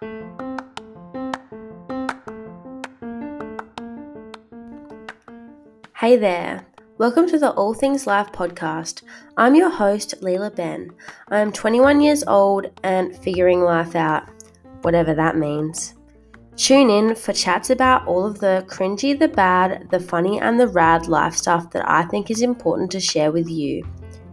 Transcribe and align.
Hey 0.00 0.08
there. 6.16 6.66
Welcome 6.96 7.28
to 7.28 7.38
the 7.38 7.50
All 7.50 7.74
Things 7.74 8.06
Life 8.06 8.32
podcast. 8.32 9.02
I'm 9.36 9.54
your 9.54 9.68
host, 9.68 10.14
Leela 10.22 10.56
Ben. 10.56 10.92
I 11.28 11.40
am 11.40 11.52
21 11.52 12.00
years 12.00 12.24
old 12.26 12.68
and 12.82 13.14
figuring 13.14 13.60
life 13.60 13.94
out, 13.94 14.26
whatever 14.80 15.12
that 15.12 15.36
means. 15.36 15.96
Tune 16.56 16.88
in 16.88 17.14
for 17.14 17.34
chats 17.34 17.68
about 17.68 18.06
all 18.06 18.24
of 18.24 18.40
the 18.40 18.64
cringy, 18.68 19.18
the 19.18 19.28
bad, 19.28 19.90
the 19.90 20.00
funny, 20.00 20.40
and 20.40 20.58
the 20.58 20.68
rad 20.68 21.08
life 21.08 21.34
stuff 21.34 21.70
that 21.72 21.86
I 21.86 22.04
think 22.04 22.30
is 22.30 22.40
important 22.40 22.90
to 22.92 23.00
share 23.00 23.32
with 23.32 23.50
you. 23.50 23.86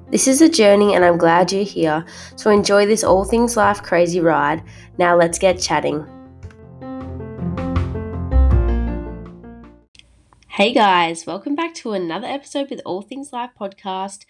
This 0.10 0.26
is 0.26 0.42
a 0.42 0.48
journey, 0.48 0.96
and 0.96 1.04
I'm 1.04 1.18
glad 1.18 1.52
you're 1.52 1.66
here. 1.66 2.06
So 2.38 2.50
enjoy 2.50 2.86
this 2.86 3.04
All 3.04 3.26
Things 3.26 3.58
Life 3.58 3.84
crazy 3.84 4.22
ride. 4.22 4.64
Now 4.98 5.18
let's 5.18 5.38
get 5.38 5.60
chatting. 5.60 6.08
Hey 10.48 10.72
guys, 10.72 11.26
welcome 11.26 11.56
back 11.56 11.76
to 11.76 11.92
another 11.92 12.26
episode 12.26 12.70
with 12.70 12.80
All 12.86 13.02
Things 13.02 13.34
Life 13.34 13.50
podcast. 13.60 14.24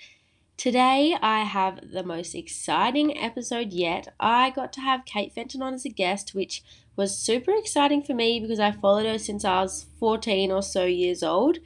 Today 0.58 1.16
I 1.22 1.44
have 1.44 1.92
the 1.92 2.04
most 2.04 2.34
exciting 2.34 3.16
episode 3.16 3.72
yet. 3.72 4.08
I 4.20 4.50
got 4.50 4.74
to 4.74 4.82
have 4.82 5.06
Kate 5.06 5.32
Fenton 5.32 5.62
on 5.62 5.76
as 5.76 5.86
a 5.86 5.90
guest, 5.90 6.34
which 6.34 6.64
was 6.96 7.16
super 7.16 7.52
exciting 7.52 8.02
for 8.02 8.16
me 8.16 8.40
because 8.40 8.60
I 8.60 8.72
followed 8.72 9.06
her 9.06 9.20
since 9.20 9.46
I 9.46 9.62
was 9.62 9.86
14 10.00 10.52
or 10.52 10.64
so 10.64 10.86
years 10.86 11.22
old. 11.22 11.60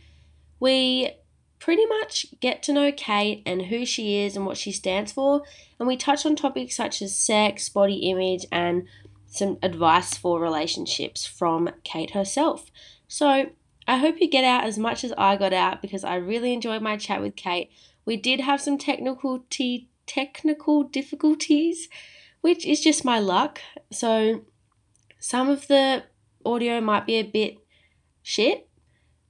We 0.60 1.14
pretty 1.62 1.86
much 1.86 2.26
get 2.40 2.64
to 2.64 2.74
know 2.74 2.92
Kate 2.92 3.44
and 3.46 3.68
who 3.68 3.86
she 3.86 4.18
is 4.18 4.36
and 4.36 4.46
what 4.46 4.58
she 4.58 4.72
stands 4.72 5.14
for, 5.14 5.44
and 5.80 5.88
we 5.88 5.96
touch 5.96 6.26
on 6.26 6.36
topics 6.36 6.76
such 6.76 7.02
as 7.02 7.16
sex, 7.16 7.70
body 7.70 8.10
image, 8.10 8.46
and 8.52 8.88
some 9.28 9.58
advice 9.62 10.18
for 10.18 10.42
relationships 10.42 11.26
from 11.26 11.70
Kate 11.84 12.12
herself. 12.12 12.72
So, 13.08 13.52
I 13.88 13.98
hope 13.98 14.20
you 14.20 14.30
get 14.30 14.44
out 14.44 14.66
as 14.66 14.78
much 14.78 15.04
as 15.04 15.14
I 15.18 15.38
got 15.38 15.54
out 15.54 15.82
because 15.82 16.04
I 16.04 16.16
really 16.16 16.54
enjoyed 16.54 16.82
my 16.82 16.98
chat 16.98 17.22
with 17.22 17.36
Kate. 17.36 17.70
We 18.06 18.18
did 18.18 18.40
have 18.40 18.60
some 18.60 18.78
technical 18.78 19.44
t- 19.50 19.88
technical 20.06 20.84
difficulties, 20.84 21.88
which 22.42 22.66
is 22.66 22.82
just 22.82 23.06
my 23.06 23.20
luck. 23.20 23.62
So 23.92 24.42
some 25.20 25.50
of 25.50 25.68
the 25.68 26.04
audio 26.46 26.82
might 26.82 27.06
be 27.06 27.16
a 27.16 27.24
bit 27.24 27.58
shit, 28.24 28.68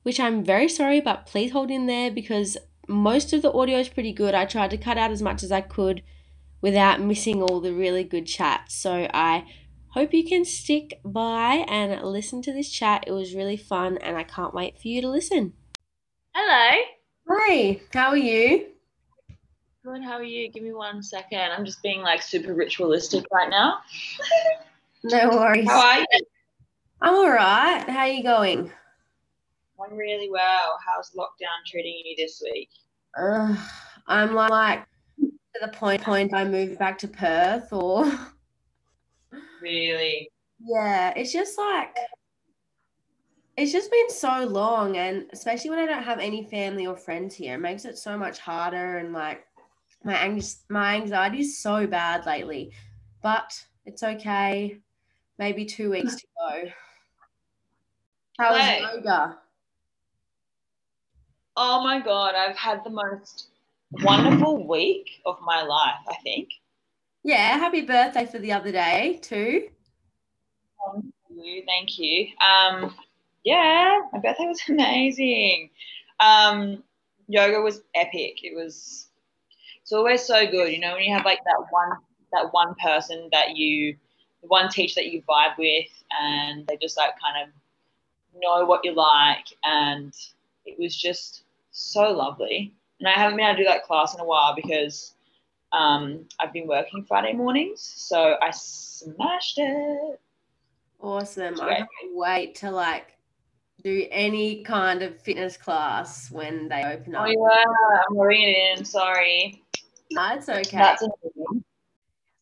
which 0.03 0.19
I'm 0.19 0.44
very 0.44 0.67
sorry, 0.67 1.02
but 1.02 1.25
please 1.25 1.52
hold 1.52 1.71
in 1.71 1.85
there 1.85 2.11
because 2.11 2.57
most 2.88 3.33
of 3.33 3.41
the 3.41 3.52
audio 3.52 3.80
is 3.80 3.89
pretty 3.89 4.13
good. 4.13 4.33
I 4.33 4.45
tried 4.45 4.71
to 4.71 4.77
cut 4.77 4.97
out 4.97 5.11
as 5.11 5.21
much 5.21 5.43
as 5.43 5.52
I 5.52 5.61
could 5.61 6.03
without 6.61 7.02
missing 7.02 7.41
all 7.41 7.59
the 7.59 7.73
really 7.73 8.03
good 8.03 8.25
chats. 8.25 8.75
So 8.75 9.08
I 9.13 9.45
hope 9.89 10.13
you 10.13 10.27
can 10.27 10.45
stick 10.45 10.99
by 11.03 11.66
and 11.67 12.02
listen 12.02 12.41
to 12.43 12.53
this 12.53 12.69
chat. 12.69 13.03
It 13.08 13.11
was 13.11 13.35
really 13.35 13.58
fun 13.58 13.97
and 13.97 14.17
I 14.17 14.23
can't 14.23 14.53
wait 14.53 14.80
for 14.80 14.88
you 14.88 15.02
to 15.02 15.09
listen. 15.09 15.53
Hello. 16.33 16.81
Hi, 17.30 17.81
how 17.93 18.09
are 18.09 18.17
you? 18.17 18.67
Good, 19.83 20.03
how 20.03 20.13
are 20.13 20.23
you? 20.23 20.52
Give 20.52 20.63
me 20.63 20.73
one 20.73 21.02
second. 21.02 21.52
I'm 21.52 21.65
just 21.65 21.81
being 21.81 22.02
like 22.02 22.21
super 22.21 22.53
ritualistic 22.53 23.25
right 23.31 23.49
now. 23.49 23.80
No 25.03 25.30
worries. 25.30 25.67
How 25.67 25.80
are 25.80 25.99
you? 25.99 26.05
I'm 27.02 27.15
all 27.15 27.31
right. 27.31 27.83
How 27.89 28.02
are 28.02 28.08
you 28.08 28.21
going? 28.21 28.71
I'm 29.83 29.97
really 29.97 30.29
well. 30.29 30.77
How's 30.85 31.11
lockdown 31.11 31.65
treating 31.65 32.01
you 32.05 32.15
this 32.17 32.41
week? 32.53 32.69
Uh, 33.17 33.55
I'm 34.07 34.33
like 34.35 34.85
to 35.19 35.31
the 35.61 35.67
point 35.69 36.01
point 36.01 36.33
I 36.33 36.45
moved 36.45 36.77
back 36.79 36.97
to 36.99 37.07
Perth 37.07 37.71
or 37.73 38.05
Really? 39.61 40.29
yeah, 40.63 41.13
it's 41.15 41.31
just 41.31 41.57
like 41.57 41.95
it's 43.57 43.71
just 43.71 43.91
been 43.91 44.09
so 44.09 44.45
long 44.45 44.97
and 44.97 45.25
especially 45.33 45.69
when 45.69 45.79
I 45.79 45.85
don't 45.85 46.03
have 46.03 46.19
any 46.19 46.45
family 46.45 46.87
or 46.87 46.95
friends 46.95 47.35
here, 47.35 47.55
it 47.55 47.59
makes 47.59 47.85
it 47.85 47.97
so 47.97 48.17
much 48.17 48.39
harder 48.39 48.97
and 48.97 49.14
like 49.14 49.45
my 50.03 50.15
ang- 50.15 50.41
my 50.70 50.95
anxiety 50.95 51.41
is 51.41 51.59
so 51.59 51.86
bad 51.86 52.25
lately. 52.25 52.71
But 53.21 53.53
it's 53.86 54.03
okay. 54.03 54.77
Maybe 55.37 55.65
two 55.65 55.91
weeks 55.91 56.15
to 56.15 56.27
go. 56.37 56.71
How 58.39 58.52
was 58.53 58.95
yoga? 58.95 59.37
Oh 61.56 61.84
my 61.84 62.00
god, 62.00 62.36
I've 62.36 62.56
had 62.56 62.84
the 62.84 62.89
most 62.89 63.50
wonderful 63.92 64.67
week 64.67 65.22
of 65.26 65.38
my 65.42 65.62
life, 65.64 66.00
I 66.08 66.16
think. 66.23 66.50
Yeah, 67.23 67.58
happy 67.58 67.82
birthday 67.82 68.26
for 68.26 68.39
the 68.39 68.54
other 68.54 68.72
day 68.72 69.20
too. 69.22 69.67
Thank 70.94 71.06
you, 71.30 71.64
thank 71.67 72.00
you. 72.00 72.28
Um, 72.39 72.95
yeah, 73.44 74.00
my 74.14 74.20
birthday 74.20 74.45
was 74.45 74.62
amazing. 74.70 75.70
Um, 76.20 76.84
yoga 77.28 77.62
was 77.62 77.82
epic. 77.95 78.44
It 78.44 78.56
was. 78.56 79.08
It's 79.82 79.92
always 79.92 80.23
so 80.23 80.50
good, 80.50 80.72
you 80.72 80.80
know, 80.80 80.94
when 80.94 81.04
you 81.04 81.14
have 81.14 81.26
like 81.26 81.44
that 81.44 81.66
one 81.70 81.98
that 82.32 82.54
one 82.54 82.76
person 82.82 83.28
that 83.33 83.58
you, 83.58 83.98
the 84.42 84.48
one 84.48 84.70
teacher 84.70 84.95
that 84.95 85.12
you 85.12 85.22
vibe 85.23 85.58
with, 85.58 85.89
and 86.22 86.66
they 86.68 86.78
just 86.82 86.98
like 86.98 87.14
kind 87.20 87.44
of 87.44 88.42
know 88.42 88.66
what 88.66 88.86
you 88.86 88.94
like, 88.94 89.45
and 89.64 90.14
it 90.66 90.77
was 90.80 90.95
just 90.95 91.44
so 91.72 92.11
lovely. 92.11 92.73
And 92.99 93.08
I 93.08 93.14
haven't 93.14 93.38
been 93.38 93.45
able 93.45 93.58
to 93.58 93.64
do 93.64 93.70
that 93.70 93.83
class 93.83 94.14
in 94.14 94.20
a 94.20 94.26
while 94.26 94.55
because 94.55 95.16
um, 95.72 96.26
I've 96.39 96.54
been 96.54 96.67
working 96.67 97.04
Friday 97.04 97.33
mornings, 97.33 97.82
so 97.82 98.36
I 98.42 98.52
smashed 98.52 99.58
it. 99.58 100.20
Awesome. 101.00 101.60
I 101.61 101.77
can't 101.77 101.89
wait 102.14 102.55
to 102.55 102.70
like 102.70 103.17
do 103.83 104.05
any 104.11 104.64
kind 104.64 105.02
of 105.02 105.20
fitness 105.20 105.58
class 105.58 106.30
when 106.30 106.67
they 106.70 106.83
open 106.83 107.16
up. 107.16 107.26
Oh 107.27 107.32
yeah, 107.32 108.02
I'm 108.10 108.20
reading. 108.20 108.86
Sorry. 108.86 109.64
No, 110.11 110.36
it's 110.36 110.50
okay. 110.50 110.95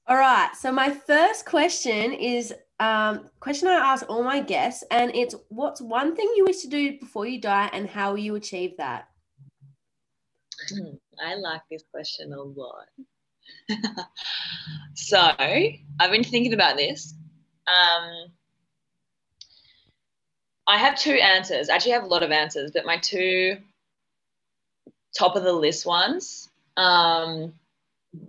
All 0.08 0.18
right. 0.18 0.50
So 0.58 0.72
my 0.72 0.90
first 0.90 1.46
question 1.46 2.14
is 2.14 2.54
um 2.80 3.30
question 3.40 3.68
I 3.68 3.74
ask 3.76 4.06
all 4.10 4.24
my 4.24 4.42
guests, 4.42 4.84
and 4.92 5.16
it's 5.16 5.36
what's 5.50 5.82
one 5.82 6.16
thing 6.16 6.32
you 6.36 6.46
wish 6.46 6.62
to 6.62 6.68
do 6.68 7.00
before 7.00 7.26
you 7.26 7.40
die 7.40 7.70
and 7.74 7.90
how 7.90 8.16
you 8.16 8.36
achieve 8.36 8.78
that? 8.78 9.08
Hmm, 10.70 10.96
I 11.24 11.36
like 11.36 11.62
this 11.70 11.84
question 11.92 12.34
a 12.34 12.42
lot. 12.42 12.88
so 14.96 15.32
I've 15.40 16.12
been 16.12 16.24
thinking 16.24 16.54
about 16.54 16.78
this. 16.78 17.14
Um, 17.68 18.32
I 20.68 20.78
have 20.78 21.00
two 21.00 21.14
answers. 21.14 21.70
Actually, 21.70 21.94
have 21.94 22.04
a 22.04 22.08
lot 22.08 22.24
of 22.24 22.32
answers, 22.32 22.72
but 22.72 22.86
my 22.86 22.98
two 22.98 23.58
top 25.18 25.36
of 25.36 25.44
the 25.44 25.54
list 25.54 25.86
ones. 25.86 26.50
Um, 26.78 27.54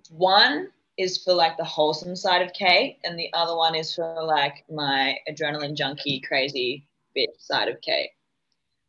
one 0.08 0.68
is 1.00 1.22
for 1.22 1.32
like 1.32 1.56
the 1.56 1.64
wholesome 1.64 2.14
side 2.14 2.42
of 2.42 2.52
Kate, 2.52 2.98
and 3.04 3.18
the 3.18 3.32
other 3.32 3.56
one 3.56 3.74
is 3.74 3.94
for 3.94 4.22
like 4.22 4.64
my 4.70 5.16
adrenaline 5.28 5.74
junkie, 5.74 6.20
crazy 6.20 6.86
bitch 7.16 7.38
side 7.38 7.68
of 7.68 7.80
Kate. 7.80 8.10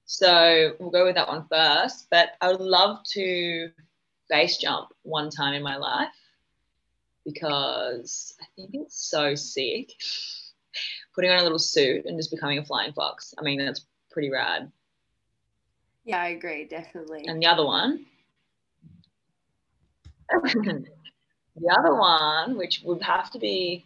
So 0.05 0.73
we'll 0.79 0.89
go 0.89 1.05
with 1.05 1.15
that 1.15 1.29
one 1.29 1.45
first. 1.49 2.07
But 2.11 2.31
I 2.41 2.51
would 2.51 2.59
love 2.59 3.03
to 3.11 3.71
base 4.29 4.57
jump 4.57 4.89
one 5.03 5.29
time 5.29 5.53
in 5.53 5.63
my 5.63 5.77
life 5.77 6.09
because 7.23 8.35
I 8.41 8.45
think 8.55 8.71
it's 8.73 9.09
so 9.09 9.35
sick. 9.35 9.93
Putting 11.15 11.31
on 11.31 11.39
a 11.39 11.43
little 11.43 11.59
suit 11.59 12.05
and 12.05 12.17
just 12.17 12.31
becoming 12.31 12.57
a 12.57 12.65
flying 12.65 12.93
fox. 12.93 13.33
I 13.37 13.41
mean, 13.41 13.59
that's 13.59 13.85
pretty 14.09 14.29
rad. 14.29 14.71
Yeah, 16.05 16.21
I 16.21 16.29
agree, 16.29 16.65
definitely. 16.65 17.25
And 17.27 17.41
the 17.41 17.47
other 17.47 17.65
one, 17.65 18.05
the 21.55 21.75
other 21.77 21.95
one, 21.95 22.57
which 22.57 22.81
would 22.83 23.01
have 23.01 23.29
to 23.31 23.39
be, 23.39 23.85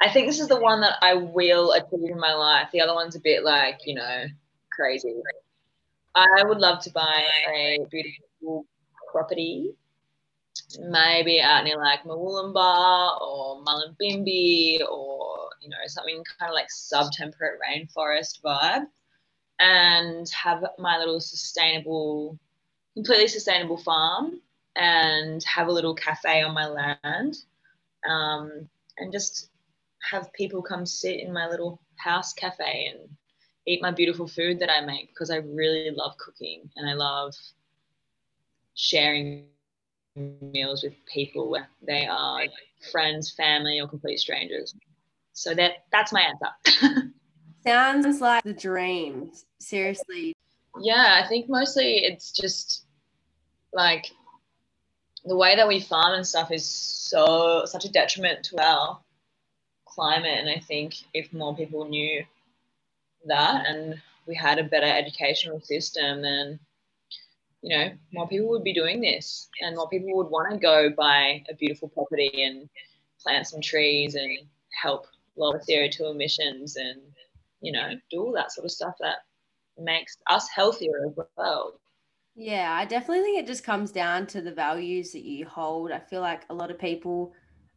I 0.00 0.10
think 0.10 0.26
this 0.26 0.40
is 0.40 0.48
the 0.48 0.60
one 0.60 0.80
that 0.82 0.96
I 1.02 1.14
will 1.14 1.72
achieve 1.72 2.10
in 2.10 2.18
my 2.18 2.34
life. 2.34 2.68
The 2.72 2.80
other 2.80 2.94
one's 2.94 3.16
a 3.16 3.20
bit 3.20 3.44
like, 3.44 3.80
you 3.86 3.94
know, 3.94 4.24
crazy. 4.70 5.14
I 6.14 6.44
would 6.44 6.58
love 6.58 6.82
to 6.84 6.90
buy 6.90 7.24
a 7.52 7.78
beautiful 7.90 8.66
property, 9.10 9.74
maybe 10.78 11.40
out 11.40 11.64
near 11.64 11.78
like 11.78 12.04
Murwillumbah 12.04 13.20
or 13.20 13.64
Mullumbimby 13.64 14.80
or, 14.88 15.48
you 15.60 15.68
know, 15.68 15.76
something 15.86 16.22
kind 16.38 16.50
of 16.50 16.54
like 16.54 16.70
sub-temperate 16.70 17.58
rainforest 17.60 18.42
vibe 18.42 18.86
and 19.58 20.28
have 20.30 20.64
my 20.78 20.98
little 20.98 21.20
sustainable, 21.20 22.38
completely 22.94 23.28
sustainable 23.28 23.78
farm 23.78 24.40
and 24.76 25.42
have 25.44 25.68
a 25.68 25.72
little 25.72 25.94
cafe 25.94 26.42
on 26.42 26.54
my 26.54 26.66
land 26.66 27.36
um, 28.08 28.68
and 28.98 29.12
just 29.12 29.50
have 30.10 30.32
people 30.32 30.62
come 30.62 30.84
sit 30.84 31.20
in 31.20 31.32
my 31.32 31.48
little 31.48 31.80
house 31.96 32.32
cafe 32.32 32.92
and 32.92 33.08
eat 33.66 33.80
my 33.80 33.90
beautiful 33.90 34.26
food 34.26 34.58
that 34.60 34.70
I 34.70 34.84
make 34.84 35.08
because 35.08 35.30
I 35.30 35.36
really 35.36 35.90
love 35.90 36.16
cooking 36.18 36.68
and 36.76 36.88
I 36.88 36.94
love 36.94 37.34
sharing 38.74 39.46
meals 40.16 40.82
with 40.82 40.92
people 41.12 41.50
where 41.50 41.68
they 41.86 42.06
are 42.06 42.42
friends, 42.92 43.32
family, 43.32 43.80
or 43.80 43.88
complete 43.88 44.18
strangers. 44.18 44.74
So 45.32 45.54
that 45.54 45.84
that's 45.90 46.12
my 46.12 46.22
answer. 46.22 47.10
Sounds 47.66 48.20
like 48.20 48.44
the 48.44 48.52
dream. 48.52 49.32
Seriously. 49.58 50.34
Yeah, 50.80 51.20
I 51.22 51.26
think 51.26 51.48
mostly 51.48 52.04
it's 52.04 52.30
just 52.30 52.84
like 53.72 54.10
the 55.24 55.36
way 55.36 55.56
that 55.56 55.68
we 55.68 55.80
farm 55.80 56.14
and 56.14 56.26
stuff 56.26 56.50
is 56.50 56.66
so 56.66 57.64
such 57.66 57.84
a 57.84 57.90
detriment 57.92 58.44
to 58.44 58.62
our 58.62 58.98
climate 59.86 60.38
and 60.38 60.48
I 60.48 60.58
think 60.60 60.96
if 61.14 61.32
more 61.32 61.56
people 61.56 61.88
knew 61.88 62.24
that 63.26 63.66
and 63.66 64.00
we 64.26 64.34
had 64.34 64.58
a 64.58 64.64
better 64.64 64.86
educational 64.86 65.60
system 65.60 66.22
then 66.22 66.58
you 67.62 67.76
know 67.76 67.90
more 68.12 68.28
people 68.28 68.48
would 68.50 68.64
be 68.64 68.74
doing 68.74 69.00
this 69.00 69.48
and 69.60 69.76
more 69.76 69.88
people 69.88 70.14
would 70.16 70.28
want 70.28 70.52
to 70.52 70.58
go 70.58 70.90
buy 70.90 71.42
a 71.48 71.54
beautiful 71.54 71.88
property 71.88 72.44
and 72.44 72.68
plant 73.22 73.46
some 73.46 73.60
trees 73.60 74.14
and 74.16 74.38
help 74.82 75.06
lower 75.36 75.60
CO2 75.60 76.10
emissions 76.10 76.76
and 76.76 77.00
you 77.60 77.72
know 77.72 77.92
do 78.10 78.20
all 78.20 78.32
that 78.32 78.52
sort 78.52 78.64
of 78.64 78.70
stuff 78.70 78.94
that 79.00 79.18
makes 79.78 80.16
us 80.28 80.48
healthier 80.54 81.06
as 81.06 81.26
well 81.36 81.80
yeah, 82.34 82.74
I 82.76 82.84
definitely 82.84 83.22
think 83.22 83.38
it 83.38 83.46
just 83.46 83.62
comes 83.62 83.92
down 83.92 84.26
to 84.28 84.40
the 84.40 84.52
values 84.52 85.12
that 85.12 85.22
you 85.22 85.46
hold. 85.46 85.92
I 85.92 86.00
feel 86.00 86.20
like 86.20 86.42
a 86.50 86.54
lot 86.54 86.70
of 86.70 86.78
people 86.78 87.32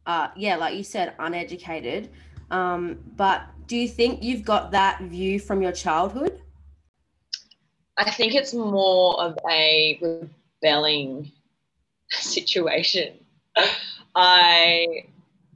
are, 0.06 0.32
yeah, 0.36 0.56
like 0.56 0.76
you 0.76 0.82
said, 0.82 1.14
uneducated. 1.18 2.10
Um, 2.50 2.98
but 3.16 3.42
do 3.66 3.76
you 3.76 3.88
think 3.88 4.22
you've 4.22 4.44
got 4.44 4.72
that 4.72 5.00
view 5.02 5.38
from 5.38 5.62
your 5.62 5.72
childhood? 5.72 6.42
I 7.96 8.10
think 8.10 8.34
it's 8.34 8.54
more 8.54 9.20
of 9.20 9.38
a 9.48 9.98
rebelling 10.62 11.30
situation. 12.10 13.14
I 14.14 14.86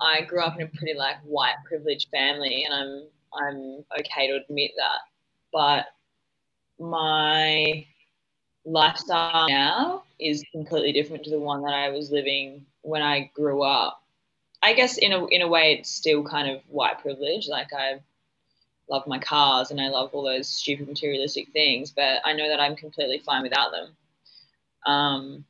I 0.00 0.22
grew 0.22 0.43
up 0.43 0.56
in 0.56 0.62
a 0.62 0.66
pretty 0.66 0.94
like 0.94 1.16
white 1.25 1.55
privileged 1.64 2.08
family, 2.10 2.64
and 2.64 2.75
I'm 2.75 3.06
I'm 3.32 3.84
okay 4.00 4.28
to 4.28 4.40
admit 4.44 4.72
that. 4.76 4.98
But 5.52 5.87
my 6.78 7.87
lifestyle 8.64 9.48
now 9.48 10.02
is 10.20 10.44
completely 10.52 10.92
different 10.92 11.24
to 11.24 11.30
the 11.30 11.38
one 11.38 11.62
that 11.62 11.74
I 11.74 11.90
was 11.90 12.10
living 12.10 12.64
when 12.82 13.02
I 13.02 13.30
grew 13.34 13.62
up. 13.62 14.02
I 14.62 14.74
guess 14.74 14.98
in 14.98 15.12
a 15.12 15.26
in 15.26 15.42
a 15.42 15.48
way 15.48 15.74
it's 15.74 15.90
still 15.90 16.22
kind 16.22 16.48
of 16.48 16.62
white 16.68 17.00
privilege. 17.00 17.48
Like 17.48 17.72
I 17.72 18.00
love 18.88 19.06
my 19.06 19.18
cars 19.18 19.70
and 19.70 19.80
I 19.80 19.88
love 19.88 20.10
all 20.12 20.22
those 20.22 20.48
stupid 20.48 20.86
materialistic 20.86 21.48
things, 21.52 21.90
but 21.90 22.20
I 22.24 22.32
know 22.32 22.48
that 22.48 22.60
I'm 22.60 22.76
completely 22.76 23.18
fine 23.18 23.42
without 23.42 23.72
them. 23.72 23.96
Um, 24.86 25.44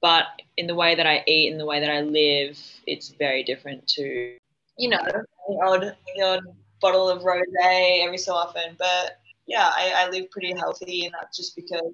but 0.00 0.26
in 0.56 0.66
the 0.66 0.74
way 0.74 0.94
that 0.94 1.06
I 1.06 1.24
eat 1.26 1.50
and 1.50 1.60
the 1.60 1.64
way 1.64 1.80
that 1.80 1.90
I 1.90 2.02
live, 2.02 2.58
it's 2.86 3.10
very 3.10 3.44
different 3.44 3.86
to, 3.88 4.36
you 4.76 4.88
know, 4.88 4.98
the 5.04 5.24
odd, 5.62 5.96
the 6.16 6.22
odd 6.22 6.40
bottle 6.80 7.08
of 7.08 7.22
rosé 7.22 8.04
every 8.04 8.18
so 8.18 8.34
often. 8.34 8.74
But 8.78 9.20
yeah, 9.46 9.70
I, 9.72 9.92
I 9.96 10.10
live 10.10 10.30
pretty 10.30 10.52
healthy, 10.54 11.06
and 11.06 11.14
that's 11.14 11.36
just 11.36 11.54
because 11.56 11.92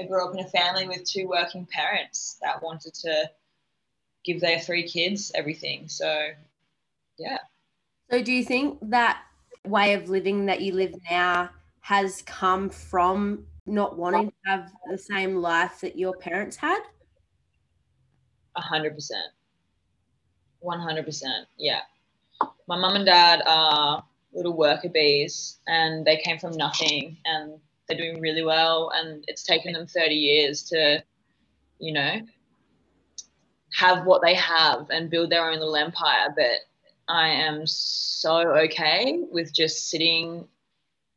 I 0.00 0.06
grew 0.06 0.26
up 0.26 0.34
in 0.34 0.40
a 0.44 0.48
family 0.48 0.86
with 0.88 1.04
two 1.04 1.28
working 1.28 1.66
parents 1.66 2.38
that 2.42 2.62
wanted 2.62 2.94
to 2.94 3.30
give 4.24 4.40
their 4.40 4.58
three 4.58 4.88
kids 4.88 5.30
everything. 5.34 5.88
So, 5.88 6.28
yeah. 7.18 7.38
So, 8.10 8.22
do 8.22 8.32
you 8.32 8.44
think 8.44 8.78
that 8.90 9.22
way 9.66 9.94
of 9.94 10.08
living 10.08 10.46
that 10.46 10.60
you 10.60 10.72
live 10.72 10.94
now 11.10 11.50
has 11.80 12.22
come 12.22 12.70
from 12.70 13.46
not 13.66 13.96
wanting 13.96 14.30
to 14.30 14.50
have 14.50 14.72
the 14.90 14.98
same 14.98 15.36
life 15.36 15.80
that 15.80 15.98
your 15.98 16.14
parents 16.16 16.56
had? 16.56 16.80
A 18.56 18.60
hundred 18.60 18.94
percent. 18.94 19.26
One 20.60 20.80
hundred 20.80 21.04
percent. 21.04 21.46
Yeah. 21.58 21.80
My 22.66 22.76
mum 22.78 22.96
and 22.96 23.06
dad 23.06 23.42
are 23.46 24.04
little 24.32 24.56
worker 24.56 24.88
bees 24.88 25.58
and 25.66 26.04
they 26.04 26.16
came 26.16 26.38
from 26.38 26.56
nothing 26.56 27.16
and 27.24 27.60
they're 27.86 27.98
doing 27.98 28.20
really 28.20 28.42
well 28.42 28.90
and 28.94 29.24
it's 29.28 29.42
taken 29.42 29.72
them 29.72 29.86
30 29.86 30.14
years 30.14 30.62
to 30.62 31.02
you 31.78 31.92
know 31.92 32.20
have 33.72 34.06
what 34.06 34.22
they 34.22 34.34
have 34.34 34.88
and 34.90 35.10
build 35.10 35.30
their 35.30 35.50
own 35.50 35.58
little 35.58 35.76
empire 35.76 36.32
but 36.34 36.60
i 37.08 37.28
am 37.28 37.66
so 37.66 38.38
okay 38.56 39.20
with 39.30 39.52
just 39.52 39.90
sitting 39.90 40.46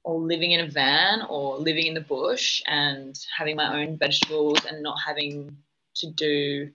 or 0.03 0.19
living 0.19 0.51
in 0.51 0.61
a 0.61 0.69
van 0.69 1.21
or 1.29 1.57
living 1.57 1.87
in 1.87 1.93
the 1.93 2.01
bush 2.01 2.61
and 2.65 3.19
having 3.37 3.55
my 3.55 3.81
own 3.81 3.97
vegetables 3.97 4.57
and 4.65 4.81
not 4.81 4.97
having 5.05 5.55
to 5.95 6.09
do 6.11 6.69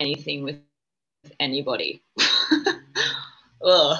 anything 0.00 0.42
with 0.42 0.56
anybody 1.40 2.02
Ugh. 3.64 3.98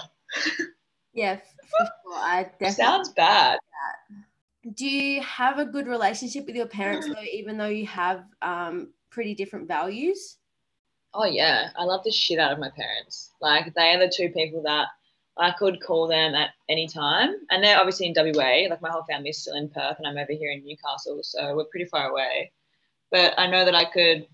yeah 1.13 1.37
for 1.37 1.87
sure. 1.87 2.15
i 2.17 2.43
definitely 2.43 2.73
sounds 2.73 3.09
bad 3.11 3.59
do 4.73 4.87
you 4.87 5.21
have 5.23 5.59
a 5.59 5.67
good 5.67 5.87
relationship 5.87 6.47
with 6.47 6.57
your 6.57 6.67
parents 6.67 7.07
though 7.07 7.23
even 7.33 7.59
though 7.59 7.67
you 7.67 7.87
have 7.87 8.25
um, 8.43 8.89
pretty 9.11 9.35
different 9.35 9.69
values? 9.69 10.39
Oh 11.13 11.27
yeah. 11.27 11.71
I 11.77 11.85
love 11.85 12.03
the 12.05 12.11
shit 12.11 12.39
out 12.39 12.53
of 12.53 12.59
my 12.59 12.71
parents. 12.71 13.33
Like 13.41 13.75
they 13.75 13.95
are 13.95 13.99
the 13.99 14.13
two 14.15 14.31
people 14.31 14.63
that 14.63 14.89
i 15.37 15.51
could 15.51 15.83
call 15.83 16.07
them 16.07 16.35
at 16.35 16.51
any 16.69 16.87
time. 16.87 17.35
And 17.51 17.63
they're 17.63 17.79
obviously 17.79 18.07
in 18.07 18.15
wa 18.17 18.43
like 18.71 18.83
my 18.83 18.91
whole 18.91 19.05
family 19.05 19.31
is 19.31 19.39
still 19.39 19.57
in 19.57 19.69
perth 19.69 19.99
and 19.99 20.07
i'm 20.07 20.17
over 20.17 20.33
here 20.33 20.51
in 20.53 20.65
newcastle 20.65 21.21
so 21.23 21.55
we're 21.57 21.65
pretty 21.65 21.87
far 21.87 22.09
away. 22.09 22.53
But 23.11 23.35
i 23.39 23.47
know 23.47 23.65
that 23.65 23.75
i 23.75 23.85
could 23.85 24.27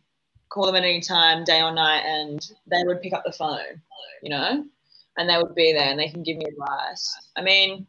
call 0.49 0.67
them 0.67 0.76
at 0.76 0.85
any 0.85 1.00
time 1.00 1.44
day 1.44 1.62
or 1.62 1.73
night 1.73 2.03
and 2.05 2.50
they 2.67 2.83
would 2.85 3.03
pick 3.03 3.12
up 3.12 3.25
the 3.25 3.33
phone 3.33 3.81
you 4.23 4.31
know? 4.31 4.65
And 5.17 5.29
they 5.29 5.37
would 5.37 5.55
be 5.55 5.73
there 5.73 5.91
and 5.91 5.99
they 5.99 6.09
can 6.09 6.23
give 6.23 6.37
me 6.37 6.44
advice. 6.47 7.15
I 7.37 7.43
mean 7.43 7.87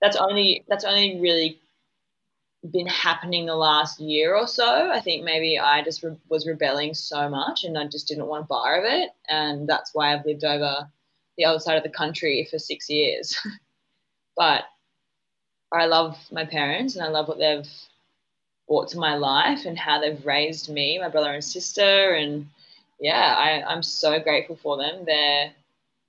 that's 0.00 0.16
only 0.16 0.64
that's 0.68 0.84
only 0.84 1.20
really 1.20 1.58
been 2.70 2.86
happening 2.86 3.46
the 3.46 3.54
last 3.54 4.00
year 4.00 4.34
or 4.34 4.46
so. 4.46 4.90
I 4.90 5.00
think 5.00 5.24
maybe 5.24 5.58
I 5.58 5.82
just 5.82 6.02
re- 6.02 6.16
was 6.28 6.46
rebelling 6.46 6.94
so 6.94 7.28
much 7.28 7.64
and 7.64 7.78
I 7.78 7.86
just 7.86 8.08
didn't 8.08 8.26
want 8.26 8.44
a 8.44 8.46
bar 8.46 8.78
of 8.78 8.84
it. 8.84 9.10
And 9.28 9.68
that's 9.68 9.94
why 9.94 10.12
I've 10.12 10.26
lived 10.26 10.44
over 10.44 10.88
the 11.36 11.44
other 11.44 11.60
side 11.60 11.76
of 11.76 11.84
the 11.84 11.88
country 11.88 12.46
for 12.50 12.58
six 12.58 12.90
years. 12.90 13.38
but 14.36 14.64
I 15.72 15.86
love 15.86 16.18
my 16.32 16.44
parents 16.44 16.96
and 16.96 17.04
I 17.04 17.08
love 17.08 17.28
what 17.28 17.38
they've 17.38 17.68
brought 18.66 18.88
to 18.88 18.98
my 18.98 19.16
life 19.16 19.64
and 19.64 19.78
how 19.78 20.00
they've 20.00 20.26
raised 20.26 20.68
me, 20.68 20.98
my 20.98 21.08
brother 21.08 21.30
and 21.30 21.44
sister. 21.44 22.12
And 22.14 22.48
yeah, 23.00 23.34
I, 23.38 23.62
I'm 23.62 23.82
so 23.82 24.18
grateful 24.18 24.56
for 24.56 24.76
them. 24.76 25.04
They're 25.06 25.52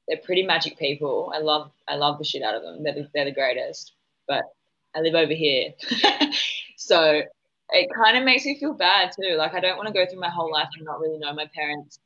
they're 0.09 0.17
pretty 0.17 0.43
magic 0.43 0.77
people. 0.77 1.31
I 1.33 1.39
love 1.39 1.71
I 1.87 1.95
love 1.95 2.17
the 2.17 2.25
shit 2.25 2.41
out 2.41 2.55
of 2.55 2.63
them. 2.63 2.83
They're 2.83 2.95
the, 2.95 3.07
they're 3.13 3.25
the 3.25 3.31
greatest. 3.31 3.93
But 4.27 4.43
I 4.95 5.01
live 5.01 5.15
over 5.15 5.33
here, 5.33 5.71
so 6.77 7.21
it 7.71 7.89
kind 7.95 8.17
of 8.17 8.23
makes 8.23 8.43
me 8.45 8.59
feel 8.59 8.73
bad 8.73 9.11
too. 9.11 9.35
Like 9.35 9.53
I 9.53 9.59
don't 9.59 9.77
want 9.77 9.87
to 9.87 9.93
go 9.93 10.05
through 10.09 10.19
my 10.19 10.29
whole 10.29 10.51
life 10.51 10.69
and 10.75 10.85
not 10.85 10.99
really 10.99 11.19
know 11.19 11.33
my 11.33 11.45
parents 11.55 11.99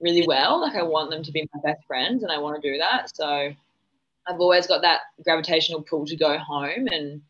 really 0.00 0.26
well. 0.26 0.60
Like 0.60 0.74
I 0.74 0.82
want 0.82 1.10
them 1.10 1.22
to 1.22 1.32
be 1.32 1.48
my 1.54 1.60
best 1.62 1.86
friends, 1.86 2.24
and 2.24 2.32
I 2.32 2.38
want 2.38 2.60
to 2.60 2.70
do 2.72 2.78
that. 2.78 3.14
So 3.14 3.26
I've 3.26 4.40
always 4.40 4.66
got 4.66 4.82
that 4.82 5.02
gravitational 5.24 5.82
pull 5.82 6.04
to 6.06 6.16
go 6.16 6.36
home 6.36 6.88
and 6.90 7.22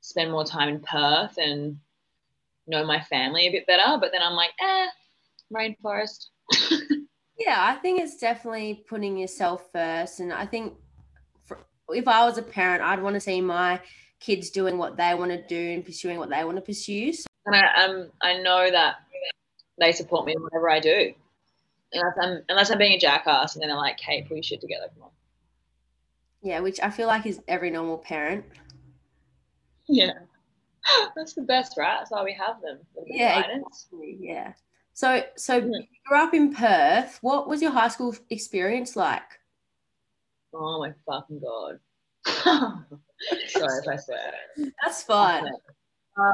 spend 0.00 0.30
more 0.30 0.44
time 0.44 0.68
in 0.68 0.80
Perth 0.80 1.36
and 1.36 1.78
know 2.68 2.86
my 2.86 3.00
family 3.02 3.48
a 3.48 3.52
bit 3.52 3.66
better. 3.66 3.98
But 4.00 4.12
then 4.12 4.22
I'm 4.22 4.34
like, 4.34 4.52
eh, 4.60 4.86
rainforest. 5.52 6.26
Yeah, 7.38 7.56
I 7.58 7.74
think 7.76 8.00
it's 8.00 8.16
definitely 8.16 8.84
putting 8.88 9.16
yourself 9.18 9.68
first. 9.72 10.20
And 10.20 10.32
I 10.32 10.46
think 10.46 10.74
for, 11.44 11.66
if 11.90 12.08
I 12.08 12.24
was 12.24 12.38
a 12.38 12.42
parent, 12.42 12.82
I'd 12.82 13.02
want 13.02 13.14
to 13.14 13.20
see 13.20 13.40
my 13.40 13.80
kids 14.20 14.50
doing 14.50 14.78
what 14.78 14.96
they 14.96 15.14
want 15.14 15.30
to 15.30 15.46
do 15.46 15.72
and 15.74 15.84
pursuing 15.84 16.18
what 16.18 16.30
they 16.30 16.44
want 16.44 16.56
to 16.56 16.62
pursue. 16.62 17.12
So- 17.12 17.26
and 17.44 17.54
I, 17.54 17.84
um, 17.84 18.10
I 18.22 18.38
know 18.38 18.68
that 18.70 18.96
they 19.78 19.92
support 19.92 20.26
me 20.26 20.32
in 20.34 20.42
whatever 20.42 20.68
I 20.70 20.80
do. 20.80 21.12
Unless 21.92 22.14
I'm, 22.20 22.42
unless 22.48 22.70
I'm 22.70 22.78
being 22.78 22.94
a 22.94 22.98
jackass 22.98 23.54
and 23.54 23.62
then 23.62 23.68
they're 23.68 23.76
like, 23.76 24.00
hey, 24.00 24.22
put 24.22 24.34
your 24.36 24.42
shit 24.42 24.60
together. 24.60 24.86
Come 24.94 25.04
on. 25.04 25.10
Yeah, 26.42 26.60
which 26.60 26.80
I 26.80 26.90
feel 26.90 27.06
like 27.06 27.24
is 27.26 27.40
every 27.46 27.70
normal 27.70 27.98
parent. 27.98 28.44
Yeah. 29.88 30.10
That's 31.16 31.34
the 31.34 31.42
best, 31.42 31.76
right? 31.76 31.96
That's 31.98 32.10
why 32.10 32.24
we 32.24 32.32
have 32.34 32.60
them. 32.60 32.78
Yeah, 33.06 33.38
exactly. 33.40 34.16
yeah. 34.20 34.52
So, 34.96 35.22
so 35.36 35.60
mm-hmm. 35.60 35.72
you 35.72 35.84
grew 36.06 36.18
up 36.18 36.32
in 36.32 36.54
Perth. 36.54 37.18
What 37.20 37.50
was 37.50 37.60
your 37.60 37.70
high 37.70 37.88
school 37.88 38.16
experience 38.30 38.96
like? 38.96 39.38
Oh 40.54 40.78
my 40.78 40.94
fucking 41.04 41.38
god! 41.38 41.78
Sorry 42.24 43.78
if 43.82 43.88
I 43.88 43.96
swear. 43.96 44.32
That's 44.82 45.02
fine. 45.02 45.48
Uh, 46.18 46.32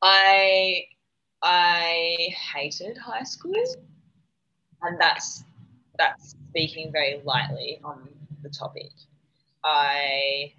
I 0.00 0.84
I 1.42 2.36
hated 2.52 2.96
high 2.98 3.24
school, 3.24 3.64
and 4.82 4.96
that's 5.00 5.42
that's 5.98 6.36
speaking 6.50 6.92
very 6.92 7.20
lightly 7.24 7.80
on 7.82 8.08
the 8.44 8.48
topic. 8.48 8.92
I 9.64 10.52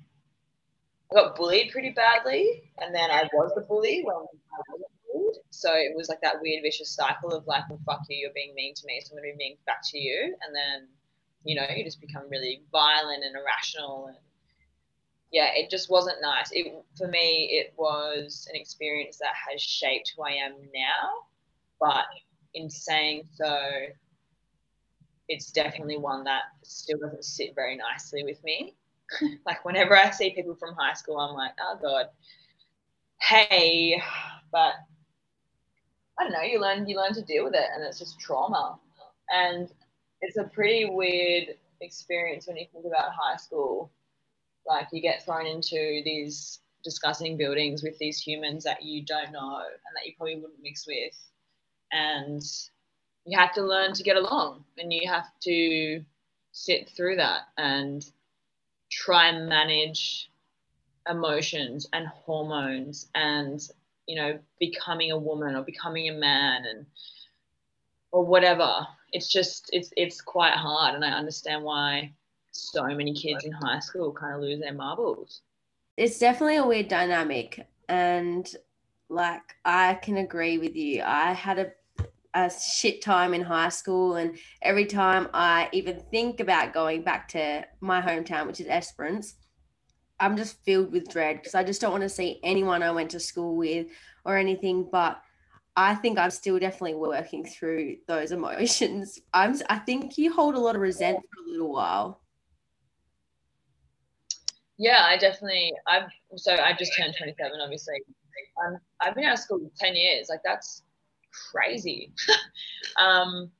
I 1.10 1.16
got 1.16 1.38
bullied 1.38 1.72
pretty 1.72 1.92
badly, 1.92 2.70
and 2.80 2.94
then 2.94 3.10
I 3.10 3.30
was 3.32 3.54
the 3.56 3.62
bully 3.62 4.02
when 4.04 4.18
I 4.18 4.91
so 5.50 5.74
it 5.74 5.96
was 5.96 6.10
like 6.10 6.22
that 6.22 6.42
weird 6.42 6.64
vicious 6.64 6.90
cycle 6.92 7.32
of 7.32 7.48
like, 7.48 7.70
well, 7.70 7.80
fuck 7.86 8.02
you, 8.10 8.18
you're 8.18 8.34
being 8.34 8.54
mean 8.56 8.74
to 8.76 8.84
me, 8.86 9.02
so 9.04 9.12
I'm 9.12 9.18
gonna 9.18 9.34
be 9.34 9.38
mean 9.38 9.58
back 9.66 9.82
to 9.92 10.00
you. 10.00 10.36
And 10.46 10.56
then 10.56 10.88
you 11.44 11.56
know, 11.56 11.66
you 11.76 11.84
just 11.84 12.02
become 12.02 12.30
really 12.30 12.62
violent 12.72 13.24
and 13.24 13.36
irrational 13.36 14.08
and 14.08 14.18
yeah, 15.32 15.50
it 15.56 15.70
just 15.70 15.90
wasn't 15.90 16.22
nice. 16.22 16.50
It 16.52 16.74
for 16.98 17.08
me, 17.08 17.50
it 17.52 17.74
was 17.78 18.48
an 18.54 18.60
experience 18.60 19.18
that 19.20 19.34
has 19.50 19.62
shaped 19.62 20.14
who 20.16 20.24
I 20.24 20.32
am 20.32 20.54
now. 20.74 21.10
But 21.80 22.06
in 22.54 22.70
saying 22.70 23.24
so, 23.34 23.58
it's 25.30 25.52
definitely 25.52 25.98
one 25.98 26.26
that 26.26 26.44
still 26.64 27.00
doesn't 27.00 27.24
sit 27.24 27.56
very 27.56 27.78
nicely 27.78 28.24
with 28.24 28.44
me. 28.44 28.76
like 29.46 29.64
whenever 29.64 29.98
I 29.98 30.12
see 30.12 30.32
people 30.32 30.56
from 30.56 30.76
high 30.76 30.94
school, 30.94 31.18
I'm 31.18 31.34
like, 31.34 31.54
oh 31.62 31.80
god, 31.82 32.08
hey, 33.22 34.02
but 34.52 34.74
I 36.22 36.26
don't 36.26 36.34
know. 36.34 36.42
You 36.42 36.62
learn 36.62 36.88
you 36.88 36.98
learn 36.98 37.14
to 37.16 37.24
deal 37.24 37.44
with 37.44 37.56
it, 37.56 37.66
and 37.74 37.84
it's 37.84 37.98
just 37.98 38.20
trauma, 38.20 38.78
and 39.30 39.68
it's 40.22 40.38
a 40.38 40.44
pretty 40.44 40.86
weird 40.86 41.56
experience 41.82 42.46
when 42.48 42.58
you 42.58 42.68
think 42.72 42.86
about 42.86 43.12
high 43.12 43.38
school 43.38 43.92
like 44.68 44.88
you 44.92 45.02
get 45.02 45.26
thrown 45.26 45.48
into 45.48 46.04
these 46.06 46.60
disgusting 46.84 47.38
buildings 47.38 47.82
with 47.82 47.98
these 47.98 48.20
humans 48.22 48.64
that 48.64 48.84
you 48.84 49.04
don't 49.04 49.32
know 49.32 49.58
and 49.58 49.96
that 49.96 50.06
you 50.06 50.14
probably 50.16 50.36
wouldn't 50.36 50.62
mix 50.62 50.86
with. 50.88 51.18
And 51.92 52.44
you 53.26 53.38
have 53.40 53.54
to 53.54 53.64
learn 53.64 53.94
to 53.94 54.04
get 54.04 54.16
along 54.16 54.64
and 54.78 54.94
you 54.94 55.10
have 55.10 55.28
to 55.44 56.04
sit 56.52 56.90
through 56.90 57.16
that 57.18 57.42
and 57.58 58.06
try 58.92 59.30
and 59.30 59.50
manage 59.50 60.30
emotions 61.10 61.88
and 61.94 62.08
hormones 62.08 63.10
and 63.16 63.68
you 64.12 64.18
know 64.18 64.40
becoming 64.60 65.12
a 65.12 65.18
woman 65.18 65.56
or 65.56 65.64
becoming 65.64 66.10
a 66.10 66.14
man 66.14 66.66
and 66.66 66.86
or 68.12 68.26
whatever 68.26 68.70
it's 69.14 69.28
just 69.28 69.70
it's 69.72 69.92
it's 69.96 70.20
quite 70.22 70.54
hard 70.54 70.96
and 70.96 71.06
i 71.06 71.10
understand 71.10 71.64
why 71.64 72.12
so 72.52 72.86
many 72.86 73.14
kids 73.14 73.46
in 73.46 73.52
high 73.52 73.80
school 73.80 74.12
kind 74.12 74.36
of 74.36 74.42
lose 74.42 74.60
their 74.60 74.74
marbles. 74.74 75.42
It's 75.98 76.20
definitely 76.20 76.58
a 76.58 76.66
weird 76.66 76.88
dynamic. 76.88 77.66
And 77.90 78.48
like, 79.10 79.56
I 79.66 79.96
can 79.96 80.18
agree 80.18 80.58
with 80.58 80.76
you. 80.76 81.04
I 81.04 81.34
had 81.34 81.60
a 81.60 81.72
a 82.34 82.50
shit 82.50 83.02
time 83.02 83.34
in 83.34 83.42
high 83.42 83.68
school 83.68 84.16
and 84.16 84.38
every 84.62 84.86
time 84.86 85.28
I 85.34 85.68
even 85.74 86.00
think 86.12 86.40
about 86.40 86.74
going 86.74 87.04
back 87.04 87.28
to 87.30 87.66
my 87.82 88.02
hometown 88.02 88.48
which 88.48 88.62
is 88.62 88.68
Esperance 88.68 89.36
I'm 90.22 90.38
just 90.38 90.64
filled 90.64 90.92
with 90.92 91.10
dread 91.10 91.38
because 91.38 91.56
I 91.56 91.64
just 91.64 91.82
don't 91.82 91.92
want 91.92 92.04
to 92.04 92.10
see 92.10 92.40
anyone 92.44 92.84
I 92.84 92.92
went 92.92 93.12
to 93.12 93.20
school 93.20 93.58
with 93.58 93.88
or 94.24 94.38
anything 94.38 94.88
but 94.92 95.22
I 95.76 95.96
think 95.96 96.20
I'm 96.20 96.32
still 96.32 96.60
definitely 96.60 96.96
working 96.96 97.46
through 97.46 97.98
those 98.08 98.32
emotions 98.32 99.20
I'm 99.34 99.56
I 99.70 99.80
think 99.80 100.18
you 100.18 100.32
hold 100.32 100.56
a 100.56 100.60
lot 100.60 100.76
of 100.76 100.82
resent 100.82 101.18
for 101.20 101.50
a 101.50 101.52
little 101.52 101.74
while 101.74 102.22
yeah, 104.82 105.06
I 105.06 105.16
definitely. 105.16 105.72
I've 105.88 106.10
so 106.38 106.56
I 106.56 106.74
just 106.74 106.98
turned 106.98 107.14
27. 107.16 107.52
Obviously, 107.62 108.02
um, 108.66 108.80
I've 109.00 109.14
been 109.14 109.26
out 109.26 109.34
of 109.34 109.40
school 109.40 109.72
10 109.78 109.96
years. 109.96 110.26
Like 110.28 110.40
that's 110.44 110.82
crazy. 111.52 112.12
um, 113.00 113.52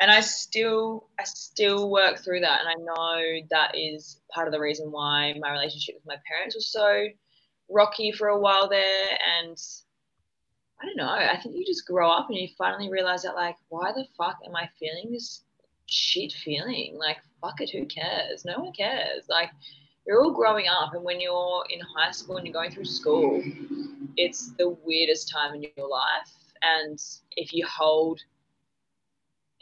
and 0.00 0.10
I 0.10 0.20
still, 0.20 1.08
I 1.18 1.24
still 1.24 1.90
work 1.90 2.18
through 2.18 2.40
that, 2.40 2.60
and 2.60 2.68
I 2.68 2.74
know 2.74 3.46
that 3.50 3.76
is 3.76 4.20
part 4.32 4.48
of 4.48 4.52
the 4.52 4.60
reason 4.60 4.90
why 4.90 5.34
my 5.40 5.52
relationship 5.52 5.94
with 5.96 6.06
my 6.06 6.16
parents 6.26 6.54
was 6.54 6.66
so 6.66 7.06
rocky 7.70 8.12
for 8.12 8.28
a 8.28 8.38
while 8.38 8.68
there. 8.68 9.18
And 9.40 9.56
I 10.82 10.86
don't 10.86 10.96
know. 10.96 11.08
I 11.08 11.38
think 11.40 11.54
you 11.56 11.64
just 11.64 11.86
grow 11.86 12.10
up 12.10 12.28
and 12.28 12.38
you 12.38 12.48
finally 12.58 12.90
realize 12.90 13.22
that, 13.22 13.36
like, 13.36 13.56
why 13.68 13.92
the 13.92 14.06
fuck 14.18 14.38
am 14.46 14.56
I 14.56 14.68
feeling 14.78 15.12
this 15.12 15.42
shit 15.86 16.32
feeling? 16.32 16.96
Like, 16.98 17.18
fuck 17.40 17.60
it, 17.60 17.70
who 17.70 17.86
cares? 17.86 18.44
No 18.44 18.58
one 18.58 18.72
cares. 18.72 19.24
Like 19.28 19.50
you're 20.06 20.22
all 20.22 20.32
growing 20.32 20.66
up, 20.66 20.94
and 20.94 21.04
when 21.04 21.20
you're 21.20 21.64
in 21.70 21.80
high 21.96 22.10
school 22.10 22.36
and 22.36 22.46
you're 22.46 22.52
going 22.52 22.70
through 22.70 22.84
school, 22.84 23.42
it's 24.16 24.52
the 24.58 24.70
weirdest 24.84 25.30
time 25.30 25.54
in 25.54 25.66
your 25.76 25.88
life. 25.88 26.30
And 26.62 26.98
if 27.36 27.52
you 27.52 27.66
hold, 27.66 28.20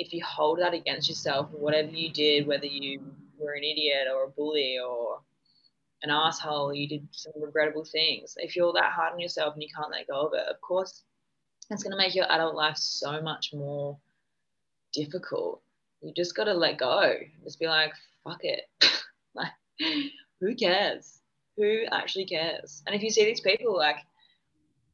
if 0.03 0.13
you 0.13 0.23
hold 0.25 0.59
that 0.59 0.75
against 0.75 1.09
yourself, 1.09 1.49
whatever 1.53 1.91
you 1.91 2.11
did, 2.11 2.47
whether 2.47 2.67
you 2.67 3.01
were 3.39 3.53
an 3.53 3.63
idiot 3.63 4.09
or 4.13 4.25
a 4.25 4.29
bully 4.29 4.79
or 4.85 5.21
an 6.03 6.11
asshole, 6.11 6.75
you 6.75 6.89
did 6.89 7.07
some 7.13 7.33
regrettable 7.41 7.85
things. 7.85 8.35
If 8.37 8.57
you're 8.57 8.73
that 8.73 8.93
hard 8.93 9.13
on 9.13 9.21
yourself 9.21 9.55
and 9.55 9.63
you 9.63 9.69
can't 9.75 9.93
let 9.93 10.09
go 10.09 10.27
of 10.27 10.33
it, 10.35 10.45
of 10.51 10.61
course, 10.61 11.05
it's 11.71 11.85
going 11.85 11.93
to 11.93 11.97
make 11.97 12.17
your 12.17 12.31
adult 12.31 12.57
life 12.57 12.77
so 12.77 13.23
much 13.23 13.51
more 13.55 13.97
difficult. 14.93 15.63
You 16.01 16.13
just 16.15 16.35
got 16.35 16.45
to 16.45 16.55
let 16.55 16.79
go. 16.79 17.15
Just 17.45 17.61
be 17.61 17.69
like, 17.69 17.93
fuck 18.25 18.41
it. 18.43 18.63
like, 19.35 19.53
who 20.41 20.57
cares? 20.57 21.21
Who 21.57 21.85
actually 21.93 22.27
cares? 22.27 22.83
And 22.87 22.97
if 22.97 23.03
you 23.03 23.11
see 23.11 23.25
these 23.25 23.41
people, 23.41 23.77
like, 23.77 23.99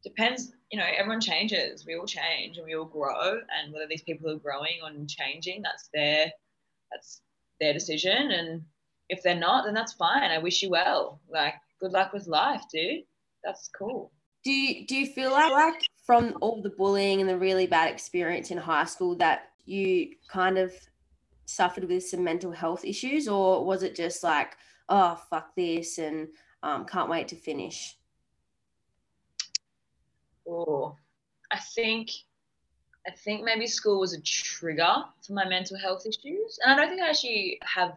depends, 0.04 0.52
you 0.70 0.78
know, 0.78 0.84
everyone 0.96 1.20
changes. 1.20 1.87
We 1.87 1.96
all 1.96 2.06
change 2.06 2.58
and 2.58 2.66
we 2.66 2.75
all 2.75 2.84
grow. 2.84 3.32
And 3.32 3.72
whether 3.72 3.87
these 3.88 4.02
people 4.02 4.30
are 4.30 4.37
growing 4.37 4.78
or 4.82 4.90
changing, 5.06 5.62
that's 5.62 5.88
their, 5.94 6.30
that's 6.90 7.22
their 7.60 7.72
decision. 7.72 8.30
And 8.30 8.62
if 9.08 9.22
they're 9.22 9.34
not, 9.34 9.64
then 9.64 9.75
that's 9.75 9.94
fine. 9.94 10.30
I 10.30 10.38
wish 10.38 10.62
you 10.62 10.70
well. 10.70 11.20
Like, 11.28 11.54
good 11.80 11.92
luck 11.92 12.12
with 12.12 12.26
life, 12.26 12.62
dude. 12.72 13.04
That's 13.44 13.68
cool. 13.76 14.12
Do 14.44 14.50
you, 14.52 14.87
do 14.87 14.96
you 14.96 15.06
feel 15.06 15.32
like, 15.32 15.50
like 15.50 15.82
from 16.06 16.37
all 16.40 16.62
the 16.62 16.70
bullying 16.70 17.20
and 17.20 17.28
the 17.28 17.38
really 17.38 17.66
bad 17.66 17.90
experience 17.90 18.50
in 18.50 18.58
high 18.58 18.84
school 18.84 19.16
that 19.16 19.50
you 19.64 20.14
kind 20.28 20.58
of 20.58 20.72
suffered 21.44 21.84
with 21.84 22.06
some 22.06 22.22
mental 22.22 22.52
health 22.52 22.84
issues 22.84 23.26
or 23.26 23.64
was 23.64 23.82
it 23.82 23.94
just 23.94 24.22
like 24.22 24.54
oh 24.90 25.18
fuck 25.30 25.54
this 25.56 25.98
and 25.98 26.28
um, 26.62 26.84
can't 26.84 27.08
wait 27.08 27.28
to 27.28 27.37
finish? 27.37 27.98
Oh, 30.49 30.97
I 31.50 31.59
think 31.61 32.11
I 33.07 33.11
think 33.12 33.45
maybe 33.45 33.67
school 33.67 34.00
was 34.00 34.12
a 34.14 34.21
trigger 34.21 35.05
for 35.26 35.33
my 35.33 35.47
mental 35.49 35.78
health 35.78 36.07
issues, 36.07 36.59
and 36.62 36.73
I 36.73 36.76
don't 36.76 36.90
think 36.90 37.02
I 37.02 37.09
actually 37.11 37.59
have 37.62 37.97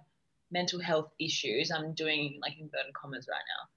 mental 0.52 0.80
health 0.80 1.12
issues. 1.20 1.72
I'm 1.72 1.94
doing 1.94 2.40
like 2.42 2.54
inverted 2.60 2.94
commas 2.94 3.28
right 3.30 3.44
now, 3.58 3.70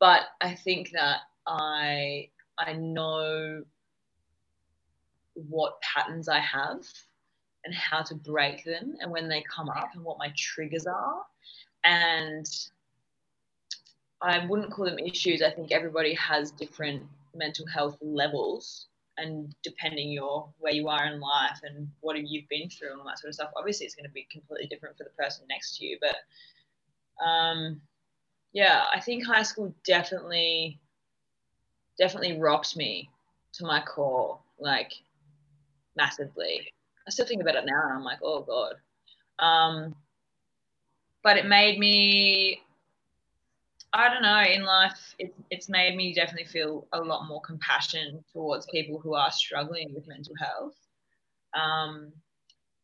but 0.00 0.22
I 0.40 0.54
think 0.54 0.90
that 0.92 1.20
I 1.46 2.30
I 2.58 2.74
know 2.74 3.64
what 5.34 5.80
patterns 5.80 6.28
I 6.28 6.40
have 6.40 6.84
and 7.64 7.74
how 7.74 8.02
to 8.02 8.14
break 8.14 8.64
them 8.64 8.96
and 9.00 9.10
when 9.10 9.28
they 9.28 9.42
come 9.42 9.68
up 9.68 9.90
and 9.94 10.04
what 10.04 10.18
my 10.18 10.32
triggers 10.36 10.86
are 10.86 11.22
and 11.84 12.46
I 14.20 14.44
wouldn't 14.46 14.72
call 14.72 14.86
them 14.86 14.98
issues. 14.98 15.42
I 15.42 15.50
think 15.50 15.70
everybody 15.70 16.14
has 16.14 16.50
different 16.50 17.04
mental 17.34 17.66
health 17.66 17.96
levels, 18.00 18.86
and 19.18 19.54
depending 19.62 20.10
your 20.10 20.48
where 20.58 20.72
you 20.72 20.88
are 20.88 21.06
in 21.06 21.20
life 21.20 21.60
and 21.62 21.88
what 22.00 22.16
have 22.16 22.24
you 22.26 22.44
been 22.48 22.70
through 22.70 22.92
and 22.92 23.00
all 23.00 23.06
that 23.06 23.18
sort 23.18 23.28
of 23.28 23.34
stuff, 23.34 23.50
obviously 23.56 23.84
it's 23.84 23.94
going 23.94 24.08
to 24.08 24.12
be 24.12 24.26
completely 24.30 24.68
different 24.68 24.96
for 24.96 25.04
the 25.04 25.10
person 25.10 25.44
next 25.48 25.76
to 25.76 25.84
you. 25.84 25.98
But 26.00 27.24
um, 27.24 27.80
yeah, 28.52 28.84
I 28.92 29.00
think 29.00 29.26
high 29.26 29.42
school 29.42 29.74
definitely 29.84 30.78
definitely 31.98 32.38
rocked 32.38 32.76
me 32.76 33.10
to 33.54 33.66
my 33.66 33.80
core, 33.80 34.38
like 34.58 34.92
massively. 35.96 36.72
I 37.06 37.10
still 37.10 37.26
think 37.26 37.42
about 37.42 37.56
it 37.56 37.66
now, 37.66 37.82
and 37.84 37.92
I'm 37.92 38.04
like, 38.04 38.20
oh 38.22 38.42
god. 38.42 38.74
Um, 39.44 39.94
but 41.22 41.36
it 41.36 41.46
made 41.46 41.78
me 41.78 42.62
I 43.92 44.08
don't 44.10 44.22
know. 44.22 44.42
In 44.42 44.64
life, 44.64 45.14
it, 45.18 45.34
it's 45.50 45.68
made 45.68 45.96
me 45.96 46.14
definitely 46.14 46.46
feel 46.46 46.86
a 46.92 47.00
lot 47.00 47.26
more 47.26 47.40
compassion 47.40 48.22
towards 48.32 48.66
people 48.66 48.98
who 48.98 49.14
are 49.14 49.30
struggling 49.30 49.94
with 49.94 50.06
mental 50.06 50.34
health, 50.38 50.76
um, 51.54 52.12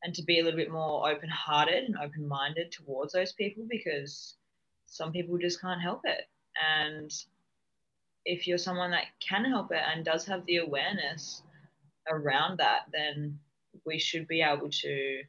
and 0.03 0.15
to 0.15 0.23
be 0.23 0.41
a 0.41 0.45
little 0.45 0.59
bit 0.59 0.71
more 0.71 1.09
open-hearted 1.09 1.85
and 1.85 1.97
open-minded 2.03 2.73
towards 2.73 3.13
those 3.13 3.33
people 3.33 3.65
because 3.69 4.37
some 4.87 5.13
people 5.13 5.37
just 5.39 5.61
can't 5.61 5.81
help 5.81 6.01
it. 6.05 6.23
And 6.81 7.13
if 8.25 8.47
you're 8.47 8.59
someone 8.59 8.91
that 8.93 9.07
can 9.21 9.45
help 9.45 9.73
it 9.73 9.83
and 9.93 10.05
does 10.05 10.25
have 10.27 10.47
the 10.47 10.59
awareness 10.59 11.43
around 12.09 12.59
that, 12.59 12.83
then 12.93 13.39
we 13.85 13.99
should 13.99 14.27
be 14.27 14.41
able 14.41 14.71
to 14.71 15.23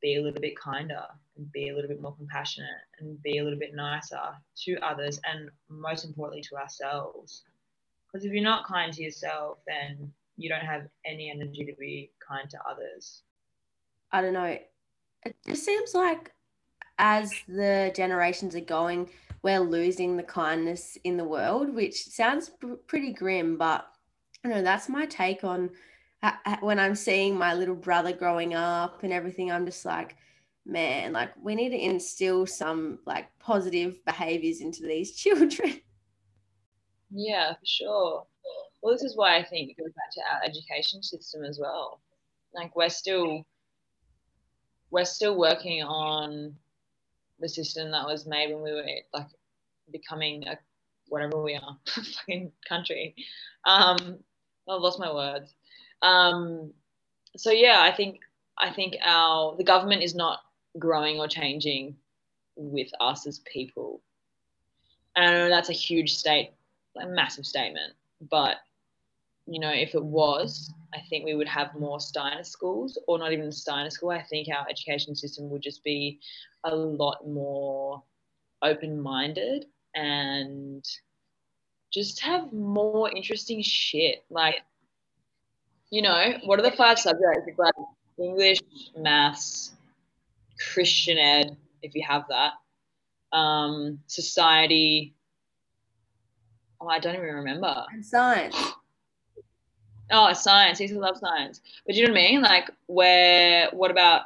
be 0.00 0.16
a 0.16 0.22
little 0.22 0.40
bit 0.40 0.58
kinder 0.58 1.04
and 1.40 1.50
be 1.52 1.70
a 1.70 1.74
little 1.74 1.88
bit 1.88 2.00
more 2.00 2.14
compassionate 2.14 2.68
and 3.00 3.20
be 3.22 3.38
a 3.38 3.44
little 3.44 3.58
bit 3.58 3.74
nicer 3.74 4.20
to 4.64 4.76
others 4.78 5.20
and 5.24 5.50
most 5.68 6.04
importantly 6.04 6.42
to 6.42 6.56
ourselves. 6.56 7.42
Because 8.06 8.24
if 8.24 8.32
you're 8.32 8.44
not 8.44 8.66
kind 8.66 8.92
to 8.92 9.02
yourself, 9.02 9.58
then 9.66 10.12
you 10.36 10.48
don't 10.48 10.60
have 10.64 10.86
any 11.06 11.30
energy 11.30 11.64
to 11.64 11.72
be 11.78 12.10
kind 12.26 12.48
to 12.50 12.58
others. 12.68 13.22
I 14.12 14.20
don't 14.20 14.34
know. 14.34 14.58
It 15.24 15.36
just 15.46 15.64
seems 15.64 15.94
like 15.94 16.32
as 16.98 17.32
the 17.48 17.92
generations 17.94 18.54
are 18.54 18.60
going, 18.60 19.08
we're 19.42 19.60
losing 19.60 20.16
the 20.16 20.22
kindness 20.22 20.98
in 21.04 21.16
the 21.16 21.24
world, 21.24 21.74
which 21.74 22.04
sounds 22.04 22.50
pretty 22.86 23.12
grim, 23.12 23.56
but 23.56 23.86
I 24.44 24.48
know 24.48 24.62
that's 24.62 24.88
my 24.88 25.06
take 25.06 25.44
on 25.44 25.70
uh, 26.22 26.32
uh, 26.44 26.56
when 26.60 26.78
I'm 26.78 26.94
seeing 26.94 27.38
my 27.38 27.54
little 27.54 27.74
brother 27.74 28.12
growing 28.12 28.52
up 28.54 29.02
and 29.02 29.12
everything, 29.12 29.50
I'm 29.50 29.64
just 29.64 29.84
like, 29.86 30.16
man, 30.66 31.12
like 31.12 31.32
we 31.40 31.54
need 31.54 31.70
to 31.70 31.78
instill 31.78 32.46
some 32.46 32.98
like 33.06 33.26
positive 33.38 34.04
behaviors 34.04 34.60
into 34.60 34.82
these 34.82 35.16
children. 35.16 35.80
Yeah, 37.10 37.54
for 37.54 37.66
sure. 37.66 38.26
Well, 38.82 38.94
this 38.94 39.02
is 39.02 39.16
why 39.16 39.36
I 39.36 39.44
think 39.44 39.70
it 39.70 39.76
goes 39.76 39.92
back 39.92 40.12
to 40.12 40.20
our 40.32 40.44
education 40.44 41.02
system 41.02 41.44
as 41.44 41.58
well. 41.60 42.00
Like 42.54 42.74
we're 42.74 42.88
still 42.88 43.44
we're 44.90 45.04
still 45.04 45.38
working 45.38 45.82
on 45.82 46.54
the 47.38 47.48
system 47.48 47.90
that 47.92 48.06
was 48.06 48.26
made 48.26 48.52
when 48.52 48.62
we 48.62 48.72
were 48.72 48.84
like 49.12 49.28
becoming 49.92 50.46
a 50.46 50.58
whatever 51.08 51.42
we 51.42 51.54
are, 51.54 51.76
fucking 51.86 52.52
country. 52.66 53.14
Um, 53.66 54.18
I 54.68 54.74
lost 54.74 55.00
my 55.00 55.12
words. 55.12 55.54
Um, 56.02 56.72
so 57.36 57.50
yeah, 57.50 57.80
I 57.82 57.92
think 57.92 58.20
I 58.58 58.72
think 58.72 58.96
our 59.02 59.56
the 59.56 59.64
government 59.64 60.02
is 60.02 60.14
not 60.14 60.40
growing 60.78 61.18
or 61.18 61.28
changing 61.28 61.96
with 62.56 62.88
us 63.00 63.26
as 63.26 63.40
people. 63.40 64.00
And 65.16 65.50
that's 65.50 65.68
a 65.68 65.74
huge 65.74 66.14
state, 66.14 66.52
a 67.00 67.06
massive 67.06 67.46
statement, 67.46 67.92
but 68.30 68.56
you 69.46 69.58
know, 69.58 69.72
if 69.72 69.94
it 69.94 70.04
was, 70.04 70.72
I 70.94 71.00
think 71.08 71.24
we 71.24 71.34
would 71.34 71.48
have 71.48 71.74
more 71.74 71.98
Steiner 71.98 72.44
schools, 72.44 72.98
or 73.08 73.18
not 73.18 73.32
even 73.32 73.50
Steiner 73.50 73.90
school. 73.90 74.10
I 74.10 74.22
think 74.22 74.48
our 74.48 74.64
education 74.68 75.16
system 75.16 75.50
would 75.50 75.62
just 75.62 75.82
be 75.82 76.20
a 76.62 76.74
lot 76.74 77.26
more 77.26 78.02
open 78.62 79.00
minded 79.00 79.66
and 79.94 80.84
just 81.92 82.20
have 82.20 82.52
more 82.52 83.10
interesting 83.10 83.60
shit. 83.62 84.24
Like, 84.30 84.60
you 85.90 86.02
know, 86.02 86.34
what 86.44 86.60
are 86.60 86.62
the 86.62 86.70
five 86.70 87.00
subjects? 87.00 87.50
Like 87.58 87.74
English, 88.18 88.58
maths, 88.96 89.72
Christian 90.72 91.18
ed, 91.18 91.56
if 91.82 91.94
you 91.94 92.02
have 92.06 92.24
that, 92.28 93.36
um, 93.36 93.98
society. 94.06 95.14
Oh, 96.80 96.88
I 96.88 96.98
don't 96.98 97.14
even 97.14 97.26
remember. 97.26 97.84
And 97.92 98.04
science. 98.04 98.56
Oh, 100.10 100.32
science. 100.32 100.78
He 100.78 100.88
love 100.88 101.18
science. 101.18 101.60
But 101.86 101.94
you 101.94 102.06
know 102.06 102.12
what 102.12 102.20
I 102.20 102.22
mean? 102.22 102.42
Like, 102.42 102.70
where? 102.86 103.68
What 103.72 103.90
about 103.90 104.22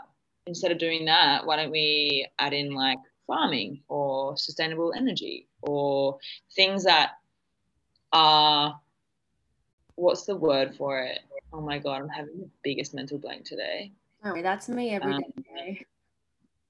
instead 0.47 0.73
of 0.73 0.79
doing 0.79 1.05
that? 1.07 1.47
Why 1.47 1.57
don't 1.57 1.71
we 1.71 2.27
add 2.39 2.53
in 2.53 2.75
like 2.75 2.99
farming 3.27 3.81
or 3.89 4.37
sustainable 4.37 4.93
energy 4.97 5.49
or 5.63 6.19
things 6.55 6.85
that 6.85 7.13
are 8.13 8.79
what's 9.97 10.25
the 10.25 10.37
word 10.37 10.75
for 10.77 11.01
it? 11.01 11.21
Oh 11.53 11.61
my 11.61 11.79
god, 11.79 12.03
I'm 12.03 12.09
having 12.09 12.39
the 12.39 12.51
biggest 12.63 12.95
mental 12.95 13.19
blank 13.19 13.45
today. 13.45 13.93
Oh, 14.25 14.41
that's 14.41 14.69
me 14.69 14.91
every 14.91 15.13
um, 15.13 15.23
day. 15.55 15.85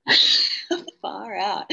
Far 1.02 1.37
out. 1.37 1.70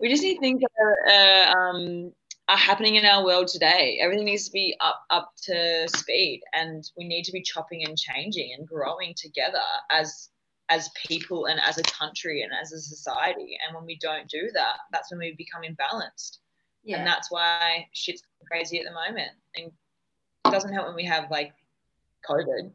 We 0.00 0.08
just 0.08 0.22
need 0.22 0.38
things 0.38 0.60
that 0.60 0.70
are, 0.80 1.08
uh, 1.08 1.52
um, 1.52 2.12
are 2.48 2.56
happening 2.56 2.96
in 2.96 3.04
our 3.04 3.24
world 3.24 3.48
today. 3.48 3.98
Everything 4.00 4.26
needs 4.26 4.46
to 4.46 4.52
be 4.52 4.76
up 4.80 5.02
up 5.10 5.32
to 5.44 5.88
speed, 5.88 6.42
and 6.52 6.84
we 6.96 7.06
need 7.06 7.24
to 7.24 7.32
be 7.32 7.42
chopping 7.42 7.84
and 7.84 7.96
changing 7.96 8.54
and 8.56 8.66
growing 8.66 9.14
together 9.16 9.58
as 9.90 10.30
as 10.68 10.90
people 11.06 11.46
and 11.46 11.60
as 11.60 11.78
a 11.78 11.82
country 11.82 12.42
and 12.42 12.52
as 12.60 12.72
a 12.72 12.80
society. 12.80 13.56
And 13.66 13.74
when 13.74 13.84
we 13.84 13.98
don't 13.98 14.28
do 14.28 14.50
that, 14.54 14.78
that's 14.92 15.10
when 15.10 15.20
we 15.20 15.34
become 15.36 15.62
imbalanced. 15.62 16.38
Yeah. 16.84 16.98
And 16.98 17.06
that's 17.06 17.30
why 17.30 17.86
shit's 17.92 18.22
crazy 18.50 18.78
at 18.78 18.84
the 18.84 18.92
moment. 18.92 19.30
And 19.56 19.66
it 19.66 20.50
doesn't 20.50 20.72
help 20.72 20.86
when 20.86 20.96
we 20.96 21.04
have 21.04 21.30
like 21.30 21.52
COVID. 22.28 22.70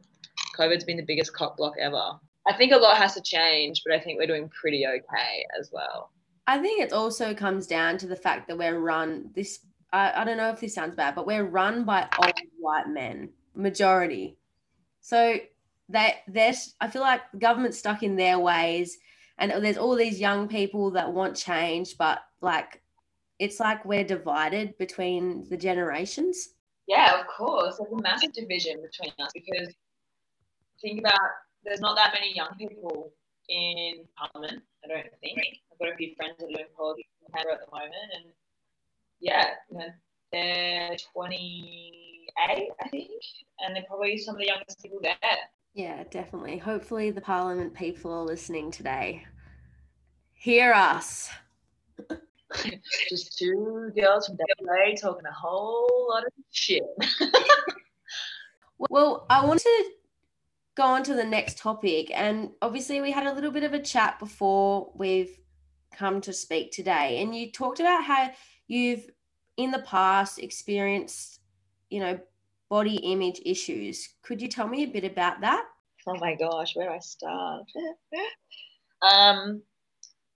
COVID's 0.58 0.84
been 0.84 0.98
the 0.98 1.06
biggest 1.06 1.34
cock 1.34 1.58
block 1.58 1.74
ever. 1.80 2.20
I 2.48 2.54
think 2.54 2.72
a 2.72 2.78
lot 2.78 2.98
has 2.98 3.14
to 3.16 3.22
change, 3.22 3.82
but 3.86 3.94
I 3.94 4.00
think 4.00 4.18
we're 4.18 4.28
doing 4.28 4.50
pretty 4.50 4.86
okay 4.86 5.46
as 5.60 5.70
well. 5.72 6.12
I 6.48 6.58
think 6.58 6.82
it 6.82 6.92
also 6.92 7.34
comes 7.34 7.68
down 7.68 7.98
to 8.00 8.08
the 8.08 8.16
fact 8.16 8.48
that 8.48 8.58
we're 8.58 8.80
run 8.80 9.30
this. 9.36 9.60
I, 9.94 10.22
I 10.22 10.24
don't 10.24 10.38
know 10.38 10.50
if 10.50 10.60
this 10.60 10.74
sounds 10.74 10.96
bad, 10.96 11.16
but 11.16 11.28
we're 11.28 11.46
run 11.46 11.84
by 11.84 12.08
old 12.18 12.34
white 12.60 12.88
men, 12.88 13.30
majority. 13.56 14.38
So 15.02 15.38
that 15.90 16.16
they're 16.28 16.54
I 16.80 16.88
feel 16.88 17.02
like 17.02 17.22
the 17.32 17.38
government's 17.38 17.78
stuck 17.78 18.02
in 18.02 18.16
their 18.16 18.40
ways, 18.40 18.98
and 19.38 19.52
there's 19.64 19.78
all 19.78 19.96
these 19.96 20.20
young 20.20 20.48
people 20.48 20.92
that 20.92 21.14
want 21.14 21.36
change, 21.36 21.98
but 21.98 22.20
like 22.42 22.82
it's 23.38 23.60
like 23.60 23.86
we're 23.86 24.04
divided 24.04 24.78
between 24.78 25.48
the 25.50 25.58
generations. 25.58 26.50
Yeah, 26.88 27.20
of 27.20 27.28
course. 27.28 27.78
There's 27.78 27.92
a 27.92 28.02
massive 28.02 28.34
division 28.34 28.82
between 28.82 29.12
us 29.20 29.32
because 29.34 29.74
think 30.82 31.00
about 31.00 31.20
there's 31.64 31.82
not 31.82 31.96
that 31.96 32.14
many 32.14 32.36
young 32.36 32.56
people 32.58 33.12
in 33.50 34.06
Parliament. 34.16 34.64
I 34.84 34.88
don't 34.88 35.06
think. 35.22 35.40
I've 35.72 35.80
got 35.80 35.94
a 35.94 35.96
few 35.96 36.16
friends 36.16 36.36
that 36.40 36.46
are 36.46 36.48
doing 36.48 36.66
politics 36.76 37.10
in 37.22 37.34
Canberra 37.34 37.56
at 37.56 37.62
the 37.66 37.72
moment, 37.72 38.12
and 38.16 38.26
yeah, 39.20 39.50
you 39.70 39.78
know, 39.78 39.86
they're 40.32 40.96
28, 41.14 42.70
I 42.84 42.90
think, 42.90 43.10
and 43.60 43.76
they're 43.76 43.84
probably 43.88 44.18
some 44.18 44.36
of 44.36 44.40
the 44.40 44.48
youngest 44.48 44.82
people 44.82 45.00
there. 45.02 45.16
Yeah, 45.74 46.04
definitely. 46.10 46.58
Hopefully, 46.58 47.12
the 47.12 47.22
Parliament 47.22 47.74
people 47.74 48.12
are 48.12 48.24
listening 48.24 48.72
today. 48.72 49.26
Hear 50.34 50.74
us. 50.74 51.30
Just 53.10 53.38
two 53.38 53.92
girls 53.96 54.28
from 54.28 54.38
WA 54.60 54.96
talking 55.00 55.26
a 55.26 55.32
whole 55.32 56.08
lot 56.10 56.26
of 56.26 56.32
shit. 56.52 56.84
well, 58.90 59.26
I 59.30 59.46
want 59.46 59.62
to 59.62 59.92
go 60.82 60.88
on 60.88 61.04
to 61.04 61.14
the 61.14 61.24
next 61.24 61.60
topic. 61.60 62.10
And 62.14 62.50
obviously, 62.62 63.02
we 63.02 63.12
had 63.12 63.28
a 63.28 63.34
little 63.34 63.52
bit 63.52 63.64
of 63.64 63.74
a 63.74 63.80
chat 63.80 64.18
before 64.18 64.92
we've 64.96 65.38
come 65.96 66.22
to 66.22 66.34
speak 66.34 66.72
today. 66.72 67.22
And 67.22 67.36
you 67.36 67.52
talked 67.52 67.80
about 67.80 68.04
how 68.04 68.32
you've 68.68 69.08
in 69.58 69.70
the 69.70 69.84
past 69.84 70.40
experienced, 70.40 71.40
you 71.92 72.00
know, 72.00 72.20
body 72.70 72.96
image 72.96 73.40
issues. 73.46 74.10
Could 74.24 74.42
you 74.42 74.48
tell 74.48 74.68
me 74.68 74.84
a 74.84 74.88
bit 74.88 75.04
about 75.04 75.42
that? 75.42 75.66
Oh 76.08 76.18
my 76.20 76.34
gosh, 76.34 76.76
where 76.76 76.90
do 76.90 76.96
I 76.96 77.00
start? 77.00 77.66
um, 79.04 79.62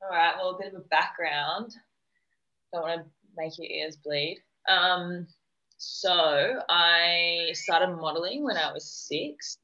all 0.01 0.10
right, 0.12 0.36
well, 0.38 0.51
a 0.51 0.58
bit 0.60 0.73
of 0.73 0.81
a 0.81 0.88
background. 0.89 1.73
Don't 2.71 2.84
want 2.84 3.01
to 3.01 3.08
make 3.36 3.58
your 3.58 3.67
ears 3.67 3.95
bleed. 3.95 4.38
Um, 4.69 5.25
so 5.77 6.60
I 6.69 7.49
started 7.53 7.95
modeling 7.95 8.43
when 8.43 8.58
I 8.58 8.71
was 8.71 8.91
six 8.91 9.58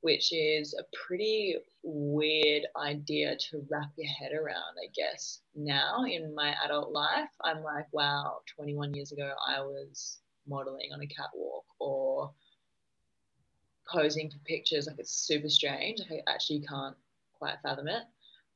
which 0.00 0.32
is 0.32 0.74
a 0.74 0.84
pretty 1.06 1.56
weird 1.82 2.66
idea 2.76 3.36
to 3.36 3.66
wrap 3.70 3.90
your 3.96 4.08
head 4.08 4.32
around, 4.32 4.76
I 4.82 4.88
guess. 4.94 5.40
Now 5.54 6.04
in 6.04 6.34
my 6.34 6.54
adult 6.64 6.92
life, 6.92 7.30
I'm 7.42 7.62
like, 7.62 7.86
wow, 7.92 8.38
21 8.54 8.94
years 8.94 9.12
ago, 9.12 9.32
I 9.46 9.60
was 9.60 10.18
modeling 10.46 10.90
on 10.92 11.02
a 11.02 11.06
catwalk 11.06 11.64
or 11.80 12.32
posing 13.90 14.30
for 14.30 14.38
pictures. 14.44 14.86
Like, 14.86 14.98
it's 14.98 15.12
super 15.12 15.48
strange. 15.48 16.00
I 16.10 16.20
actually 16.30 16.60
can't 16.60 16.96
quite 17.34 17.56
fathom 17.62 17.88
it. 17.88 18.02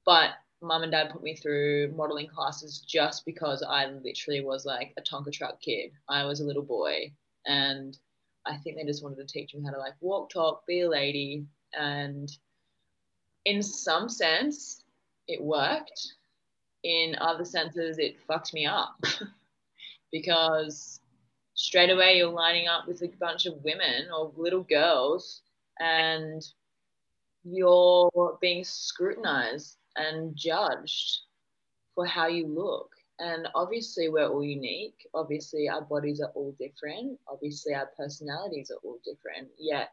But 0.05 0.31
mum 0.61 0.83
and 0.83 0.93
dad 0.93 1.11
put 1.11 1.23
me 1.23 1.35
through 1.35 1.93
modeling 1.97 2.29
classes 2.29 2.85
just 2.87 3.25
because 3.27 3.65
I 3.69 3.87
literally 3.87 4.45
was 4.45 4.65
like 4.65 4.93
a 4.97 5.03
Tonka 5.03 5.33
truck 5.33 5.61
kid. 5.61 5.91
I 6.09 6.25
was 6.25 6.41
a 6.41 6.45
little 6.45 6.63
boy 6.63 7.13
and 7.47 7.99
I 8.47 8.57
think 8.57 8.77
they 8.77 8.85
just 8.85 9.03
wanted 9.03 9.27
to 9.27 9.33
teach 9.33 9.55
me 9.55 9.63
how 9.65 9.73
to 9.73 9.79
like 9.79 9.95
walk, 10.01 10.31
talk, 10.31 10.67
be 10.67 10.81
a 10.81 10.89
lady. 10.89 11.47
And 11.79 12.31
in 13.45 13.63
some 13.63 14.09
sense, 14.09 14.85
it 15.29 15.43
worked. 15.43 16.15
In 16.83 17.17
other 17.21 17.45
senses, 17.45 17.99
it 17.99 18.21
fucked 18.27 18.53
me 18.53 18.67
up 18.67 19.05
because 20.13 21.01
straight 21.55 21.91
away 21.91 22.17
you're 22.17 22.29
lining 22.29 22.67
up 22.67 22.89
with 22.89 23.03
a 23.03 23.09
bunch 23.21 23.47
of 23.47 23.63
women 23.63 24.09
or 24.17 24.33
little 24.37 24.65
girls 24.65 25.43
and 25.79 26.43
you're 27.45 28.39
being 28.41 28.65
scrutinized 28.65 29.77
and 29.97 30.35
judged 30.35 31.21
for 31.95 32.07
how 32.07 32.27
you 32.27 32.47
look 32.47 32.91
and 33.23 33.49
obviously, 33.55 34.09
we're 34.09 34.29
all 34.29 34.45
unique. 34.45 35.07
Obviously, 35.15 35.69
our 35.69 35.83
bodies 35.83 36.21
are 36.21 36.33
all 36.35 36.57
different. 36.59 37.21
Obviously, 37.29 37.73
our 37.73 37.89
personalities 37.97 38.73
are 38.73 38.81
all 38.83 38.99
different. 39.05 39.49
Yet, 39.57 39.91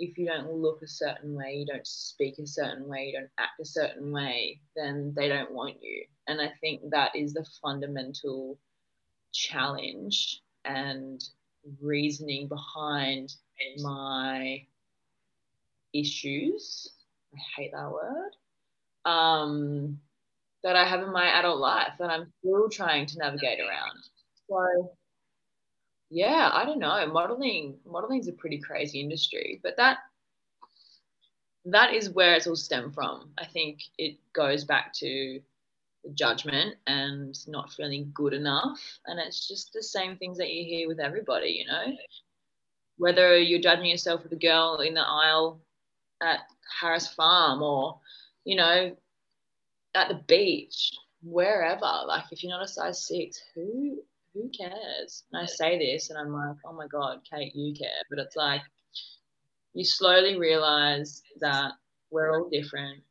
if 0.00 0.18
you 0.18 0.26
don't 0.26 0.50
look 0.50 0.82
a 0.82 0.88
certain 0.88 1.34
way, 1.36 1.54
you 1.54 1.66
don't 1.66 1.86
speak 1.86 2.40
a 2.40 2.46
certain 2.48 2.88
way, 2.88 3.06
you 3.06 3.12
don't 3.12 3.30
act 3.38 3.60
a 3.60 3.64
certain 3.64 4.10
way, 4.10 4.60
then 4.74 5.12
they 5.16 5.28
don't 5.28 5.52
want 5.52 5.76
you. 5.80 6.04
And 6.26 6.40
I 6.40 6.50
think 6.60 6.82
that 6.90 7.14
is 7.14 7.32
the 7.32 7.46
fundamental 7.62 8.58
challenge 9.32 10.42
and 10.64 11.22
reasoning 11.80 12.48
behind 12.48 13.34
my 13.78 14.66
issues. 15.94 16.90
I 17.32 17.38
hate 17.56 17.72
that 17.72 17.92
word. 17.92 18.32
Um, 19.04 20.00
that 20.64 20.76
I 20.76 20.84
have 20.84 21.02
in 21.02 21.12
my 21.12 21.38
adult 21.38 21.58
life 21.58 21.92
that 21.98 22.10
I'm 22.10 22.32
still 22.40 22.68
trying 22.68 23.06
to 23.06 23.18
navigate 23.18 23.60
around. 23.60 23.98
So 24.48 24.92
yeah, 26.10 26.50
I 26.52 26.64
don't 26.64 26.78
know. 26.78 27.06
Modeling 27.06 27.78
modeling 27.86 28.20
is 28.20 28.28
a 28.28 28.32
pretty 28.32 28.58
crazy 28.58 29.00
industry, 29.00 29.60
but 29.62 29.76
that 29.76 29.98
that 31.66 31.92
is 31.92 32.10
where 32.10 32.34
it's 32.34 32.46
all 32.46 32.56
stemmed 32.56 32.94
from. 32.94 33.30
I 33.38 33.44
think 33.44 33.80
it 33.98 34.16
goes 34.32 34.64
back 34.64 34.92
to 34.94 35.40
the 36.04 36.10
judgment 36.14 36.76
and 36.86 37.36
not 37.46 37.72
feeling 37.72 38.10
good 38.14 38.32
enough. 38.32 38.80
And 39.06 39.18
it's 39.18 39.46
just 39.46 39.72
the 39.72 39.82
same 39.82 40.16
things 40.16 40.38
that 40.38 40.50
you 40.50 40.64
hear 40.64 40.88
with 40.88 41.00
everybody, 41.00 41.50
you 41.50 41.66
know? 41.66 41.96
Whether 42.96 43.38
you're 43.38 43.60
judging 43.60 43.86
yourself 43.86 44.22
with 44.22 44.32
a 44.32 44.36
girl 44.36 44.80
in 44.80 44.94
the 44.94 45.06
aisle 45.06 45.60
at 46.22 46.40
Harris 46.80 47.08
Farm 47.08 47.62
or, 47.62 48.00
you 48.44 48.56
know, 48.56 48.96
at 49.98 50.08
the 50.08 50.22
beach, 50.26 50.92
wherever. 51.22 52.04
Like 52.06 52.24
if 52.30 52.42
you're 52.42 52.52
not 52.52 52.64
a 52.64 52.68
size 52.68 53.06
six, 53.06 53.40
who 53.54 54.02
who 54.34 54.50
cares? 54.50 55.24
And 55.32 55.42
I 55.42 55.46
say 55.46 55.78
this 55.78 56.10
and 56.10 56.18
I'm 56.18 56.32
like, 56.32 56.56
oh 56.64 56.72
my 56.72 56.86
God, 56.86 57.20
Kate, 57.30 57.54
you 57.54 57.74
care. 57.74 57.88
But 58.10 58.18
it's 58.18 58.36
like 58.36 58.62
you 59.74 59.84
slowly 59.84 60.38
realize 60.38 61.22
that 61.40 61.72
we're 62.10 62.34
all 62.34 62.48
different, 62.48 63.02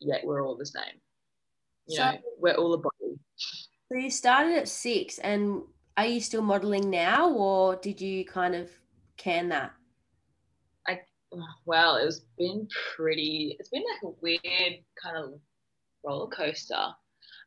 yet 0.00 0.22
we're 0.24 0.44
all 0.44 0.56
the 0.56 0.66
same. 0.66 1.00
You 1.86 1.96
so, 1.96 2.04
know, 2.04 2.18
we're 2.38 2.54
all 2.54 2.74
a 2.74 2.78
body. 2.78 3.18
So 3.90 3.98
you 3.98 4.10
started 4.10 4.56
at 4.56 4.68
six, 4.68 5.18
and 5.18 5.62
are 5.96 6.06
you 6.06 6.20
still 6.20 6.42
modeling 6.42 6.90
now, 6.90 7.30
or 7.30 7.76
did 7.76 8.00
you 8.00 8.24
kind 8.24 8.54
of 8.54 8.70
can 9.16 9.48
that? 9.48 9.72
I 10.86 11.00
well, 11.64 11.96
it's 11.96 12.20
been 12.38 12.68
pretty. 12.94 13.56
It's 13.58 13.70
been 13.70 13.82
like 13.82 14.12
a 14.12 14.16
weird 14.20 14.84
kind 15.02 15.16
of 15.16 15.40
roller 16.04 16.28
coaster. 16.28 16.94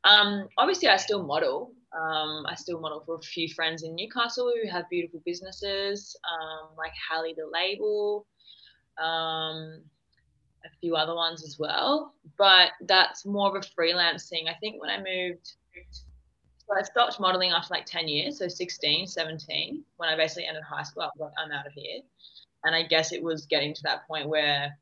Um, 0.04 0.48
obviously, 0.58 0.90
I 0.90 0.98
still 0.98 1.24
model. 1.24 1.72
Um, 1.94 2.46
I 2.48 2.56
still 2.56 2.80
model 2.80 3.04
for 3.06 3.16
a 3.16 3.22
few 3.22 3.48
friends 3.50 3.84
in 3.84 3.96
Newcastle 3.96 4.52
who 4.54 4.70
have 4.70 4.90
beautiful 4.90 5.22
businesses, 5.26 6.16
um, 6.28 6.70
like 6.78 6.92
Hallie 7.10 7.36
the 7.38 7.46
Label, 7.52 8.26
um, 9.02 9.82
a 10.66 10.70
few 10.82 10.96
other 10.96 11.14
ones 11.14 11.44
as 11.44 11.58
well. 11.60 12.14
But 12.38 12.72
that's 12.88 13.26
more 13.26 13.50
of 13.50 13.64
a 13.64 13.68
freelance 13.76 14.28
thing. 14.28 14.48
I 14.48 14.56
think 14.56 14.82
when 14.82 14.90
I 14.90 14.98
moved, 14.98 15.54
so 16.58 16.78
I 16.78 16.82
stopped 16.82 17.20
modeling 17.20 17.52
after 17.52 17.74
like 17.74 17.86
10 17.86 18.08
years, 18.08 18.40
so 18.40 18.48
16, 18.48 19.08
17, 19.08 19.84
when 19.98 20.10
I 20.10 20.16
basically 20.16 20.46
ended 20.46 20.64
high 20.64 20.84
school. 20.84 21.04
I 21.04 21.08
was 21.08 21.20
like, 21.20 21.34
I'm 21.38 21.52
out 21.52 21.68
of 21.68 21.74
here. 21.74 22.02
And 22.64 22.74
I 22.74 22.84
guess 22.84 23.12
it 23.12 23.22
was 23.22 23.46
getting 23.46 23.74
to 23.74 23.84
that 23.84 24.08
point 24.08 24.30
where 24.30 24.78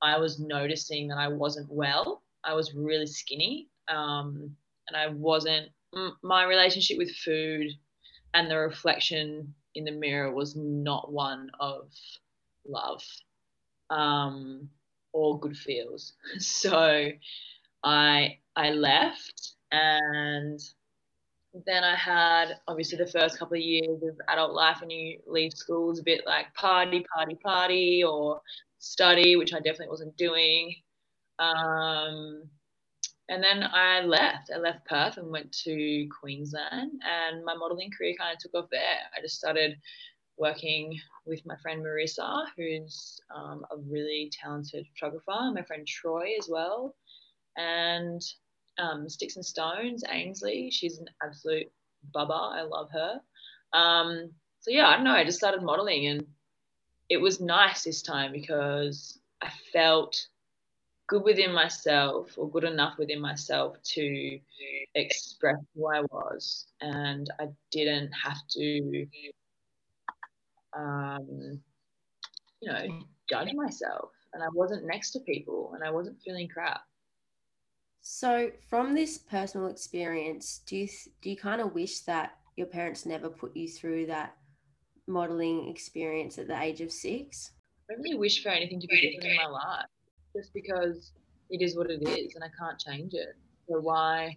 I 0.00 0.18
was 0.18 0.38
noticing 0.38 1.08
that 1.08 1.18
I 1.18 1.28
wasn't 1.28 1.70
well. 1.70 2.22
I 2.44 2.54
was 2.54 2.74
really 2.74 3.06
skinny. 3.06 3.68
Um, 3.88 4.56
and 4.88 4.96
I 4.96 5.08
wasn't, 5.08 5.70
my 6.22 6.44
relationship 6.44 6.98
with 6.98 7.14
food 7.16 7.68
and 8.34 8.50
the 8.50 8.56
reflection 8.56 9.54
in 9.74 9.84
the 9.84 9.92
mirror 9.92 10.32
was 10.32 10.56
not 10.56 11.12
one 11.12 11.50
of 11.60 11.90
love 12.66 13.02
um, 13.90 14.68
or 15.12 15.38
good 15.38 15.56
feels. 15.56 16.14
So 16.38 17.08
I 17.82 18.38
I 18.56 18.70
left 18.70 19.54
and 19.72 20.60
then 21.66 21.82
I 21.82 21.96
had 21.96 22.58
obviously 22.68 22.98
the 22.98 23.06
first 23.06 23.38
couple 23.38 23.56
of 23.56 23.62
years 23.62 24.02
of 24.02 24.16
adult 24.28 24.52
life 24.52 24.80
when 24.80 24.90
you 24.90 25.18
leave 25.26 25.52
school 25.52 25.90
is 25.90 25.98
a 25.98 26.04
bit 26.04 26.22
like 26.26 26.54
party, 26.54 27.04
party, 27.14 27.36
party 27.36 28.04
or 28.04 28.40
study, 28.78 29.36
which 29.36 29.52
I 29.52 29.58
definitely 29.58 29.88
wasn't 29.88 30.16
doing. 30.16 30.74
Um, 31.40 32.44
and 33.28 33.42
then 33.42 33.62
I 33.62 34.02
left. 34.02 34.50
I 34.54 34.58
left 34.58 34.86
Perth 34.86 35.16
and 35.16 35.30
went 35.30 35.52
to 35.64 36.08
Queensland, 36.20 36.92
and 37.04 37.44
my 37.44 37.54
modeling 37.54 37.90
career 37.96 38.14
kind 38.18 38.34
of 38.34 38.40
took 38.40 38.54
off 38.54 38.70
there. 38.70 38.98
I 39.16 39.20
just 39.20 39.38
started 39.38 39.78
working 40.36 40.98
with 41.26 41.44
my 41.46 41.54
friend 41.62 41.84
Marissa, 41.84 42.44
who's 42.56 43.20
um, 43.34 43.64
a 43.70 43.76
really 43.76 44.32
talented 44.32 44.86
photographer, 44.94 45.52
my 45.54 45.62
friend 45.62 45.86
Troy 45.86 46.30
as 46.38 46.48
well, 46.48 46.94
and 47.56 48.20
um, 48.78 49.08
Sticks 49.08 49.36
and 49.36 49.44
Stones, 49.44 50.02
Ainsley. 50.10 50.70
She's 50.70 50.98
an 50.98 51.06
absolute 51.22 51.70
bubba. 52.14 52.52
I 52.52 52.62
love 52.62 52.90
her. 52.92 53.20
Um, 53.72 54.30
so 54.60 54.70
yeah, 54.70 54.88
I 54.88 54.96
don't 54.96 55.04
know. 55.04 55.12
I 55.12 55.24
just 55.24 55.38
started 55.38 55.62
modeling, 55.62 56.06
and 56.08 56.26
it 57.08 57.18
was 57.18 57.40
nice 57.40 57.84
this 57.84 58.02
time 58.02 58.32
because 58.32 59.20
I 59.40 59.50
felt 59.72 60.16
good 61.10 61.24
within 61.24 61.52
myself 61.52 62.30
or 62.38 62.48
good 62.48 62.64
enough 62.64 62.96
within 62.96 63.20
myself 63.20 63.76
to 63.82 64.38
express 64.94 65.56
who 65.74 65.88
I 65.88 66.02
was, 66.02 66.68
and 66.80 67.28
I 67.40 67.48
didn't 67.72 68.12
have 68.12 68.38
to 68.52 69.06
um, 70.76 71.60
you 72.60 72.72
know, 72.72 72.86
judge 73.28 73.52
myself. 73.54 74.10
And 74.32 74.42
I 74.42 74.48
wasn't 74.54 74.86
next 74.86 75.10
to 75.12 75.20
people 75.20 75.72
and 75.74 75.82
I 75.82 75.90
wasn't 75.90 76.20
feeling 76.22 76.48
crap. 76.48 76.82
So, 78.02 78.50
from 78.68 78.94
this 78.94 79.18
personal 79.18 79.66
experience, 79.66 80.60
do 80.66 80.76
you 80.76 80.88
do 81.20 81.30
you 81.30 81.36
kind 81.36 81.60
of 81.60 81.74
wish 81.74 82.00
that 82.00 82.38
your 82.56 82.66
parents 82.66 83.04
never 83.04 83.28
put 83.28 83.54
you 83.54 83.68
through 83.68 84.06
that 84.06 84.36
modeling 85.06 85.68
experience 85.68 86.38
at 86.38 86.46
the 86.46 86.58
age 86.58 86.80
of 86.80 86.92
six? 86.92 87.50
I 87.90 87.94
don't 87.94 88.02
really 88.02 88.16
wish 88.16 88.42
for 88.42 88.50
anything 88.50 88.80
to 88.80 88.86
be 88.86 89.00
different 89.00 89.32
in 89.32 89.36
my 89.36 89.46
life, 89.48 89.86
just 90.34 90.52
because 90.54 91.12
it 91.50 91.62
is 91.62 91.76
what 91.76 91.90
it 91.90 92.06
is, 92.08 92.34
and 92.34 92.44
I 92.44 92.48
can't 92.58 92.78
change 92.78 93.14
it. 93.14 93.36
So 93.68 93.80
why 93.80 94.36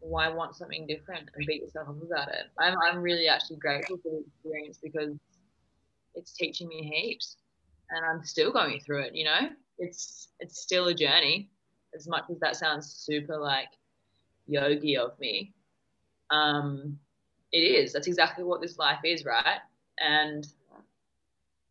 why 0.00 0.28
want 0.28 0.54
something 0.54 0.86
different 0.86 1.30
and 1.34 1.46
beat 1.46 1.62
yourself 1.62 1.88
up 1.88 2.02
about 2.02 2.28
it? 2.28 2.46
I'm 2.58 2.74
I'm 2.80 3.02
really 3.02 3.28
actually 3.28 3.56
grateful 3.56 3.98
for 3.98 4.10
the 4.10 4.24
experience 4.26 4.78
because 4.82 5.16
it's 6.14 6.32
teaching 6.32 6.68
me 6.68 6.82
heaps, 6.82 7.36
and 7.90 8.04
I'm 8.04 8.24
still 8.24 8.52
going 8.52 8.80
through 8.80 9.02
it. 9.02 9.14
You 9.14 9.24
know, 9.24 9.48
it's 9.78 10.28
it's 10.40 10.60
still 10.60 10.88
a 10.88 10.94
journey. 10.94 11.50
As 11.94 12.06
much 12.08 12.24
as 12.30 12.38
that 12.40 12.56
sounds 12.56 12.92
super 12.92 13.38
like 13.38 13.68
yogi 14.46 14.96
of 14.96 15.18
me, 15.18 15.54
um, 16.30 16.98
it 17.52 17.58
is. 17.60 17.92
That's 17.92 18.06
exactly 18.06 18.44
what 18.44 18.60
this 18.60 18.78
life 18.78 19.00
is, 19.04 19.24
right? 19.24 19.60
And 19.98 20.46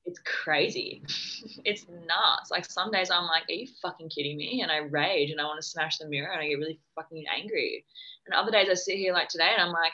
it's 0.06 0.20
crazy. 0.20 1.02
it's 1.66 1.88
nuts. 1.88 2.52
Like 2.52 2.66
some 2.66 2.92
days 2.92 3.10
I'm 3.10 3.26
like, 3.26 3.44
are 3.50 3.54
you 3.54 3.68
fucking 3.82 4.10
kidding 4.10 4.38
me? 4.38 4.62
And 4.62 4.72
I 4.72 4.78
rage 4.78 5.32
and 5.32 5.42
I 5.42 5.46
want 5.46 5.62
to 5.62 5.68
smash 5.68 5.98
the 5.98 6.08
mirror 6.08 6.32
and 6.32 6.42
I 6.42 6.48
get 6.48 6.60
really 6.60 6.80
fucking 6.96 7.26
angry. 7.36 7.86
And 8.26 8.36
other 8.36 8.52
days 8.52 8.70
I 8.70 8.76
sit 8.76 8.98
here 8.98 9.14
like 9.14 9.30
today 9.30 9.50
and 9.52 9.62
I'm 9.62 9.74
like, 9.74 9.94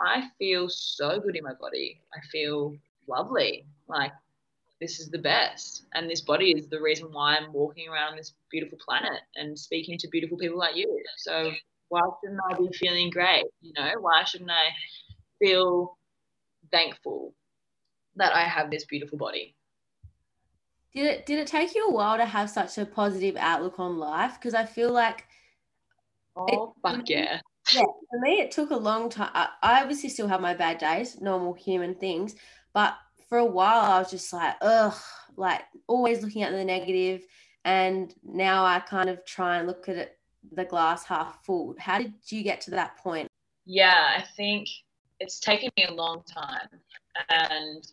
I 0.00 0.28
feel 0.38 0.68
so 0.68 1.18
good 1.20 1.36
in 1.36 1.44
my 1.44 1.54
body. 1.54 2.00
I 2.14 2.20
feel 2.30 2.76
lovely. 3.08 3.66
Like 3.88 4.12
this 4.80 5.00
is 5.00 5.08
the 5.08 5.18
best. 5.18 5.84
And 5.94 6.08
this 6.08 6.20
body 6.20 6.52
is 6.52 6.68
the 6.68 6.80
reason 6.80 7.08
why 7.10 7.36
I'm 7.36 7.52
walking 7.52 7.88
around 7.88 8.16
this 8.16 8.34
beautiful 8.50 8.78
planet 8.84 9.20
and 9.36 9.58
speaking 9.58 9.98
to 9.98 10.08
beautiful 10.08 10.38
people 10.38 10.58
like 10.58 10.76
you. 10.76 11.02
So 11.16 11.52
why 11.88 12.00
shouldn't 12.22 12.40
I 12.50 12.56
be 12.56 12.68
feeling 12.76 13.10
great? 13.10 13.44
You 13.60 13.72
know, 13.76 13.90
why 14.00 14.24
shouldn't 14.24 14.50
I 14.50 14.70
feel 15.38 15.96
thankful 16.70 17.34
that 18.18 18.34
I 18.34 18.42
have 18.42 18.70
this 18.70 18.84
beautiful 18.84 19.18
body? 19.18 19.54
Did 20.94 21.06
it 21.06 21.26
did 21.26 21.38
it 21.38 21.46
take 21.46 21.74
you 21.74 21.88
a 21.88 21.92
while 21.92 22.16
to 22.16 22.24
have 22.24 22.50
such 22.50 22.78
a 22.78 22.86
positive 22.86 23.36
outlook 23.36 23.78
on 23.78 23.98
life? 23.98 24.34
Because 24.34 24.54
I 24.54 24.64
feel 24.64 24.92
like 24.92 25.24
Oh 26.36 26.74
it, 26.74 26.82
fuck 26.82 27.08
yeah. 27.08 27.40
Yeah, 27.72 27.82
for 27.82 28.20
me 28.20 28.40
it 28.40 28.50
took 28.50 28.70
a 28.70 28.76
long 28.76 29.10
time. 29.10 29.30
I, 29.34 29.48
I 29.62 29.82
obviously 29.82 30.08
still 30.08 30.28
have 30.28 30.40
my 30.40 30.54
bad 30.54 30.78
days, 30.78 31.20
normal 31.20 31.52
human 31.52 31.94
things, 31.94 32.36
but 32.72 32.96
for 33.28 33.38
a 33.38 33.44
while 33.44 33.80
I 33.80 33.98
was 33.98 34.10
just 34.10 34.32
like, 34.32 34.54
ugh, 34.62 34.94
like 35.36 35.62
always 35.86 36.22
looking 36.22 36.42
at 36.42 36.52
the 36.52 36.64
negative. 36.64 37.26
And 37.64 38.14
now 38.24 38.64
I 38.64 38.80
kind 38.80 39.10
of 39.10 39.24
try 39.26 39.58
and 39.58 39.66
look 39.66 39.88
at 39.88 39.96
it, 39.96 40.18
the 40.52 40.64
glass 40.64 41.04
half 41.04 41.44
full. 41.44 41.74
How 41.78 41.98
did 41.98 42.14
you 42.28 42.42
get 42.42 42.62
to 42.62 42.70
that 42.70 42.96
point? 42.96 43.28
Yeah, 43.66 44.16
I 44.16 44.24
think 44.36 44.68
it's 45.20 45.40
taken 45.40 45.68
me 45.76 45.84
a 45.84 45.92
long 45.92 46.22
time. 46.22 46.68
And 47.28 47.86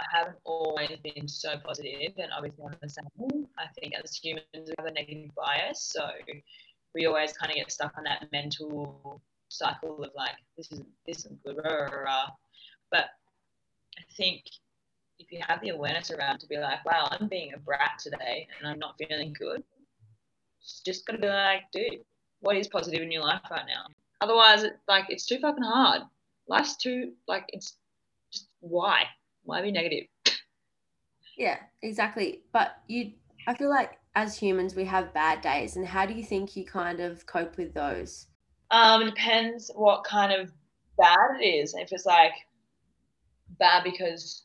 I 0.00 0.04
haven't 0.12 0.36
always 0.44 0.90
been 1.02 1.26
so 1.26 1.56
positive, 1.64 2.12
and 2.18 2.30
obviously 2.36 2.64
I'm 2.64 2.76
the 2.82 2.88
same. 2.88 3.46
I 3.58 3.66
think 3.80 3.94
as 4.02 4.16
humans 4.16 4.44
we 4.54 4.74
have 4.78 4.86
a 4.86 4.92
negative 4.92 5.30
bias, 5.34 5.82
so 5.82 6.08
we 6.94 7.06
always 7.06 7.32
kind 7.32 7.50
of 7.50 7.56
get 7.56 7.70
stuck 7.70 7.96
on 7.96 8.04
that 8.04 8.30
mental 8.32 9.22
cycle 9.48 10.02
of 10.02 10.10
like 10.16 10.36
this 10.56 10.70
is 10.72 10.82
this 11.06 11.18
isn't 11.18 11.42
good, 11.44 11.56
rah, 11.56 11.84
rah, 11.84 12.02
rah. 12.02 12.26
but 12.90 13.06
I 13.98 14.02
think 14.16 14.44
if 15.18 15.32
you 15.32 15.40
have 15.46 15.60
the 15.62 15.70
awareness 15.70 16.10
around 16.10 16.40
to 16.40 16.46
be 16.46 16.58
like, 16.58 16.84
wow, 16.84 17.08
I'm 17.10 17.28
being 17.28 17.54
a 17.54 17.58
brat 17.58 17.98
today 17.98 18.46
and 18.58 18.68
I'm 18.68 18.78
not 18.78 18.96
feeling 18.98 19.34
good, 19.38 19.62
it's 20.60 20.82
just 20.84 21.06
gotta 21.06 21.18
be 21.18 21.28
like, 21.28 21.62
dude, 21.72 22.04
what 22.40 22.56
is 22.56 22.68
positive 22.68 23.02
in 23.02 23.10
your 23.10 23.22
life 23.22 23.40
right 23.50 23.64
now? 23.66 23.86
Otherwise, 24.20 24.64
like, 24.88 25.06
it's 25.08 25.26
too 25.26 25.38
fucking 25.38 25.62
hard. 25.62 26.02
Life's 26.48 26.76
too, 26.76 27.12
like, 27.28 27.44
it's 27.48 27.76
just 28.32 28.48
why? 28.60 29.04
Why 29.46 29.62
be 29.62 29.72
negative? 29.72 30.04
Yeah, 31.36 31.58
exactly. 31.82 32.42
But 32.52 32.76
you, 32.88 33.12
I 33.46 33.54
feel 33.54 33.70
like 33.70 33.98
as 34.14 34.36
humans, 34.36 34.74
we 34.74 34.84
have 34.84 35.14
bad 35.14 35.40
days. 35.40 35.76
And 35.76 35.86
how 35.86 36.06
do 36.06 36.14
you 36.14 36.24
think 36.24 36.56
you 36.56 36.64
kind 36.64 37.00
of 37.00 37.26
cope 37.26 37.56
with 37.56 37.74
those? 37.74 38.26
Um, 38.70 39.02
it 39.02 39.14
depends 39.14 39.70
what 39.74 40.04
kind 40.04 40.32
of 40.32 40.52
bad 40.98 41.40
it 41.40 41.44
is. 41.44 41.74
If 41.74 41.92
it's 41.92 42.06
like, 42.06 42.32
bad 43.58 43.84
because 43.84 44.44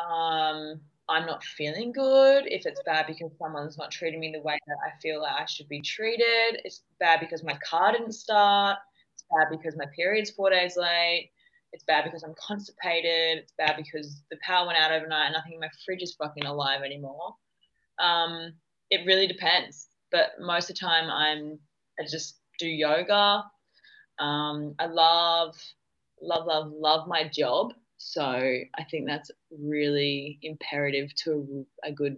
um, 0.00 0.80
I'm 1.08 1.26
not 1.26 1.44
feeling 1.44 1.92
good, 1.92 2.44
if 2.46 2.66
it's 2.66 2.82
bad 2.84 3.06
because 3.06 3.30
someone's 3.38 3.78
not 3.78 3.90
treating 3.90 4.20
me 4.20 4.32
the 4.32 4.42
way 4.42 4.58
that 4.66 4.76
I 4.84 4.98
feel 5.00 5.22
like 5.22 5.40
I 5.40 5.44
should 5.46 5.68
be 5.68 5.80
treated, 5.80 6.60
it's 6.64 6.82
bad 6.98 7.20
because 7.20 7.44
my 7.44 7.56
car 7.68 7.92
didn't 7.92 8.12
start, 8.12 8.78
it's 9.14 9.24
bad 9.30 9.56
because 9.56 9.76
my 9.76 9.86
period's 9.94 10.30
four 10.30 10.50
days 10.50 10.76
late, 10.76 11.30
it's 11.76 11.84
bad 11.84 12.04
because 12.04 12.22
I'm 12.22 12.34
constipated, 12.34 13.36
it's 13.36 13.52
bad 13.58 13.76
because 13.76 14.22
the 14.30 14.38
power 14.42 14.66
went 14.66 14.78
out 14.78 14.92
overnight 14.92 15.26
and 15.26 15.34
nothing 15.34 15.52
in 15.52 15.60
my 15.60 15.68
fridge 15.84 16.02
is 16.02 16.14
fucking 16.14 16.46
alive 16.46 16.80
anymore. 16.82 17.34
Um, 17.98 18.54
it 18.90 19.06
really 19.06 19.26
depends. 19.26 19.88
But 20.10 20.30
most 20.40 20.70
of 20.70 20.76
the 20.76 20.80
time 20.80 21.10
I'm 21.10 21.58
I 22.00 22.04
just 22.10 22.38
do 22.58 22.66
yoga. 22.66 23.44
Um, 24.18 24.74
I 24.78 24.86
love, 24.86 25.54
love, 26.22 26.46
love, 26.46 26.72
love 26.72 27.06
my 27.06 27.28
job. 27.28 27.74
So 27.98 28.22
I 28.22 28.84
think 28.90 29.06
that's 29.06 29.30
really 29.50 30.38
imperative 30.42 31.14
to 31.24 31.66
a, 31.84 31.88
a 31.88 31.92
good 31.92 32.16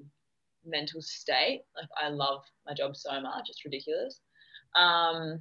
mental 0.65 1.03
state. 1.03 1.63
Like 1.77 1.89
I 2.01 2.11
love 2.11 2.45
my 2.65 2.75
job 2.75 2.97
so 2.97 3.21
much, 3.21 3.49
it's 3.49 3.65
ridiculous. 3.65 4.21
Um, 4.77 5.41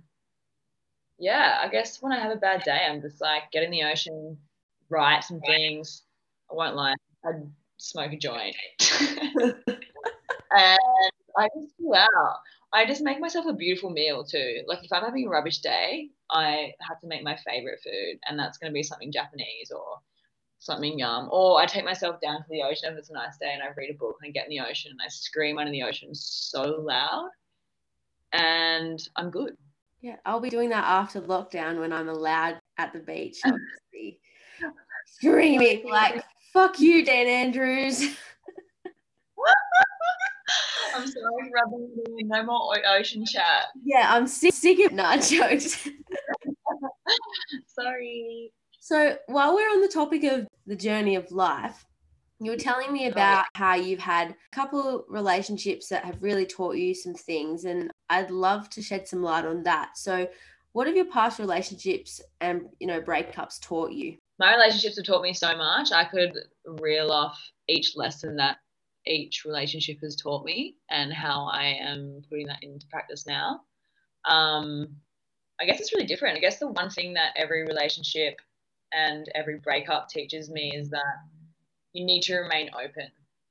yeah, 1.20 1.60
I 1.64 1.68
guess 1.70 2.02
when 2.02 2.14
I 2.14 2.20
have 2.20 2.32
a 2.32 2.38
bad 2.38 2.64
day, 2.64 2.86
I'm 2.90 3.02
just 3.02 3.22
like 3.22 3.52
get 3.52 3.64
in 3.64 3.72
the 3.72 3.84
ocean, 3.84 4.38
write 4.90 5.24
some 5.24 5.40
things. 5.42 6.04
I 6.52 6.56
won't 6.56 6.76
lie, 6.76 6.94
I'd 7.26 7.50
smoke 7.78 8.14
a 8.14 8.18
joint. 8.18 8.56
and 10.52 10.80
I 11.38 11.48
just 11.56 11.78
chill 11.78 11.94
out. 11.94 12.38
I 12.74 12.86
just 12.86 13.02
make 13.02 13.20
myself 13.20 13.46
a 13.48 13.54
beautiful 13.54 13.90
meal 13.90 14.24
too. 14.24 14.62
Like 14.68 14.84
if 14.84 14.92
I'm 14.92 15.04
having 15.04 15.26
a 15.26 15.30
rubbish 15.30 15.60
day, 15.60 16.10
I 16.30 16.74
have 16.82 17.00
to 17.02 17.08
make 17.08 17.24
my 17.24 17.38
favorite 17.38 17.80
food, 17.84 18.20
and 18.28 18.38
that's 18.38 18.58
going 18.58 18.72
to 18.72 18.74
be 18.74 18.84
something 18.84 19.12
Japanese 19.12 19.72
or 19.72 20.00
something 20.60 21.00
yum. 21.00 21.30
Or 21.32 21.62
I 21.62 21.66
take 21.66 21.86
myself 21.86 22.20
down 22.22 22.40
to 22.40 22.48
the 22.50 22.64
ocean 22.64 22.92
if 22.92 22.98
it's 22.98 23.10
a 23.10 23.14
nice 23.14 23.38
day 23.38 23.54
and 23.54 23.64
I 23.64 23.68
read 23.78 23.92
a 23.92 23.98
book 23.98 24.18
and 24.22 24.30
I 24.30 24.32
get 24.32 24.46
in 24.46 24.50
the 24.50 24.60
ocean 24.60 24.92
and 24.92 25.00
I 25.04 25.08
scream 25.08 25.58
under 25.58 25.72
the 25.72 25.84
ocean 25.84 26.14
so 26.14 26.64
loud, 26.82 27.30
and 28.34 29.00
I'm 29.16 29.30
good. 29.30 29.56
Yeah, 30.02 30.18
I'll 30.26 30.40
be 30.40 30.50
doing 30.50 30.70
that 30.70 30.84
after 30.84 31.22
lockdown 31.22 31.80
when 31.80 31.92
I'm 31.92 32.10
allowed 32.10 32.60
at 32.78 32.94
the 32.94 33.00
beach, 33.00 33.40
obviously. 33.46 34.20
Screaming 35.06 35.90
like, 35.90 36.24
fuck 36.54 36.80
you, 36.80 37.04
Dan 37.04 37.28
Andrews. 37.28 38.02
I'm 40.96 41.08
sorry, 41.08 41.52
rubbing 41.54 41.90
no 42.28 42.44
more 42.44 42.74
ocean 42.88 43.26
chat. 43.26 43.66
Yeah, 43.84 44.08
I'm 44.10 44.28
sick, 44.28 44.54
sick 44.54 44.80
of 44.86 44.92
nut 44.96 45.22
jokes. 45.22 45.88
sorry. 47.68 48.52
So 48.80 49.18
while 49.28 49.54
we're 49.54 49.70
on 49.70 49.82
the 49.82 49.88
topic 49.90 50.24
of 50.24 50.48
the 50.66 50.76
journey 50.76 51.16
of 51.16 51.32
life, 51.32 51.86
you 52.40 52.52
were 52.52 52.58
telling 52.58 52.94
me 52.94 53.08
about 53.08 53.46
how 53.56 53.76
you've 53.76 54.00
had 54.00 54.32
a 54.32 54.36
couple 54.52 55.06
relationships 55.10 55.90
that 55.90 56.06
have 56.06 56.22
really 56.22 56.46
taught 56.46 56.76
you 56.76 56.94
some 56.94 57.16
things, 57.16 57.66
and 57.66 57.92
I'd 58.10 58.30
love 58.30 58.70
to 58.72 58.82
shed 58.82 59.08
some 59.08 59.24
light 59.24 59.46
on 59.46 59.64
that. 59.64 59.98
So, 59.98 60.28
what 60.74 60.88
have 60.88 60.96
your 60.96 61.06
past 61.06 61.40
relationships 61.40 62.22
and 62.40 62.64
you 62.80 62.88
know 62.88 63.02
breakups 63.02 63.60
taught 63.60 63.92
you? 63.92 64.18
My 64.40 64.54
relationships 64.54 64.98
have 64.98 65.06
taught 65.06 65.24
me 65.24 65.34
so 65.34 65.56
much. 65.58 65.92
I 65.92 66.04
could 66.04 66.34
reel 66.80 67.12
off 67.12 67.40
each 67.68 67.94
lesson 67.96 68.36
that 68.36 68.58
each 69.08 69.44
relationship 69.46 69.98
has 70.04 70.16
taught 70.16 70.46
me 70.46 70.76
and 70.92 71.12
how 71.12 71.50
I 71.52 71.78
am 71.82 72.22
putting 72.30 72.48
that 72.48 72.62
into 72.62 72.86
practice 72.88 73.26
now. 73.26 73.62
Um, 74.26 74.88
I 75.60 75.66
guess 75.66 75.80
it's 75.80 75.94
really 75.94 76.06
different. 76.06 76.38
I 76.38 76.42
guess 76.42 76.60
the 76.60 76.68
one 76.68 76.92
thing 76.92 77.14
that 77.14 77.34
every 77.36 77.64
relationship 77.64 78.40
and 78.94 79.28
every 79.34 79.60
breakup 79.60 80.10
teaches 80.10 80.52
me 80.52 80.74
is 80.76 80.90
that 80.90 81.16
you 81.98 82.06
need 82.06 82.22
to 82.22 82.38
remain 82.38 82.70
open 82.76 83.10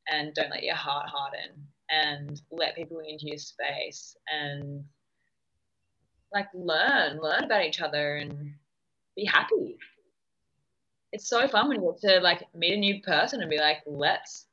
and 0.09 0.32
don't 0.35 0.50
let 0.50 0.62
your 0.62 0.76
heart 0.76 1.09
harden 1.09 1.66
and 1.90 2.40
let 2.52 2.76
people 2.76 3.00
into 3.00 3.26
your 3.26 3.38
space 3.38 4.16
and 4.32 4.85
like 6.32 6.46
learn, 6.54 7.18
learn 7.20 7.42
about 7.42 7.64
each 7.64 7.80
other 7.80 8.16
and 8.16 8.52
be 9.16 9.24
happy. 9.24 9.78
It's 11.12 11.28
so 11.28 11.48
fun 11.48 11.68
when 11.68 11.82
you 11.82 11.96
get 12.02 12.11
to 12.11 12.20
like 12.20 12.44
meet 12.54 12.74
a 12.74 12.76
new 12.76 13.02
person 13.02 13.40
and 13.40 13.50
be 13.50 13.59
like, 13.59 13.78
let's 13.85 14.46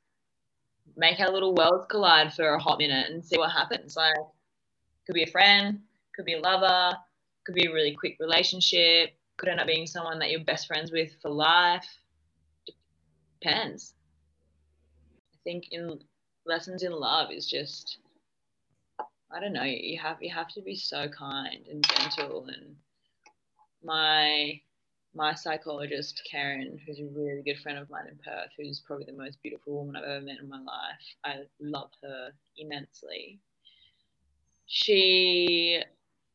make 0.98 1.20
our 1.20 1.32
little 1.32 1.54
worlds 1.54 1.86
collide 1.88 2.34
for 2.34 2.56
a 2.56 2.60
hot 2.60 2.80
minute 2.80 3.12
and 3.12 3.24
see 3.24 3.38
what 3.38 3.52
happens. 3.52 3.96
Like, 3.96 4.16
could 5.06 5.14
be 5.14 5.24
a 5.24 5.32
friend, 5.32 5.82
could 6.16 6.26
be 6.26 6.34
a 6.34 6.40
lover, 6.40 6.98
could 7.46 7.56
be 7.56 7.68
a 7.68 7.74
really 7.74 7.94
quick 7.94 8.18
relationship, 8.20 9.12
could 9.38 9.50
end 9.50 9.60
up 9.60 9.68
being 9.68 9.86
someone 9.86 10.18
that 10.20 10.32
you're 10.32 10.44
best 10.44 10.66
friends 10.66 10.92
with 10.92 11.12
for 11.22 11.30
life. 11.30 11.88
Depends. 13.44 13.94
I 15.34 15.38
think 15.44 15.66
in 15.72 16.00
lessons 16.46 16.84
in 16.84 16.94
love 16.94 17.32
is 17.32 17.50
just 17.50 17.98
I 19.32 19.40
don't 19.40 19.54
know, 19.54 19.64
you 19.64 20.00
have 20.00 20.18
you 20.22 20.34
have 20.34 20.50
to 20.50 20.62
be 20.62 20.76
so 20.76 21.08
kind 21.10 21.66
and 21.70 21.86
gentle 21.88 22.46
and 22.48 22.76
my 23.84 24.62
my 25.16 25.34
psychologist, 25.36 26.22
Karen, 26.30 26.80
who's 26.86 27.00
a 27.00 27.06
really 27.06 27.44
good 27.44 27.60
friend 27.60 27.78
of 27.78 27.90
mine 27.90 28.08
in 28.10 28.18
Perth, 28.18 28.50
who's 28.58 28.80
probably 28.80 29.06
the 29.06 29.14
most 29.14 29.42
beautiful 29.44 29.74
woman 29.74 29.96
I've 29.96 30.04
ever 30.04 30.22
met 30.26 30.40
in 30.42 30.50
my 30.50 30.58
life. 30.60 31.16
I 31.24 31.44
love 31.60 31.92
her 32.02 32.32
immensely. 32.58 33.40
She 34.66 35.84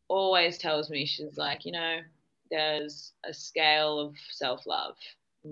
always 0.09 0.59
tells 0.59 0.90
me, 0.90 1.07
she's 1.07 1.37
like, 1.37 1.64
you 1.64 1.73
know, 1.73 2.01
there's 2.51 3.12
a 3.25 3.35
scale 3.35 3.99
of 3.99 4.14
self 4.31 4.66
love. 4.66 4.97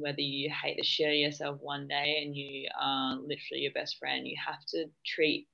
Whether 0.00 0.20
you 0.20 0.50
hate 0.50 0.76
the 0.76 0.84
shit 0.84 1.08
of 1.08 1.14
yourself 1.14 1.58
one 1.60 1.88
day 1.88 2.22
and 2.22 2.36
you 2.36 2.68
are 2.80 3.16
literally 3.16 3.62
your 3.62 3.72
best 3.72 3.98
friend, 3.98 4.26
you 4.26 4.36
have 4.44 4.64
to 4.68 4.86
treat 5.04 5.48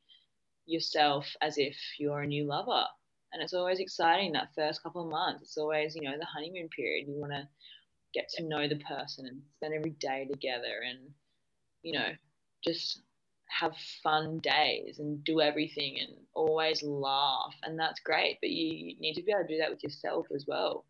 yourself 0.66 1.26
as 1.40 1.58
if 1.58 1.76
you're 1.98 2.22
a 2.22 2.26
new 2.26 2.44
lover 2.44 2.86
and 3.32 3.42
it's 3.42 3.54
always 3.54 3.80
exciting 3.80 4.32
that 4.32 4.54
first 4.54 4.82
couple 4.82 5.04
of 5.04 5.10
months. 5.10 5.42
It's 5.42 5.56
always, 5.56 5.96
you 5.96 6.02
know, 6.02 6.18
the 6.18 6.26
honeymoon 6.26 6.68
period. 6.68 7.06
You 7.08 7.14
want 7.14 7.32
to 7.32 7.48
get 8.12 8.28
to 8.36 8.44
know 8.44 8.68
the 8.68 8.76
person 8.76 9.26
and 9.26 9.40
spend 9.56 9.74
every 9.74 9.92
day 9.92 10.28
together 10.30 10.82
and, 10.86 10.98
you 11.82 11.92
know, 11.92 12.08
just 12.62 13.00
have 13.48 13.74
fun 14.02 14.38
days 14.38 14.98
and 14.98 15.24
do 15.24 15.40
everything 15.40 15.98
and 15.98 16.12
always 16.34 16.82
laugh. 16.82 17.54
And 17.62 17.78
that's 17.78 18.00
great. 18.00 18.38
But 18.42 18.50
you 18.50 18.96
need 18.98 19.14
to 19.14 19.22
be 19.22 19.32
able 19.32 19.42
to 19.42 19.48
do 19.48 19.58
that 19.58 19.70
with 19.70 19.82
yourself 19.82 20.26
as 20.34 20.44
well. 20.46 20.84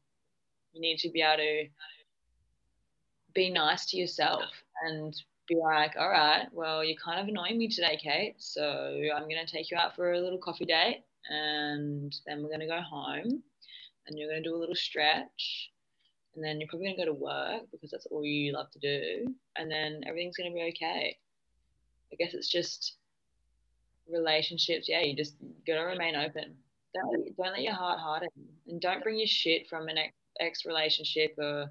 You 0.73 0.81
need 0.81 0.99
to 0.99 1.11
be 1.11 1.23
able 1.23 1.37
to 1.37 1.67
be 3.35 3.51
nice 3.51 3.87
to 3.87 3.97
yourself 3.97 4.45
and 4.87 5.15
be 5.49 5.57
like, 5.57 5.95
all 5.99 6.09
right, 6.11 6.47
well, 6.53 6.85
you're 6.85 7.01
kind 7.03 7.21
of 7.21 7.29
annoying 7.29 7.59
me 7.59 7.69
today, 7.69 7.99
Kate. 8.03 8.35
So 8.39 8.63
I'm 9.15 9.29
going 9.29 9.45
to 9.45 9.51
take 9.51 9.71
you 9.71 9.77
out 9.77 9.97
for 9.97 10.13
a 10.13 10.21
little 10.21 10.39
coffee 10.39 10.65
date 10.65 11.05
and 11.29 12.15
then 12.27 12.43
we're 12.43 12.49
going 12.49 12.61
to 12.61 12.67
go 12.67 12.81
home 12.81 13.43
and 14.07 14.19
you're 14.19 14.29
going 14.29 14.43
to 14.43 14.49
do 14.49 14.57
a 14.57 14.59
little 14.59 14.75
stretch 14.75 15.71
and 16.35 16.45
then 16.45 16.61
you're 16.61 16.69
probably 16.69 16.87
going 16.87 16.97
to 16.97 17.05
go 17.05 17.13
to 17.13 17.19
work 17.19 17.63
because 17.71 17.91
that's 17.91 18.07
all 18.07 18.25
you 18.25 18.53
love 18.53 18.71
to 18.71 18.79
do 18.79 19.35
and 19.57 19.71
then 19.71 20.03
everything's 20.07 20.37
going 20.37 20.51
to 20.51 20.55
be 20.55 20.63
okay. 20.75 21.17
I 22.13 22.17
guess 22.17 22.35
it's 22.35 22.49
just 22.49 22.97
relationships. 24.11 24.89
Yeah 24.89 25.03
you 25.03 25.15
just 25.15 25.35
got 25.67 25.75
to 25.75 25.83
remain 25.83 26.17
open. 26.17 26.55
Don't, 26.95 27.37
don't 27.37 27.53
let 27.53 27.63
your 27.63 27.75
heart 27.75 28.01
harden 28.01 28.29
and 28.67 28.81
don't 28.81 29.03
bring 29.03 29.19
your 29.19 29.27
shit 29.27 29.69
from 29.69 29.89
an 29.89 29.99
ex, 29.99 30.15
ex 30.41 30.67
relationship 30.67 31.35
or 31.39 31.71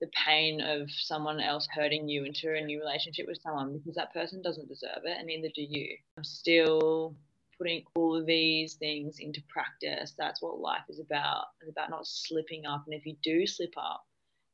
the 0.00 0.08
pain 0.26 0.60
of 0.60 0.90
someone 0.90 1.40
else 1.40 1.68
hurting 1.74 2.08
you 2.08 2.24
into 2.24 2.54
a 2.54 2.64
new 2.64 2.80
relationship 2.80 3.26
with 3.28 3.40
someone 3.42 3.76
because 3.76 3.94
that 3.94 4.12
person 4.14 4.40
doesn't 4.42 4.68
deserve 4.68 5.02
it 5.04 5.16
and 5.18 5.26
neither 5.26 5.48
do 5.54 5.62
you 5.62 5.96
i'm 6.16 6.24
still 6.24 7.14
putting 7.60 7.84
all 7.94 8.16
of 8.16 8.24
these 8.24 8.74
things 8.74 9.18
into 9.18 9.42
practice. 9.48 10.14
That's 10.16 10.40
what 10.40 10.60
life 10.60 10.84
is 10.88 10.98
about. 10.98 11.44
It's 11.60 11.70
about 11.70 11.90
not 11.90 12.06
slipping 12.06 12.64
up. 12.64 12.84
And 12.86 12.94
if 12.94 13.04
you 13.04 13.16
do 13.22 13.46
slip 13.46 13.74
up, 13.76 14.06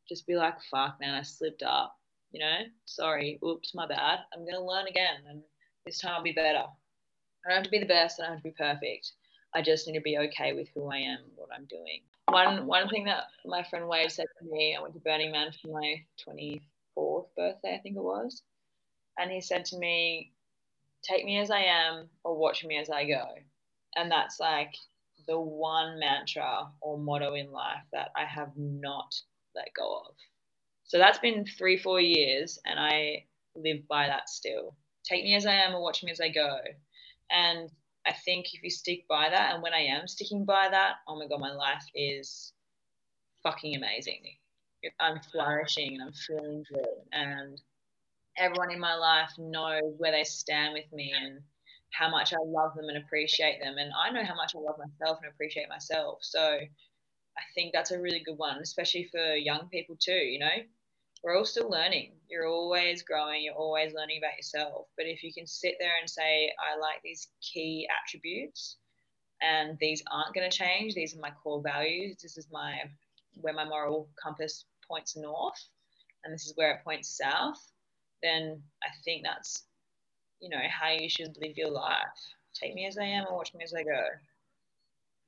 just 0.09 0.27
be 0.27 0.35
like, 0.35 0.55
fuck, 0.71 0.99
man, 1.01 1.15
I 1.15 1.23
slipped 1.23 1.63
up. 1.63 1.97
You 2.33 2.41
know, 2.41 2.59
sorry, 2.85 3.39
oops, 3.47 3.75
my 3.75 3.87
bad. 3.87 4.19
I'm 4.35 4.41
going 4.41 4.57
to 4.57 4.63
learn 4.63 4.89
again. 4.89 5.19
And 5.29 5.41
this 5.85 6.01
time 6.01 6.15
I'll 6.17 6.23
be 6.23 6.33
better. 6.33 6.65
I 6.65 7.49
don't 7.49 7.59
have 7.59 7.65
to 7.65 7.71
be 7.71 7.79
the 7.79 7.87
best. 7.87 8.19
I 8.19 8.25
don't 8.25 8.33
have 8.35 8.43
to 8.43 8.49
be 8.49 8.55
perfect. 8.59 9.13
I 9.55 9.63
just 9.63 9.87
need 9.87 9.95
to 9.95 10.01
be 10.01 10.19
okay 10.19 10.53
with 10.53 10.69
who 10.75 10.91
I 10.91 10.99
am, 10.99 11.21
what 11.37 11.51
I'm 11.57 11.67
doing. 11.67 12.03
One 12.29 12.67
one 12.67 12.89
thing 12.89 13.05
that 13.05 13.25
my 13.45 13.63
friend 13.65 13.89
Wade 13.89 14.11
said 14.11 14.27
to 14.41 14.45
me, 14.47 14.77
I 14.77 14.83
went 14.83 14.95
to 14.95 15.01
Burning 15.01 15.33
Man 15.33 15.53
for 15.53 15.69
my 15.69 16.05
24th 16.27 17.27
birthday, 17.37 17.75
I 17.77 17.79
think 17.79 17.97
it 17.97 18.03
was, 18.03 18.43
and 19.19 19.31
he 19.31 19.41
said 19.41 19.65
to 19.67 19.79
me, 19.79 20.33
take 21.03 21.25
me 21.25 21.39
as 21.39 21.51
I 21.51 21.61
am 21.61 22.09
or 22.25 22.37
watch 22.37 22.65
me 22.65 22.79
as 22.79 22.91
I 22.91 23.07
go. 23.07 23.25
And 23.97 24.11
that's 24.11 24.41
like 24.41 24.75
the 25.27 25.39
one 25.39 25.99
mantra 25.99 26.69
or 26.81 26.99
motto 26.99 27.35
in 27.35 27.51
life 27.53 27.85
that 27.93 28.11
I 28.17 28.25
have 28.25 28.53
not 28.57 29.15
let 29.55 29.69
go 29.77 30.03
of. 30.09 30.15
So 30.85 30.99
that's 30.99 31.19
been 31.19 31.47
three, 31.47 31.79
four 31.79 32.01
years, 32.01 32.59
and 32.65 32.79
I 32.79 33.25
live 33.55 33.87
by 33.89 34.07
that 34.07 34.29
still. 34.29 34.77
Take 35.05 35.25
me 35.25 35.35
as 35.35 35.47
I 35.47 35.55
am 35.55 35.75
or 35.75 35.83
watch 35.83 36.03
me 36.03 36.11
as 36.13 36.21
I 36.21 36.29
go. 36.29 36.59
And 37.31 37.71
I 38.07 38.13
think 38.13 38.55
if 38.55 38.63
you 38.63 38.71
stick 38.71 39.07
by 39.09 39.29
that, 39.31 39.55
and 39.55 39.63
when 39.63 39.75
I 39.75 39.81
am 39.81 40.07
sticking 40.07 40.45
by 40.45 40.69
that, 40.71 40.97
oh 41.09 41.19
my 41.19 41.27
God, 41.27 41.41
my 41.41 41.53
life 41.53 41.85
is 41.95 42.53
fucking 43.43 43.75
amazing. 43.77 44.23
I'm 45.01 45.21
flourishing 45.33 45.95
and 45.95 46.03
I'm 46.03 46.13
feeling 46.13 46.65
good. 46.73 46.87
And 47.13 47.61
everyone 48.39 48.71
in 48.71 48.79
my 48.79 48.95
life 48.95 49.31
knows 49.39 49.95
where 49.99 50.13
they 50.13 50.25
stand 50.25 50.75
with 50.75 50.93
me 50.93 51.13
and 51.21 51.41
how 51.93 52.11
much 52.11 52.33
I 52.33 52.37
love 52.45 52.75
them 52.77 52.89
and 52.89 52.99
appreciate 52.99 53.61
them. 53.61 53.77
And 53.79 53.91
I 53.99 54.11
know 54.11 54.25
how 54.25 54.35
much 54.35 54.55
I 54.55 54.59
love 54.59 54.77
myself 54.79 55.19
and 55.23 55.33
appreciate 55.33 55.69
myself. 55.69 56.19
So 56.23 56.41
I 57.39 57.43
think 57.55 57.73
that's 57.73 57.91
a 57.91 58.01
really 58.01 58.23
good 58.25 58.39
one, 58.39 58.59
especially 58.59 59.09
for 59.11 59.35
young 59.35 59.69
people 59.71 59.97
too. 59.99 60.13
You 60.13 60.39
know, 60.39 60.57
we're 61.23 61.37
all 61.37 61.45
still 61.45 61.69
learning. 61.69 62.13
You're 62.29 62.47
always 62.47 63.03
growing, 63.03 63.43
you're 63.43 63.55
always 63.55 63.95
learning 63.95 64.19
about 64.19 64.37
yourself. 64.37 64.87
But 64.97 65.07
if 65.07 65.23
you 65.23 65.33
can 65.33 65.47
sit 65.47 65.77
there 65.81 65.93
and 66.01 66.09
say, 66.09 66.53
I 66.61 66.79
like 66.79 67.03
these 67.03 67.29
key 67.41 67.89
attributes 68.03 68.77
and 69.43 69.77
these 69.81 70.03
aren't 70.11 70.35
going 70.35 70.49
to 70.49 70.57
change, 70.57 70.95
these 70.95 71.17
are 71.17 71.21
my 71.21 71.33
core 71.43 71.63
values, 71.63 72.17
this 72.23 72.37
is 72.37 72.49
my 72.51 72.79
where 73.41 73.55
my 73.55 73.65
moral 73.65 74.09
compass 74.23 74.65
points 74.89 75.17
north 75.17 75.63
and 76.25 76.33
this 76.33 76.47
is 76.47 76.53
where 76.57 76.73
it 76.73 76.85
points 76.85 77.17
south, 77.17 77.61
then 78.23 78.63
I 78.83 78.89
think 79.05 79.23
that's 79.25 79.65
you 80.41 80.51
know 80.51 80.63
how 80.69 80.91
you 80.91 81.09
should 81.09 81.37
live 81.41 81.57
your 81.57 81.71
life. 81.71 81.97
Take 82.55 82.75
me 82.75 82.87
as 82.87 82.99
I 82.99 83.05
am 83.05 83.27
and 83.27 83.37
watch 83.37 83.55
me 83.55 83.65
as 83.65 83.75
I 83.75 83.83
go. 83.83 84.03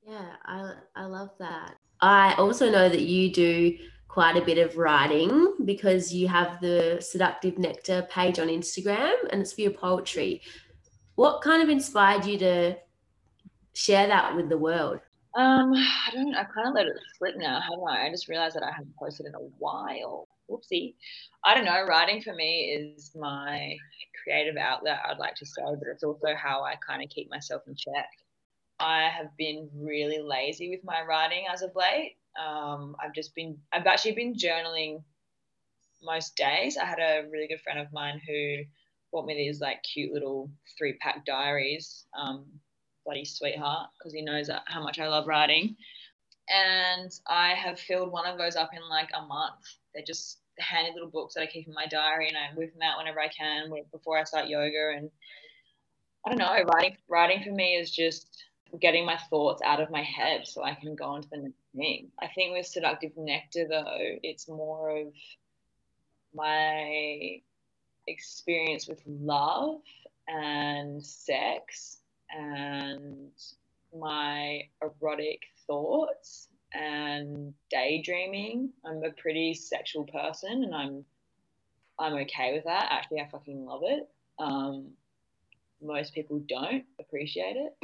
Yeah, 0.07 0.35
I 0.45 0.73
I 0.95 1.05
love 1.05 1.31
that. 1.39 1.75
I 2.01 2.33
also 2.35 2.69
know 2.69 2.89
that 2.89 3.01
you 3.01 3.31
do 3.31 3.77
quite 4.09 4.35
a 4.35 4.43
bit 4.43 4.57
of 4.57 4.75
writing 4.75 5.53
because 5.63 6.11
you 6.13 6.27
have 6.27 6.59
the 6.59 6.97
Seductive 6.99 7.57
Nectar 7.57 8.07
page 8.09 8.39
on 8.39 8.47
Instagram 8.47 9.13
and 9.29 9.41
it's 9.41 9.53
for 9.53 9.61
your 9.61 9.71
poetry. 9.71 10.41
What 11.15 11.41
kind 11.41 11.61
of 11.61 11.69
inspired 11.69 12.25
you 12.25 12.37
to 12.39 12.75
share 13.73 14.07
that 14.07 14.35
with 14.35 14.49
the 14.49 14.57
world? 14.57 14.99
Um, 15.35 15.73
I 15.73 16.09
don't. 16.11 16.33
I 16.33 16.43
kind 16.43 16.67
of 16.67 16.73
let 16.73 16.87
it 16.87 16.93
slip 17.17 17.35
now, 17.37 17.61
haven't 17.61 17.87
I? 17.87 18.07
I 18.07 18.09
just 18.09 18.27
realized 18.27 18.55
that 18.55 18.63
I 18.63 18.71
haven't 18.71 18.95
posted 18.97 19.27
in 19.27 19.35
a 19.35 19.49
while. 19.59 20.27
Whoopsie. 20.49 20.95
I 21.43 21.53
don't 21.53 21.65
know. 21.65 21.85
Writing 21.85 22.21
for 22.21 22.33
me 22.33 22.71
is 22.71 23.11
my 23.15 23.77
creative 24.23 24.57
outlet. 24.57 24.99
I'd 25.07 25.19
like 25.19 25.35
to 25.35 25.45
say, 25.45 25.61
but 25.65 25.87
it's 25.91 26.03
also 26.03 26.33
how 26.35 26.63
I 26.63 26.75
kind 26.85 27.03
of 27.03 27.09
keep 27.09 27.29
myself 27.29 27.61
in 27.67 27.75
check. 27.75 28.09
I 28.79 29.09
have 29.09 29.27
been 29.37 29.69
really 29.75 30.19
lazy 30.19 30.69
with 30.71 30.83
my 30.83 31.03
writing 31.07 31.45
as 31.53 31.61
of 31.61 31.75
late. 31.75 32.15
Um, 32.39 32.95
I've 33.03 33.13
just 33.13 33.35
been, 33.35 33.57
I've 33.73 33.87
actually 33.87 34.13
been 34.13 34.33
journaling 34.33 35.03
most 36.01 36.35
days. 36.37 36.77
I 36.77 36.85
had 36.85 36.99
a 36.99 37.27
really 37.29 37.47
good 37.47 37.61
friend 37.61 37.79
of 37.79 37.91
mine 37.91 38.21
who 38.25 38.63
bought 39.11 39.25
me 39.25 39.35
these 39.35 39.59
like 39.59 39.83
cute 39.83 40.13
little 40.13 40.49
three 40.77 40.93
pack 41.01 41.25
diaries. 41.25 42.05
Um, 42.17 42.45
bloody 43.05 43.25
sweetheart, 43.25 43.89
because 43.97 44.13
he 44.13 44.21
knows 44.21 44.49
how 44.65 44.83
much 44.83 44.99
I 44.99 45.07
love 45.07 45.27
writing. 45.27 45.75
And 46.47 47.11
I 47.27 47.53
have 47.53 47.79
filled 47.79 48.11
one 48.11 48.27
of 48.27 48.37
those 48.37 48.55
up 48.55 48.69
in 48.73 48.87
like 48.87 49.09
a 49.15 49.25
month. 49.25 49.61
They're 49.93 50.03
just 50.05 50.39
handy 50.59 50.91
little 50.93 51.09
books 51.09 51.33
that 51.33 51.41
I 51.41 51.47
keep 51.47 51.67
in 51.67 51.73
my 51.73 51.87
diary, 51.87 52.27
and 52.27 52.37
I 52.37 52.55
whip 52.55 52.73
them 52.73 52.81
out 52.83 52.97
whenever 52.97 53.19
I 53.19 53.29
can 53.29 53.71
before 53.91 54.17
I 54.17 54.23
start 54.23 54.47
yoga. 54.47 54.93
And 54.95 55.09
I 56.25 56.29
don't 56.29 56.37
know, 56.37 56.63
writing 56.73 56.97
writing 57.07 57.43
for 57.43 57.51
me 57.51 57.75
is 57.75 57.91
just 57.91 58.27
getting 58.79 59.05
my 59.05 59.17
thoughts 59.29 59.61
out 59.63 59.81
of 59.81 59.89
my 59.89 60.03
head 60.03 60.47
so 60.47 60.63
I 60.63 60.73
can 60.75 60.95
go 60.95 61.05
on 61.05 61.21
to 61.21 61.29
the 61.29 61.37
next 61.37 61.55
thing. 61.75 62.07
I 62.21 62.27
think 62.27 62.53
with 62.53 62.65
seductive 62.65 63.11
nectar 63.17 63.67
though, 63.67 64.17
it's 64.23 64.47
more 64.47 64.95
of 64.97 65.13
my 66.33 67.41
experience 68.07 68.87
with 68.87 69.01
love 69.07 69.81
and 70.27 71.03
sex 71.03 71.99
and 72.29 73.31
my 73.97 74.61
erotic 74.81 75.41
thoughts 75.65 76.49
and 76.73 77.53
daydreaming. 77.71 78.69
I'm 78.85 79.03
a 79.03 79.11
pretty 79.11 79.53
sexual 79.53 80.05
person 80.05 80.63
and 80.63 80.75
I'm 80.75 81.05
I'm 81.97 82.13
okay 82.13 82.53
with 82.53 82.63
that. 82.63 82.87
Actually, 82.91 83.19
I 83.19 83.27
fucking 83.29 83.65
love 83.65 83.81
it. 83.83 84.07
Um, 84.37 84.91
most 85.81 86.13
people 86.13 86.39
don't 86.47 86.85
appreciate 86.99 87.57
it. 87.57 87.75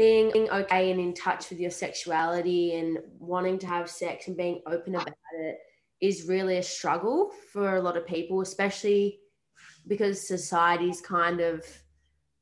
Being 0.00 0.48
okay 0.48 0.90
and 0.90 0.98
in 0.98 1.12
touch 1.12 1.50
with 1.50 1.60
your 1.60 1.70
sexuality 1.70 2.76
and 2.76 2.96
wanting 3.18 3.58
to 3.58 3.66
have 3.66 3.90
sex 3.90 4.28
and 4.28 4.36
being 4.36 4.62
open 4.66 4.94
about 4.94 5.12
it 5.34 5.58
is 6.00 6.26
really 6.26 6.56
a 6.56 6.62
struggle 6.62 7.30
for 7.52 7.76
a 7.76 7.82
lot 7.82 7.98
of 7.98 8.06
people, 8.06 8.40
especially 8.40 9.18
because 9.86 10.26
society's 10.26 11.02
kind 11.02 11.40
of 11.40 11.62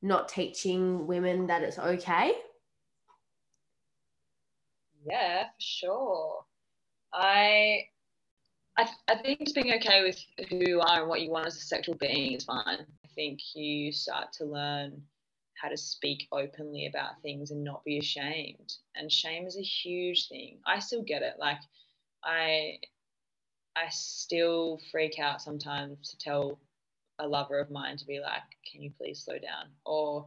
not 0.03 0.29
teaching 0.29 1.05
women 1.09 1.49
that 1.49 1.63
it's 1.63 1.81
okay. 1.81 2.35
Yeah, 5.05 5.47
for 5.47 5.59
sure. 5.59 6.45
I, 7.13 7.87
I, 8.77 8.89
I 9.09 9.17
think 9.17 9.41
just 9.41 9.57
being 9.57 9.75
okay 9.75 10.05
with 10.05 10.49
who 10.49 10.59
you 10.59 10.81
are 10.81 11.01
and 11.01 11.09
what 11.09 11.23
you 11.23 11.31
want 11.33 11.49
as 11.49 11.57
a 11.57 11.61
sexual 11.61 11.97
being 11.97 12.35
is 12.35 12.45
fine. 12.45 12.87
I 13.05 13.09
think 13.17 13.41
you 13.57 13.91
start 13.91 14.33
to 14.35 14.45
learn 14.45 15.03
how 15.61 15.69
to 15.69 15.77
speak 15.77 16.29
openly 16.33 16.87
about 16.87 17.21
things 17.23 17.51
and 17.51 17.65
not 17.65 17.85
be 17.85 17.99
ashamed. 17.99 18.73
And 18.95 19.11
shame 19.11 19.47
is 19.47 19.57
a 19.57 19.63
huge 19.63 20.29
thing. 20.29 20.59
I 20.67 20.79
still 20.79 21.03
get 21.03 21.23
it. 21.23 21.35
Like 21.39 21.61
I 22.25 22.79
I 23.77 23.89
still 23.91 24.81
freak 24.91 25.19
out 25.19 25.41
sometimes 25.41 26.11
to 26.11 26.19
tell 26.19 26.59
a 27.19 27.27
lover 27.27 27.59
of 27.59 27.71
mine 27.71 27.97
to 27.97 28.07
be 28.07 28.21
like, 28.21 28.43
can 28.71 28.83
you 28.83 28.91
please 28.97 29.25
slow 29.25 29.39
down? 29.39 29.71
Or 29.85 30.27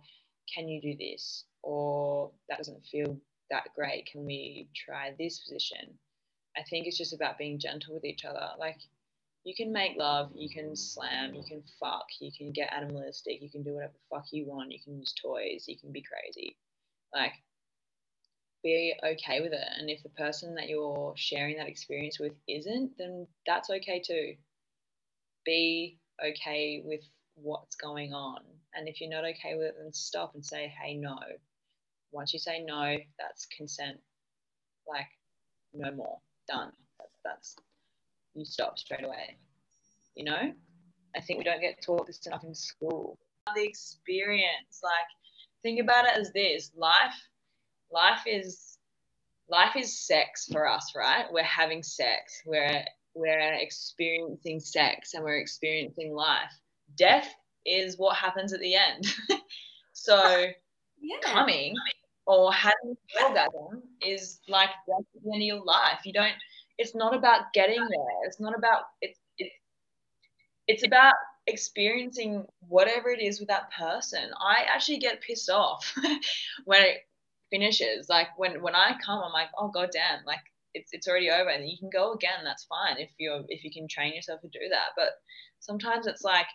can 0.53 0.67
you 0.67 0.81
do 0.81 0.95
this? 0.97 1.45
Or 1.63 2.31
that 2.49 2.57
doesn't 2.57 2.85
feel 2.85 3.17
that 3.49 3.67
great. 3.75 4.07
Can 4.11 4.25
we 4.25 4.69
try 4.75 5.13
this 5.17 5.39
position? 5.39 5.97
I 6.57 6.63
think 6.69 6.87
it's 6.87 6.97
just 6.97 7.13
about 7.13 7.37
being 7.37 7.59
gentle 7.59 7.93
with 7.93 8.05
each 8.05 8.25
other. 8.25 8.49
Like 8.57 8.79
you 9.43 9.55
can 9.55 9.71
make 9.71 9.97
love, 9.97 10.31
you 10.35 10.49
can 10.49 10.75
slam, 10.75 11.33
you 11.33 11.43
can 11.43 11.63
fuck, 11.79 12.05
you 12.19 12.31
can 12.35 12.51
get 12.51 12.73
animalistic, 12.73 13.41
you 13.41 13.49
can 13.49 13.63
do 13.63 13.73
whatever 13.73 13.93
fuck 14.09 14.25
you 14.31 14.45
want, 14.45 14.71
you 14.71 14.79
can 14.83 14.99
use 14.99 15.13
toys, 15.13 15.65
you 15.67 15.77
can 15.77 15.91
be 15.91 16.03
crazy. 16.03 16.55
Like, 17.13 17.33
be 18.63 18.93
okay 19.03 19.41
with 19.41 19.53
it. 19.53 19.67
And 19.79 19.89
if 19.89 20.03
the 20.03 20.09
person 20.09 20.53
that 20.55 20.69
you're 20.69 21.13
sharing 21.17 21.57
that 21.57 21.67
experience 21.67 22.19
with 22.19 22.33
isn't, 22.47 22.97
then 22.97 23.27
that's 23.47 23.69
okay 23.69 23.99
too. 24.05 24.35
Be 25.45 25.97
okay 26.23 26.83
with 26.85 27.01
what's 27.35 27.75
going 27.75 28.13
on. 28.13 28.41
And 28.75 28.87
if 28.87 29.01
you're 29.01 29.09
not 29.09 29.25
okay 29.25 29.55
with 29.55 29.67
it, 29.67 29.75
then 29.81 29.91
stop 29.91 30.35
and 30.35 30.45
say, 30.45 30.71
hey, 30.81 30.95
no. 30.95 31.17
Once 32.11 32.33
you 32.33 32.39
say 32.39 32.63
no, 32.63 32.97
that's 33.19 33.47
consent. 33.47 33.97
Like, 34.87 35.07
no 35.73 35.91
more. 35.91 36.19
Done. 36.47 36.71
That's, 36.99 37.17
that's 37.23 37.55
you 38.35 38.45
stop 38.45 38.77
straight 38.77 39.03
away. 39.03 39.37
You 40.15 40.25
know? 40.25 40.53
I 41.15 41.19
think 41.21 41.39
we 41.39 41.43
don't 41.43 41.61
get 41.61 41.81
taught 41.83 42.07
this 42.07 42.25
enough 42.25 42.43
in 42.43 42.55
school. 42.55 43.17
The 43.55 43.63
experience, 43.63 44.81
like, 44.83 45.07
think 45.63 45.79
about 45.81 46.05
it 46.05 46.17
as 46.17 46.31
this 46.31 46.71
life, 46.75 47.15
life 47.91 48.21
is 48.25 48.77
life 49.49 49.75
is 49.75 49.99
sex 49.99 50.47
for 50.49 50.67
us, 50.67 50.93
right? 50.95 51.25
We're 51.31 51.43
having 51.43 51.83
sex. 51.83 52.41
We're 52.45 52.83
we're 53.13 53.53
experiencing 53.55 54.61
sex 54.61 55.13
and 55.13 55.23
we're 55.23 55.39
experiencing 55.39 56.13
life. 56.13 56.51
Death 56.95 57.27
is 57.65 57.97
what 57.97 58.15
happens 58.15 58.53
at 58.53 58.61
the 58.61 58.75
end. 58.75 59.05
so 59.93 60.45
yeah. 61.01 61.17
coming 61.23 61.75
or 62.25 62.53
having 62.53 62.95
orgasm 63.21 63.83
is 64.01 64.39
like 64.47 64.69
death 64.87 65.05
at 65.15 65.23
the 65.23 65.33
end 65.33 65.41
of 65.41 65.47
your 65.47 65.63
life. 65.63 65.99
You 66.05 66.13
don't 66.13 66.33
it's 66.81 66.95
not 66.95 67.15
about 67.15 67.53
getting 67.53 67.79
there. 67.79 68.17
It's 68.25 68.39
not 68.39 68.57
about 68.57 68.83
it's 69.01 69.19
it, 69.37 69.51
it's 70.67 70.83
about 70.83 71.13
experiencing 71.47 72.45
whatever 72.67 73.09
it 73.09 73.21
is 73.21 73.39
with 73.39 73.49
that 73.49 73.71
person. 73.71 74.31
I 74.39 74.63
actually 74.67 74.97
get 74.97 75.21
pissed 75.21 75.49
off 75.49 75.93
when 76.65 76.81
it 76.81 76.97
finishes. 77.51 78.09
Like 78.09 78.27
when 78.37 78.61
when 78.63 78.75
I 78.75 78.97
come, 79.05 79.21
I'm 79.23 79.31
like, 79.31 79.49
oh 79.57 79.69
god 79.69 79.89
damn, 79.93 80.25
like 80.25 80.39
it's 80.73 80.89
it's 80.91 81.07
already 81.07 81.29
over, 81.29 81.49
and 81.49 81.69
you 81.69 81.77
can 81.77 81.89
go 81.91 82.13
again. 82.13 82.43
That's 82.43 82.63
fine 82.65 82.97
if 82.97 83.11
you're 83.19 83.43
if 83.47 83.63
you 83.63 83.71
can 83.71 83.87
train 83.87 84.15
yourself 84.15 84.41
to 84.41 84.47
do 84.47 84.67
that. 84.71 84.89
But 84.95 85.09
sometimes 85.59 86.07
it's 86.07 86.23
like 86.23 86.47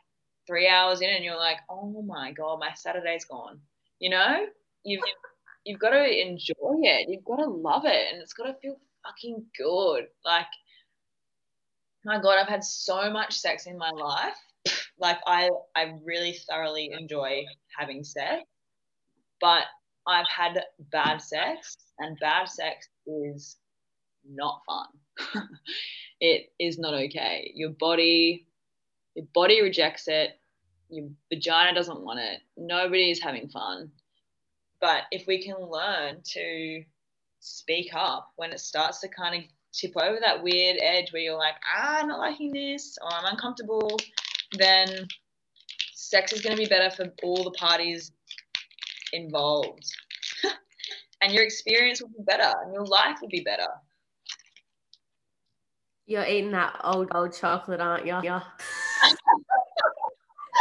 three 0.47 0.69
hours 0.69 1.03
in, 1.03 1.11
and 1.11 1.25
you're 1.25 1.37
like, 1.37 1.59
oh 1.71 2.03
my 2.03 2.33
god, 2.33 2.59
my 2.59 2.73
Saturday's 2.75 3.25
gone. 3.27 3.61
You 4.01 4.11
know, 4.11 4.47
you've 4.85 5.03
you've 5.65 5.81
got 5.81 5.91
to 5.91 6.21
enjoy 6.21 6.81
it. 6.83 7.09
You've 7.09 7.25
got 7.25 7.37
to 7.37 7.47
love 7.47 7.85
it, 7.85 8.13
and 8.13 8.21
it's 8.21 8.33
got 8.33 8.47
to 8.47 8.55
feel 8.55 8.77
fucking 9.07 9.45
good. 9.57 10.07
Like, 10.25 10.47
my 12.05 12.21
God, 12.21 12.39
I've 12.39 12.49
had 12.49 12.65
so 12.65 13.11
much 13.11 13.35
sex 13.35 13.67
in 13.67 13.79
my 13.79 13.91
life. 13.91 14.37
Like, 14.99 15.19
I, 15.27 15.51
I 15.77 15.93
really 16.05 16.39
thoroughly 16.49 16.91
enjoy 16.99 17.45
having 17.79 18.03
sex, 18.03 18.45
but 19.43 19.65
I've 20.07 20.27
had 20.27 20.59
bad 20.91 21.19
sex, 21.21 21.77
and 21.99 22.19
bad 22.19 22.49
sex 22.49 22.89
is 23.07 23.57
not 24.27 24.63
fun. 24.67 25.43
it 26.21 26.51
is 26.59 26.79
not 26.79 26.95
okay. 26.95 27.53
Your 27.55 27.71
body, 27.79 28.47
your 29.15 29.27
body 29.35 29.61
rejects 29.61 30.09
it. 30.09 30.41
Your 30.89 31.09
vagina 31.29 31.75
doesn't 31.75 32.01
want 32.01 32.21
it. 32.21 32.41
Nobody 32.57 33.11
is 33.11 33.21
having 33.21 33.51
fun. 33.51 33.91
But 34.81 35.03
if 35.11 35.27
we 35.27 35.45
can 35.45 35.57
learn 35.61 36.23
to 36.25 36.85
speak 37.47 37.91
up 37.95 38.33
when 38.37 38.53
it 38.53 38.59
starts 38.61 39.01
to 39.01 39.09
kind 39.09 39.37
of 39.37 39.49
tip 39.73 39.97
over 39.97 40.19
that 40.21 40.43
weird 40.43 40.79
edge 40.83 41.13
where 41.13 41.23
you're 41.23 41.39
like, 41.39 41.55
ah, 41.77 42.01
I'm 42.01 42.09
not 42.09 42.19
liking 42.19 42.53
this, 42.53 42.99
or 43.01 43.13
I'm 43.13 43.27
uncomfortable, 43.27 43.97
then 44.59 45.07
sex 45.95 46.33
is 46.33 46.41
going 46.41 46.57
to 46.57 46.63
be 46.63 46.69
better 46.69 46.91
for 46.91 47.13
all 47.23 47.45
the 47.45 47.53
parties 47.53 48.11
involved. 49.13 49.85
and 51.23 51.33
your 51.33 51.45
experience 51.45 52.03
will 52.03 52.09
be 52.09 52.25
better 52.25 52.53
and 52.65 52.73
your 52.73 52.85
life 52.85 53.19
will 53.21 53.29
be 53.29 53.41
better. 53.41 53.69
You're 56.07 56.27
eating 56.27 56.53
that 56.53 56.81
Old 56.85 57.11
Gold 57.11 57.33
chocolate, 57.33 57.81
aren't 57.81 58.07
you? 58.07 58.19
Yeah. 58.25 58.41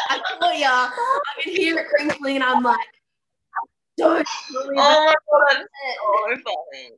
I. 0.10 0.20
I 0.42 1.42
can 1.42 1.54
hear 1.54 1.78
it 1.80 1.88
crinkling, 1.88 2.36
and 2.36 2.44
I'm 2.44 2.62
like, 2.62 2.80
don't. 3.98 4.28
Oh 4.56 4.68
my 4.74 5.14
god, 5.32 5.58
that's 5.58 6.46
so 6.46 6.54
funny. 6.74 6.89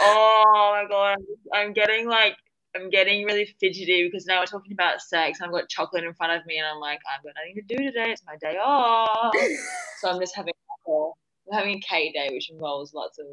Oh 0.00 0.70
my 0.74 0.88
god, 0.88 1.18
I'm 1.52 1.72
getting 1.72 2.08
like 2.08 2.36
I'm 2.76 2.90
getting 2.90 3.24
really 3.24 3.46
fidgety 3.60 4.08
because 4.08 4.26
now 4.26 4.40
we're 4.40 4.46
talking 4.46 4.72
about 4.72 5.00
sex. 5.00 5.40
I've 5.42 5.50
got 5.50 5.68
chocolate 5.68 6.04
in 6.04 6.14
front 6.14 6.32
of 6.32 6.46
me, 6.46 6.58
and 6.58 6.66
I'm 6.66 6.78
like, 6.78 7.00
I've 7.12 7.24
got 7.24 7.32
nothing 7.36 7.54
to 7.56 7.76
do 7.76 7.84
today. 7.84 8.12
It's 8.12 8.22
my 8.24 8.36
day 8.40 8.58
off, 8.58 9.34
so 10.00 10.10
I'm 10.10 10.20
just 10.20 10.36
having 10.36 10.54
I'm 10.88 11.58
having 11.58 11.76
a 11.76 11.80
Kate 11.80 12.14
day, 12.14 12.28
which 12.32 12.50
involves 12.50 12.94
lots 12.94 13.18
of 13.18 13.26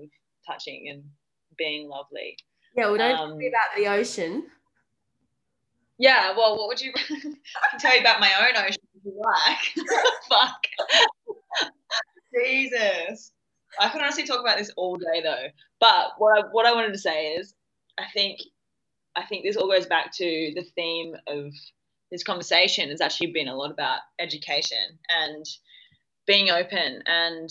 touching 0.46 0.88
and 0.90 1.04
being 1.58 1.88
lovely. 1.88 2.38
Yeah, 2.76 2.88
well, 2.88 2.98
don't 2.98 3.20
um, 3.20 3.30
talk 3.32 3.40
about 3.40 3.78
the 3.78 3.88
ocean. 3.88 4.48
Yeah, 5.98 6.36
well, 6.38 6.58
what 6.58 6.68
would 6.68 6.82
you 6.82 6.94
I 6.96 7.02
can 7.72 7.80
tell 7.80 7.96
you 7.96 8.02
about 8.02 8.20
my 8.20 8.32
own 8.40 8.56
ocean 8.56 8.82
if 8.96 9.06
you 9.06 9.20
like? 9.20 9.88
Fuck. 10.30 11.08
Jesus. 12.44 13.32
I 13.80 13.90
could 13.90 14.02
honestly 14.02 14.26
talk 14.26 14.40
about 14.40 14.58
this 14.58 14.72
all 14.78 14.96
day 14.96 15.22
though. 15.24 15.48
But 15.80 16.14
what 16.18 16.38
I 16.38 16.48
what 16.52 16.66
I 16.66 16.74
wanted 16.74 16.94
to 16.94 17.00
say 17.00 17.34
is 17.34 17.54
I 17.98 18.06
think 18.14 18.40
I 19.16 19.26
think 19.26 19.44
this 19.44 19.58
all 19.58 19.68
goes 19.68 19.86
back 19.86 20.14
to 20.18 20.52
the 20.56 20.66
theme 20.76 21.16
of 21.28 21.52
this 22.12 22.24
conversation 22.24 22.90
has 22.90 23.02
actually 23.02 23.32
been 23.32 23.48
a 23.48 23.56
lot 23.56 23.72
about 23.72 24.00
education 24.20 25.00
and 25.10 25.46
being 26.26 26.50
open 26.50 27.04
and 27.06 27.50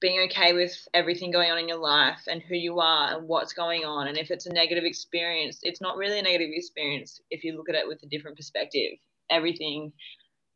being 0.00 0.20
okay 0.26 0.52
with 0.52 0.76
everything 0.92 1.30
going 1.30 1.50
on 1.50 1.58
in 1.58 1.68
your 1.68 1.78
life 1.78 2.20
and 2.26 2.42
who 2.42 2.54
you 2.54 2.78
are 2.78 3.16
and 3.16 3.26
what's 3.26 3.52
going 3.52 3.84
on. 3.84 4.06
And 4.06 4.18
if 4.18 4.30
it's 4.30 4.46
a 4.46 4.52
negative 4.52 4.84
experience, 4.84 5.60
it's 5.62 5.80
not 5.80 5.96
really 5.96 6.18
a 6.18 6.22
negative 6.22 6.50
experience 6.52 7.20
if 7.30 7.42
you 7.42 7.56
look 7.56 7.68
at 7.68 7.74
it 7.74 7.88
with 7.88 8.02
a 8.02 8.06
different 8.06 8.36
perspective. 8.36 8.92
Everything 9.30 9.92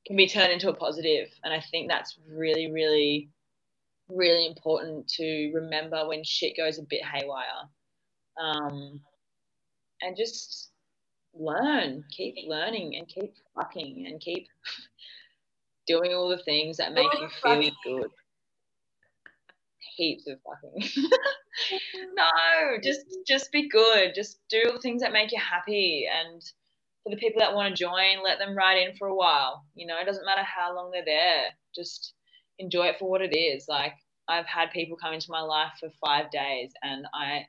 can 0.06 0.16
be 0.16 0.28
turned 0.28 0.52
into 0.52 0.68
a 0.68 0.74
positive. 0.74 1.28
And 1.44 1.54
I 1.54 1.60
think 1.70 1.88
that's 1.88 2.18
really, 2.30 2.70
really, 2.70 3.30
really 4.08 4.46
important 4.46 5.08
to 5.08 5.52
remember 5.54 6.06
when 6.06 6.24
shit 6.24 6.56
goes 6.56 6.78
a 6.78 6.82
bit 6.82 7.04
haywire. 7.04 7.68
Um, 8.40 9.00
and 10.00 10.16
just 10.16 10.70
learn, 11.34 12.04
keep 12.10 12.36
learning 12.46 12.96
and 12.96 13.08
keep 13.08 13.34
fucking 13.54 14.06
and 14.06 14.20
keep 14.20 14.46
doing 15.86 16.12
all 16.12 16.28
the 16.28 16.42
things 16.44 16.76
that 16.76 16.92
make 16.92 17.12
you 17.14 17.28
feel 17.42 17.70
good. 17.84 18.10
Heaps 19.96 20.28
of 20.28 20.38
fucking. 20.42 21.08
no, 22.14 22.78
just 22.82 23.04
just 23.26 23.50
be 23.50 23.68
good. 23.68 24.14
Just 24.14 24.38
do 24.48 24.62
all 24.66 24.74
the 24.74 24.80
things 24.80 25.02
that 25.02 25.12
make 25.12 25.32
you 25.32 25.40
happy 25.40 26.06
and 26.08 26.42
for 27.02 27.10
the 27.10 27.16
people 27.16 27.40
that 27.40 27.54
want 27.54 27.74
to 27.74 27.82
join, 27.82 28.22
let 28.22 28.38
them 28.38 28.56
ride 28.56 28.78
in 28.78 28.96
for 28.96 29.08
a 29.08 29.14
while. 29.14 29.64
You 29.74 29.86
know, 29.86 29.98
it 30.00 30.04
doesn't 30.04 30.26
matter 30.26 30.42
how 30.42 30.74
long 30.74 30.90
they're 30.90 31.04
there. 31.04 31.46
Just 31.74 32.14
enjoy 32.58 32.86
it 32.86 32.98
for 32.98 33.08
what 33.08 33.22
it 33.22 33.36
is. 33.36 33.66
Like 33.68 33.94
I've 34.28 34.46
had 34.46 34.70
people 34.70 34.96
come 34.96 35.14
into 35.14 35.30
my 35.30 35.40
life 35.40 35.72
for 35.80 35.90
five 36.04 36.30
days 36.30 36.72
and 36.82 37.06
I 37.14 37.46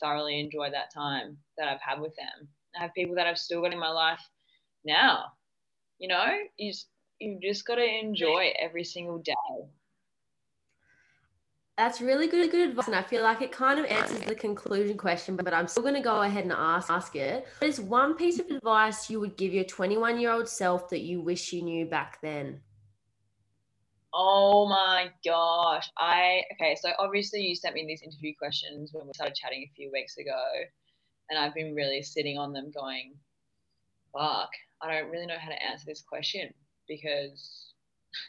thoroughly 0.00 0.40
enjoy 0.40 0.70
that 0.70 0.92
time 0.92 1.36
that 1.58 1.68
I've 1.68 1.80
had 1.80 2.00
with 2.00 2.14
them. 2.16 2.48
I 2.76 2.82
have 2.82 2.94
people 2.94 3.14
that 3.16 3.26
I've 3.26 3.38
still 3.38 3.62
got 3.62 3.72
in 3.72 3.78
my 3.78 3.90
life 3.90 4.20
now. 4.84 5.24
You 5.98 6.08
know, 6.08 6.24
you 6.56 6.72
just, 6.72 6.88
you 7.20 7.38
just 7.42 7.66
got 7.66 7.76
to 7.76 7.84
enjoy 7.84 8.52
every 8.60 8.84
single 8.84 9.18
day. 9.18 9.34
That's 11.78 12.00
really 12.00 12.26
good, 12.26 12.50
good 12.50 12.68
advice, 12.68 12.86
and 12.86 12.96
I 12.96 13.02
feel 13.02 13.22
like 13.22 13.40
it 13.40 13.50
kind 13.50 13.80
of 13.80 13.86
answers 13.86 14.20
the 14.20 14.34
conclusion 14.34 14.98
question. 14.98 15.36
But 15.36 15.54
I'm 15.54 15.66
still 15.66 15.82
going 15.82 15.94
to 15.94 16.00
go 16.00 16.20
ahead 16.20 16.44
and 16.44 16.52
ask 16.52 16.90
ask 16.90 17.16
it. 17.16 17.46
What 17.60 17.68
is 17.68 17.80
one 17.80 18.14
piece 18.14 18.38
of 18.38 18.46
advice 18.50 19.08
you 19.08 19.20
would 19.20 19.38
give 19.38 19.54
your 19.54 19.64
21 19.64 20.20
year 20.20 20.32
old 20.32 20.48
self 20.48 20.90
that 20.90 21.00
you 21.00 21.22
wish 21.22 21.52
you 21.52 21.62
knew 21.62 21.86
back 21.86 22.18
then? 22.20 22.60
Oh 24.14 24.68
my 24.68 25.10
gosh. 25.24 25.90
I 25.96 26.42
okay, 26.54 26.76
so 26.80 26.90
obviously 26.98 27.40
you 27.42 27.54
sent 27.54 27.74
me 27.74 27.86
these 27.86 28.02
interview 28.02 28.34
questions 28.38 28.90
when 28.92 29.06
we 29.06 29.12
started 29.14 29.34
chatting 29.34 29.62
a 29.62 29.74
few 29.74 29.90
weeks 29.90 30.18
ago, 30.18 30.42
and 31.30 31.38
I've 31.38 31.54
been 31.54 31.74
really 31.74 32.02
sitting 32.02 32.38
on 32.38 32.52
them 32.52 32.70
going, 32.70 33.14
fuck, 34.12 34.50
I 34.82 34.92
don't 34.92 35.10
really 35.10 35.26
know 35.26 35.38
how 35.38 35.48
to 35.48 35.62
answer 35.62 35.86
this 35.86 36.02
question 36.02 36.52
because 36.86 37.72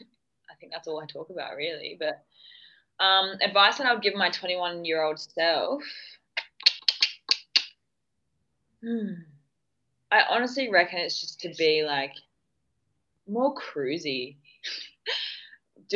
I 0.50 0.54
think 0.58 0.72
that's 0.72 0.88
all 0.88 1.02
I 1.02 1.06
talk 1.06 1.28
about 1.30 1.56
really. 1.56 1.98
But 1.98 2.24
um, 3.04 3.36
advice 3.42 3.78
that 3.78 3.86
I 3.86 3.92
would 3.92 4.02
give 4.02 4.14
my 4.14 4.30
21 4.30 4.84
year 4.84 5.02
old 5.02 5.18
self. 5.18 5.82
Hmm. 8.82 9.12
I 10.10 10.22
honestly 10.30 10.70
reckon 10.70 11.00
it's 11.00 11.20
just 11.20 11.40
to 11.40 11.52
be 11.58 11.82
like 11.84 12.12
more 13.26 13.54
cruisy 13.54 14.36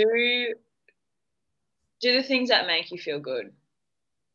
do 0.04 0.54
do 2.00 2.14
the 2.14 2.22
things 2.22 2.50
that 2.50 2.66
make 2.66 2.92
you 2.92 2.98
feel 2.98 3.18
good 3.18 3.52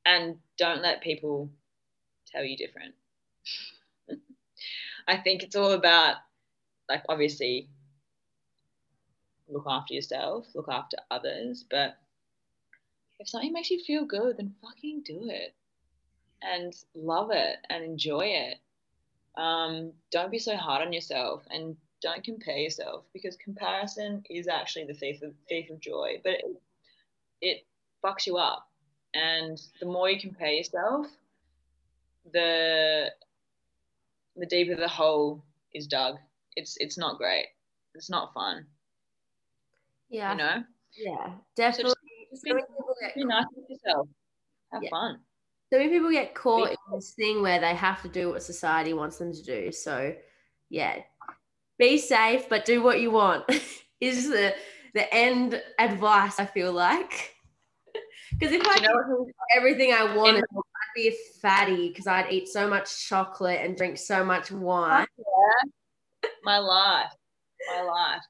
and 0.05 0.37
don't 0.57 0.81
let 0.81 1.01
people 1.01 1.49
tell 2.27 2.43
you 2.43 2.57
different. 2.57 2.93
I 5.07 5.17
think 5.17 5.43
it's 5.43 5.55
all 5.55 5.71
about 5.71 6.17
like 6.89 7.03
obviously 7.07 7.69
look 9.47 9.65
after 9.67 9.93
yourself, 9.93 10.45
look 10.53 10.67
after 10.69 10.97
others, 11.09 11.63
but 11.69 11.95
if 13.19 13.29
something 13.29 13.53
makes 13.53 13.69
you 13.69 13.81
feel 13.83 14.05
good, 14.05 14.37
then 14.37 14.55
fucking 14.61 15.03
do 15.05 15.29
it 15.29 15.53
and 16.41 16.73
love 16.93 17.31
it 17.31 17.57
and 17.69 17.85
enjoy 17.85 18.25
it. 18.25 18.57
Um, 19.39 19.93
don't 20.11 20.31
be 20.31 20.39
so 20.39 20.57
hard 20.57 20.85
on 20.85 20.91
yourself 20.91 21.43
and 21.49 21.77
don't 22.03 22.23
compare 22.23 22.57
yourself 22.57 23.05
because 23.13 23.35
comparison 23.37 24.21
is 24.29 24.47
actually 24.47 24.85
the 24.85 24.93
thief 24.93 25.21
of 25.23 25.33
thief 25.49 25.69
of 25.69 25.79
joy, 25.79 26.19
but 26.23 26.33
it, 26.33 26.45
it 27.41 27.65
fucks 28.03 28.27
you 28.27 28.37
up. 28.37 28.67
And 29.15 29.59
the 29.79 29.85
more 29.85 30.09
you 30.09 30.19
compare 30.19 30.51
yourself, 30.51 31.07
the 32.31 33.11
the 34.35 34.45
deeper 34.45 34.75
the 34.75 34.87
hole 34.87 35.43
is 35.73 35.87
dug. 35.87 36.17
It's 36.55 36.77
it's 36.77 36.97
not 36.97 37.17
great. 37.17 37.47
It's 37.95 38.09
not 38.09 38.33
fun. 38.33 38.65
Yeah. 40.09 40.31
You 40.31 40.37
know? 40.37 40.63
Yeah, 40.95 41.31
definitely. 41.55 41.93
So 42.33 42.55
just, 42.55 43.15
be, 43.15 43.21
be 43.21 43.25
nice 43.25 43.45
with 43.55 43.69
yourself. 43.69 44.07
Have 44.71 44.83
yeah. 44.83 44.89
fun. 44.89 45.19
So 45.71 45.79
many 45.79 45.89
people 45.89 46.11
get 46.11 46.35
caught 46.35 46.69
in 46.69 46.77
this 46.93 47.13
thing 47.13 47.41
where 47.41 47.59
they 47.59 47.73
have 47.73 48.01
to 48.03 48.07
do 48.07 48.29
what 48.29 48.43
society 48.43 48.93
wants 48.93 49.17
them 49.17 49.33
to 49.33 49.43
do. 49.43 49.71
So 49.71 50.13
yeah, 50.69 50.97
be 51.77 51.97
safe, 51.97 52.47
but 52.49 52.65
do 52.65 52.83
what 52.83 53.01
you 53.01 53.11
want 53.11 53.45
is 54.01 54.29
the 54.29 54.53
the 54.93 55.13
end 55.13 55.61
advice. 55.79 56.39
I 56.39 56.45
feel 56.45 56.71
like 56.71 57.35
because 58.31 58.53
if 58.53 58.65
I 58.67 58.75
you 58.75 58.87
know, 58.87 59.27
everything 59.55 59.93
I 59.93 60.15
wanted, 60.15 60.43
I'd 60.43 60.95
be 60.95 61.07
a 61.07 61.39
fatty 61.41 61.89
because 61.89 62.07
I'd 62.07 62.31
eat 62.31 62.47
so 62.47 62.67
much 62.67 63.07
chocolate 63.07 63.59
and 63.61 63.75
drink 63.75 63.97
so 63.97 64.23
much 64.23 64.51
oh, 64.51 64.57
wine. 64.57 65.07
Yeah. 65.17 66.29
My 66.43 66.57
life, 66.57 67.11
my 67.75 67.81
life. 67.81 68.21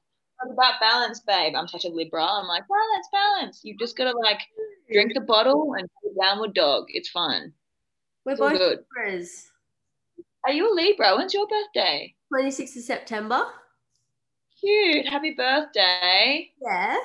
It's 0.42 0.52
about 0.52 0.80
balance, 0.80 1.20
babe. 1.20 1.54
I'm 1.56 1.68
such 1.68 1.84
a 1.84 1.88
Libra. 1.88 2.24
I'm 2.24 2.46
like 2.46 2.64
balance, 2.68 3.08
balance. 3.12 3.60
You've 3.62 3.78
just 3.78 3.96
gotta 3.96 4.16
like 4.18 4.40
drink 4.92 5.12
the 5.14 5.20
bottle 5.20 5.74
and 5.78 5.88
do 6.02 6.14
downward 6.20 6.54
dog. 6.54 6.86
It's 6.88 7.08
fun. 7.08 7.52
We're 8.24 8.32
it's 8.32 8.40
both 8.40 8.58
good. 8.58 8.78
Libras. 8.96 9.50
Are 10.44 10.52
you 10.52 10.70
a 10.70 10.74
Libra? 10.74 11.16
When's 11.16 11.32
your 11.32 11.46
birthday? 11.46 12.13
26th 12.32 12.76
of 12.76 12.82
September. 12.82 13.46
Cute. 14.60 15.06
Happy 15.06 15.32
birthday. 15.32 16.50
Yeah. 16.60 16.96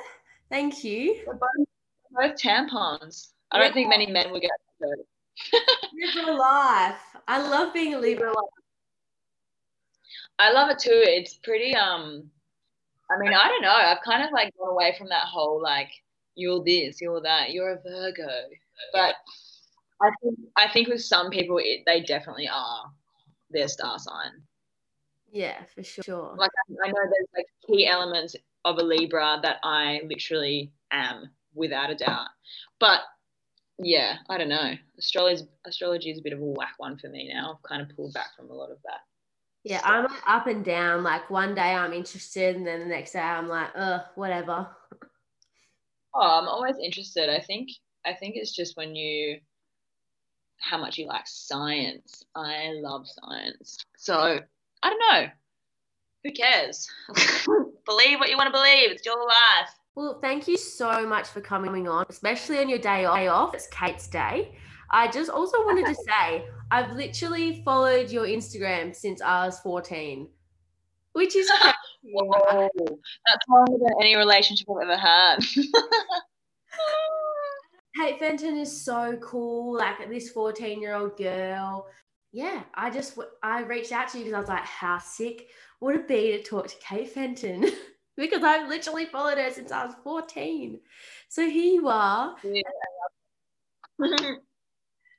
Thank 0.50 0.84
you. 0.84 1.22
We're 1.28 1.34
both, 1.34 1.68
both 2.12 2.36
tampons. 2.36 3.30
I 3.52 3.60
don't 3.60 3.74
think 3.74 3.90
many 3.90 4.08
men 4.08 4.32
will 4.32 4.40
get. 4.40 4.52
Libra 5.94 6.34
life. 6.34 7.00
I 7.28 7.42
love 7.42 7.74
being 7.74 7.94
a 7.94 8.00
Libra 8.00 8.28
life. 8.28 8.50
I 10.38 10.52
love 10.52 10.70
it 10.70 10.80
too. 10.80 10.90
It's 10.94 11.36
pretty 11.36 11.76
um 11.76 12.30
I 13.12 13.20
mean, 13.20 13.34
I 13.34 13.48
don't 13.48 13.62
know. 13.62 13.72
I've 13.72 14.02
kind 14.06 14.24
of 14.24 14.32
like 14.32 14.54
gone 14.58 14.70
away 14.70 14.96
from 14.98 15.10
that 15.10 15.26
whole 15.26 15.62
like 15.62 15.90
you're 16.36 16.64
this, 16.64 17.02
you're 17.02 17.22
that, 17.22 17.52
you're 17.52 17.74
a 17.74 17.82
Virgo. 17.82 18.28
But 18.94 19.16
I 20.02 20.12
think 20.22 20.40
I 20.58 20.72
think 20.72 20.88
with 20.88 21.02
some 21.02 21.30
people 21.30 21.58
it, 21.58 21.82
they 21.86 22.02
definitely 22.02 22.48
are 22.48 22.92
their 23.50 23.68
star 23.68 24.00
sign. 24.00 24.32
Yeah, 25.32 25.64
for 25.76 25.84
sure. 25.84 26.36
Like 26.38 26.52
I, 26.58 26.88
I 26.88 26.92
know 26.92 27.02
there's 27.02 27.28
like 27.36 27.46
key 27.66 27.88
elements 27.88 28.36
of 28.66 28.78
a 28.78 28.84
Libra 28.84 29.40
that 29.44 29.58
I 29.64 30.02
literally 30.06 30.72
am 30.92 31.30
without 31.54 31.90
a 31.90 31.96
doubt. 31.96 32.28
But 32.80 33.02
yeah, 33.78 34.18
I 34.30 34.38
don't 34.38 34.50
know. 34.50 34.74
Astrology 34.98 35.48
astrology 35.66 36.12
is 36.12 36.20
a 36.20 36.22
bit 36.22 36.34
of 36.34 36.40
a 36.40 36.46
whack 36.46 36.74
one 36.78 36.98
for 36.98 37.10
me 37.10 37.32
now. 37.34 37.54
I've 37.54 37.70
kind 37.70 37.82
of 37.82 37.96
pulled 37.96 38.14
back 38.14 38.36
from 38.36 38.50
a 38.50 38.54
lot 38.54 38.72
of 38.72 38.78
that. 38.86 39.00
Yeah, 39.64 39.82
I'm 39.84 40.08
up 40.28 40.48
and 40.48 40.64
down. 40.64 41.04
Like 41.04 41.30
one 41.30 41.54
day 41.54 41.74
I'm 41.74 41.94
interested, 41.94 42.56
and 42.56 42.66
then 42.66 42.80
the 42.80 42.86
next 42.86 43.14
day 43.14 43.20
I'm 43.20 43.48
like, 43.48 43.70
ugh, 43.76 44.02
whatever. 44.16 44.68
Oh, 46.14 46.40
I'm 46.40 46.48
always 46.48 46.78
interested. 46.84 47.30
I 47.30 47.40
think 47.40 47.70
I 48.06 48.14
think 48.14 48.36
it's 48.36 48.56
just 48.56 48.76
when 48.78 48.96
you 48.96 49.40
how 50.60 50.78
much 50.78 50.98
you 50.98 51.08
like 51.08 51.26
science. 51.26 52.24
I 52.36 52.74
love 52.82 53.06
science. 53.08 53.78
So 53.98 54.40
I 54.84 54.90
don't 54.90 55.00
know. 55.00 55.30
Who 56.24 56.32
cares? 56.32 56.88
believe 57.86 58.20
what 58.20 58.30
you 58.30 58.38
want 58.38 58.48
to 58.48 58.52
believe. 58.52 58.92
It's 58.92 59.06
your 59.06 59.18
life. 59.26 59.70
Well, 59.96 60.20
thank 60.22 60.48
you 60.48 60.58
so 60.58 61.06
much 61.08 61.28
for 61.28 61.42
coming 61.42 61.88
on, 61.88 62.06
especially 62.10 62.60
on 62.60 62.70
your 62.70 62.80
day 62.80 63.06
off. 63.06 63.54
It's 63.54 63.68
Kate's 63.68 64.08
day. 64.08 64.56
I 64.92 65.10
just 65.10 65.30
also 65.30 65.58
wanted 65.66 65.86
to 65.88 65.96
say 66.08 66.46
I've 66.72 66.92
literally 66.94 67.62
followed 67.64 68.10
your 68.10 68.26
Instagram 68.26 68.96
since 68.96 69.22
I 69.22 69.46
was 69.46 69.60
14, 69.60 70.28
which 71.14 71.36
is 71.36 71.50
Whoa, 72.02 72.70
that's 72.78 73.46
longer 73.50 73.78
than 73.78 73.92
any 74.00 74.16
relationship 74.16 74.68
I've 74.70 74.90
ever 74.90 74.98
had. 74.98 75.40
Kate 77.98 78.20
Fenton 78.20 78.58
is 78.58 78.82
so 78.82 79.18
cool. 79.22 79.78
Like 79.78 80.10
this 80.10 80.30
14 80.30 80.82
year 80.82 80.96
old 80.96 81.18
girl. 81.18 81.88
Yeah, 82.32 82.64
I 82.76 82.92
just 82.92 83.18
I 83.42 83.62
reached 83.62 83.92
out 83.92 84.10
to 84.10 84.20
you 84.20 84.26
because 84.26 84.36
I 84.36 84.40
was 84.40 84.50
like, 84.50 84.66
how 84.66 85.00
sick 85.00 85.48
would 85.82 85.96
it 85.96 86.08
be 86.08 86.32
to 86.32 86.44
talk 86.44 86.68
to 86.68 86.76
Kate 86.78 87.10
Fenton? 87.10 87.66
because 88.18 88.44
I've 88.44 88.68
literally 88.68 89.06
followed 89.06 89.38
her 89.38 89.50
since 89.50 89.72
I 89.72 89.86
was 89.86 89.96
14. 90.04 90.80
So 91.30 91.50
here 91.50 91.74
you 91.74 91.88
are. 91.88 92.36
Yeah. 92.44 92.62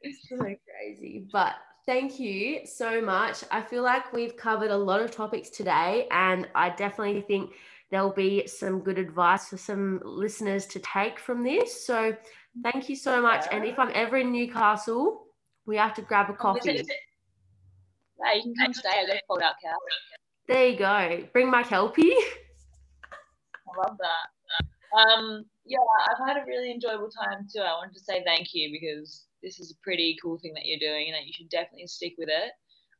it's 0.02 0.28
so 0.28 0.36
crazy. 0.36 1.26
But 1.32 1.54
thank 1.86 2.20
you 2.20 2.60
so 2.64 3.00
much. 3.00 3.42
I 3.50 3.62
feel 3.62 3.82
like 3.82 4.12
we've 4.12 4.36
covered 4.36 4.70
a 4.70 4.76
lot 4.76 5.00
of 5.00 5.10
topics 5.10 5.50
today, 5.50 6.06
and 6.10 6.48
I 6.54 6.70
definitely 6.70 7.22
think 7.22 7.52
there'll 7.90 8.12
be 8.12 8.46
some 8.46 8.80
good 8.80 8.98
advice 8.98 9.48
for 9.48 9.56
some 9.56 10.00
listeners 10.04 10.66
to 10.66 10.78
take 10.78 11.18
from 11.18 11.42
this. 11.42 11.84
So 11.84 12.16
thank 12.62 12.88
you 12.88 12.96
so 12.96 13.20
much. 13.20 13.46
And 13.50 13.64
if 13.64 13.78
I'm 13.78 13.90
ever 13.94 14.18
in 14.18 14.30
Newcastle, 14.30 15.26
we 15.70 15.76
have 15.76 15.94
to 15.94 16.02
grab 16.02 16.28
a 16.28 16.32
coffee. 16.32 16.72
Yeah, 16.72 18.34
you 18.34 18.42
can 18.42 18.54
come 18.60 18.74
stay. 18.74 18.88
I 18.88 19.06
got 19.06 19.16
pulled 19.28 19.40
out 19.40 19.54
couch. 19.62 19.78
There 20.48 20.66
you 20.66 20.76
go. 20.76 21.24
Bring 21.32 21.48
my 21.48 21.62
kelpie. 21.62 22.10
I 23.12 23.78
love 23.78 23.96
that. 23.96 24.98
Um, 24.98 25.44
yeah, 25.64 25.78
I've 26.10 26.26
had 26.26 26.42
a 26.42 26.44
really 26.44 26.72
enjoyable 26.72 27.08
time 27.08 27.46
too. 27.54 27.60
I 27.60 27.74
wanted 27.74 27.94
to 27.94 28.00
say 28.00 28.24
thank 28.24 28.48
you 28.52 28.72
because 28.72 29.26
this 29.44 29.60
is 29.60 29.70
a 29.70 29.80
pretty 29.84 30.16
cool 30.20 30.38
thing 30.38 30.52
that 30.54 30.64
you're 30.64 30.80
doing 30.80 31.06
and 31.06 31.14
that 31.14 31.24
you 31.24 31.32
should 31.32 31.48
definitely 31.48 31.86
stick 31.86 32.14
with 32.18 32.28
it. 32.28 32.50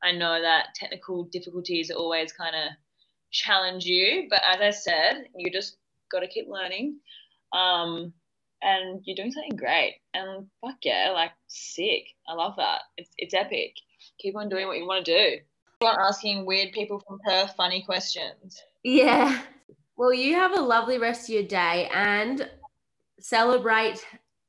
I 0.05 0.12
know 0.12 0.41
that 0.41 0.68
technical 0.77 1.25
difficulties 1.25 1.91
always 1.91 2.33
kind 2.33 2.55
of 2.55 2.71
challenge 3.33 3.85
you, 3.85 4.29
but 4.31 4.43
as 4.49 4.61
I 4.61 4.71
said, 4.71 5.25
you 5.35 5.51
just 5.51 5.77
got 6.12 6.21
to 6.21 6.29
keep 6.29 6.47
learning. 6.49 7.01
Um, 7.53 8.12
and 8.63 9.01
you're 9.05 9.17
doing 9.17 9.33
something 9.33 9.57
great. 9.57 9.97
And 10.15 10.47
fuck 10.61 10.77
yeah, 10.83 11.11
like 11.13 11.33
sick. 11.49 12.05
I 12.29 12.35
love 12.35 12.55
that. 12.57 12.83
It's 12.97 13.11
it's 13.19 13.35
epic. 13.35 13.75
Keep 14.19 14.37
on 14.37 14.49
doing 14.49 14.67
what 14.67 14.79
you 14.79 14.87
want 14.87 15.05
to 15.05 15.13
do. 15.13 15.37
Keep 15.81 15.91
on 15.91 15.97
asking 16.01 16.47
weird 16.47 16.73
people 16.73 17.03
from 17.07 17.19
Perth 17.27 17.55
funny 17.57 17.83
questions. 17.83 18.63
Yeah. 18.83 19.43
Well, 19.97 20.13
you 20.13 20.35
have 20.35 20.57
a 20.57 20.61
lovely 20.61 20.99
rest 20.99 21.29
of 21.29 21.35
your 21.35 21.43
day 21.43 21.91
and 21.93 22.49
celebrate 23.19 24.05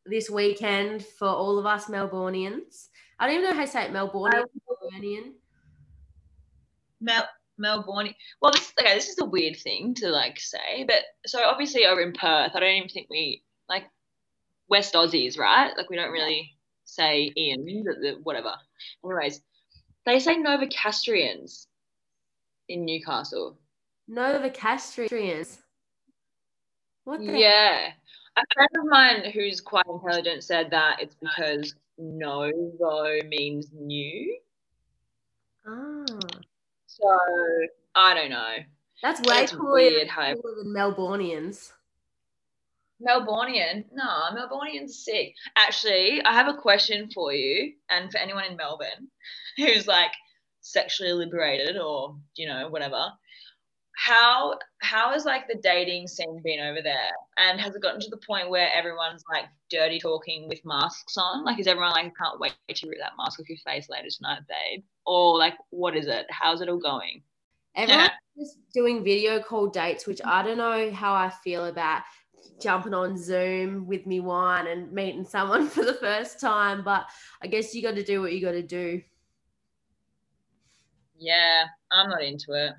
this 0.05 0.29
weekend 0.29 1.05
for 1.05 1.27
all 1.27 1.59
of 1.59 1.65
us 1.65 1.85
Melbourneians. 1.85 2.87
I 3.19 3.27
don't 3.27 3.37
even 3.37 3.49
know 3.49 3.55
how 3.55 3.65
to 3.65 3.71
say 3.71 3.85
it, 3.85 3.91
Melbourneian. 3.91 4.45
Melbourneian. 4.69 5.31
Mel 7.01 7.27
Melbourne. 7.57 8.13
Well, 8.41 8.51
this 8.51 8.73
okay. 8.79 8.95
This 8.95 9.09
is 9.09 9.19
a 9.19 9.25
weird 9.25 9.57
thing 9.57 9.93
to 9.95 10.09
like 10.09 10.39
say, 10.39 10.85
but 10.87 11.03
so 11.25 11.43
obviously 11.43 11.85
over 11.85 12.01
in 12.01 12.13
Perth, 12.13 12.51
I 12.55 12.59
don't 12.59 12.69
even 12.69 12.89
think 12.89 13.07
we 13.09 13.43
West 14.71 14.93
Aussies, 14.93 15.37
right? 15.37 15.73
Like 15.77 15.89
we 15.89 15.97
don't 15.97 16.11
really 16.11 16.55
say 16.85 17.31
Ian, 17.37 17.85
whatever. 18.23 18.53
Anyways, 19.05 19.41
they 20.05 20.17
say 20.17 20.37
Novocastrians 20.37 21.67
in 22.69 22.85
Newcastle. 22.85 23.59
Novocastrians. 24.09 25.57
What 27.03 27.19
the 27.19 27.37
Yeah. 27.37 27.91
A 28.37 28.43
friend 28.53 28.69
of 28.79 28.85
mine 28.85 29.31
who's 29.31 29.59
quite 29.59 29.85
intelligent 29.87 30.41
said 30.41 30.71
that 30.71 31.01
it's 31.01 31.15
because 31.15 31.75
novo 31.97 33.19
means 33.27 33.67
new. 33.73 34.39
Oh. 35.67 36.05
So 36.87 37.19
I 37.93 38.13
don't 38.13 38.29
know. 38.29 38.55
That's 39.03 39.19
way 39.21 39.47
cooler, 39.47 39.73
weird, 39.73 40.09
cooler 40.09 40.63
than 40.63 40.73
Melbourneians. 40.73 41.73
Melbourneian? 43.05 43.85
No, 43.93 44.31
Melbourneian's 44.33 45.03
sick. 45.03 45.33
Actually, 45.57 46.21
I 46.23 46.33
have 46.33 46.47
a 46.47 46.53
question 46.53 47.09
for 47.13 47.33
you 47.33 47.73
and 47.89 48.11
for 48.11 48.17
anyone 48.17 48.45
in 48.45 48.57
Melbourne 48.57 49.07
who's 49.57 49.87
like 49.87 50.11
sexually 50.61 51.13
liberated 51.13 51.77
or, 51.77 52.15
you 52.35 52.47
know, 52.47 52.69
whatever. 52.69 53.07
How 53.97 54.57
how 54.79 55.11
has 55.11 55.25
like 55.25 55.47
the 55.47 55.59
dating 55.61 56.07
scene 56.07 56.41
been 56.43 56.59
over 56.59 56.81
there? 56.81 57.11
And 57.37 57.59
has 57.59 57.75
it 57.75 57.83
gotten 57.83 57.99
to 58.01 58.09
the 58.09 58.21
point 58.25 58.49
where 58.49 58.69
everyone's 58.73 59.23
like 59.31 59.45
dirty 59.69 59.99
talking 59.99 60.47
with 60.47 60.65
masks 60.65 61.17
on? 61.17 61.43
Like 61.43 61.59
is 61.59 61.67
everyone 61.67 61.91
like 61.91 62.13
can't 62.17 62.39
wait 62.39 62.53
to 62.69 62.87
rip 62.87 62.99
that 62.99 63.11
mask 63.17 63.39
off 63.39 63.49
your 63.49 63.57
face 63.65 63.89
later 63.89 64.07
tonight, 64.09 64.39
babe? 64.47 64.83
Or 65.05 65.37
like 65.37 65.55
what 65.69 65.95
is 65.95 66.07
it? 66.07 66.25
How's 66.29 66.61
it 66.61 66.69
all 66.69 66.79
going? 66.79 67.21
Everyone's 67.75 68.09
just 68.37 68.57
doing 68.73 69.03
video 69.03 69.41
call 69.41 69.67
dates, 69.67 70.07
which 70.07 70.21
I 70.25 70.41
don't 70.41 70.57
know 70.57 70.91
how 70.91 71.13
I 71.13 71.31
feel 71.43 71.65
about 71.65 72.01
jumping 72.61 72.93
on 72.93 73.17
Zoom 73.17 73.87
with 73.87 74.05
me 74.05 74.19
wine 74.19 74.67
and 74.67 74.91
meeting 74.91 75.25
someone 75.25 75.67
for 75.69 75.83
the 75.83 75.95
first 75.95 76.39
time, 76.39 76.83
but 76.83 77.05
I 77.41 77.47
guess 77.47 77.73
you 77.73 77.81
got 77.81 77.95
to 77.95 78.03
do 78.03 78.21
what 78.21 78.33
you 78.33 78.41
got 78.41 78.51
to 78.51 78.63
do. 78.63 79.01
Yeah, 81.17 81.65
I'm 81.91 82.09
not 82.09 82.23
into 82.23 82.53
it. 82.53 82.73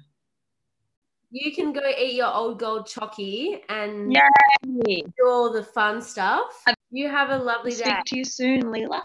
You 1.31 1.55
can 1.55 1.73
go 1.73 1.81
eat 1.99 2.15
your 2.15 2.33
old 2.33 2.59
gold 2.59 2.87
chocky 2.87 3.61
and 3.69 4.13
Yay. 4.13 5.03
do 5.03 5.27
all 5.27 5.51
the 5.53 5.63
fun 5.63 6.03
stuff. 6.03 6.63
You 6.91 7.09
have 7.09 7.31
a 7.31 7.39
lovely 7.39 7.71
Speak 7.71 7.87
day. 7.87 8.01
to 8.07 8.17
you 8.19 8.25
soon, 8.25 8.63
Leela. 8.65 9.03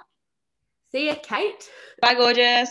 See 0.91 1.07
ya, 1.07 1.15
Kate. 1.23 1.69
Bye, 2.01 2.15
gorgeous. 2.15 2.69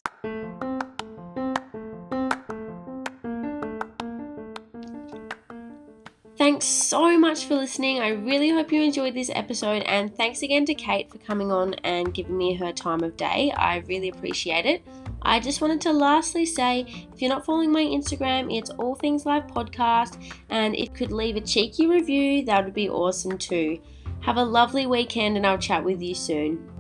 Thanks 6.47 6.67
so 6.67 7.19
much 7.19 7.47
for 7.47 7.57
listening. 7.57 7.99
I 7.99 8.11
really 8.11 8.51
hope 8.51 8.71
you 8.71 8.81
enjoyed 8.81 9.15
this 9.15 9.33
episode, 9.35 9.83
and 9.83 10.17
thanks 10.17 10.43
again 10.43 10.65
to 10.67 10.77
Kate 10.77 11.11
for 11.11 11.19
coming 11.19 11.51
on 11.51 11.75
and 11.83 12.15
giving 12.15 12.39
me 12.39 12.55
her 12.55 12.71
time 12.73 13.03
of 13.03 13.17
day. 13.17 13.51
I 13.57 13.79
really 13.89 14.11
appreciate 14.11 14.65
it. 14.65 14.87
I 15.23 15.41
just 15.41 15.61
wanted 15.61 15.81
to 15.81 15.93
lastly 15.93 16.47
say 16.47 17.09
if 17.13 17.21
you're 17.21 17.31
not 17.31 17.45
following 17.45 17.73
my 17.73 17.83
Instagram, 17.83 18.57
it's 18.57 18.71
All 18.71 18.95
Things 18.95 19.27
Live 19.27 19.49
Podcast, 19.49 20.23
and 20.49 20.77
if 20.77 20.83
you 20.83 20.91
could 20.91 21.11
leave 21.11 21.35
a 21.35 21.41
cheeky 21.41 21.89
review, 21.89 22.45
that 22.45 22.65
would 22.65 22.75
be 22.75 22.89
awesome 22.89 23.37
too. 23.39 23.81
Have 24.21 24.37
a 24.37 24.45
lovely 24.45 24.87
weekend, 24.87 25.37
and 25.37 25.45
I'll 25.45 25.59
chat 25.59 25.83
with 25.83 26.01
you 26.01 26.15
soon. 26.15 26.76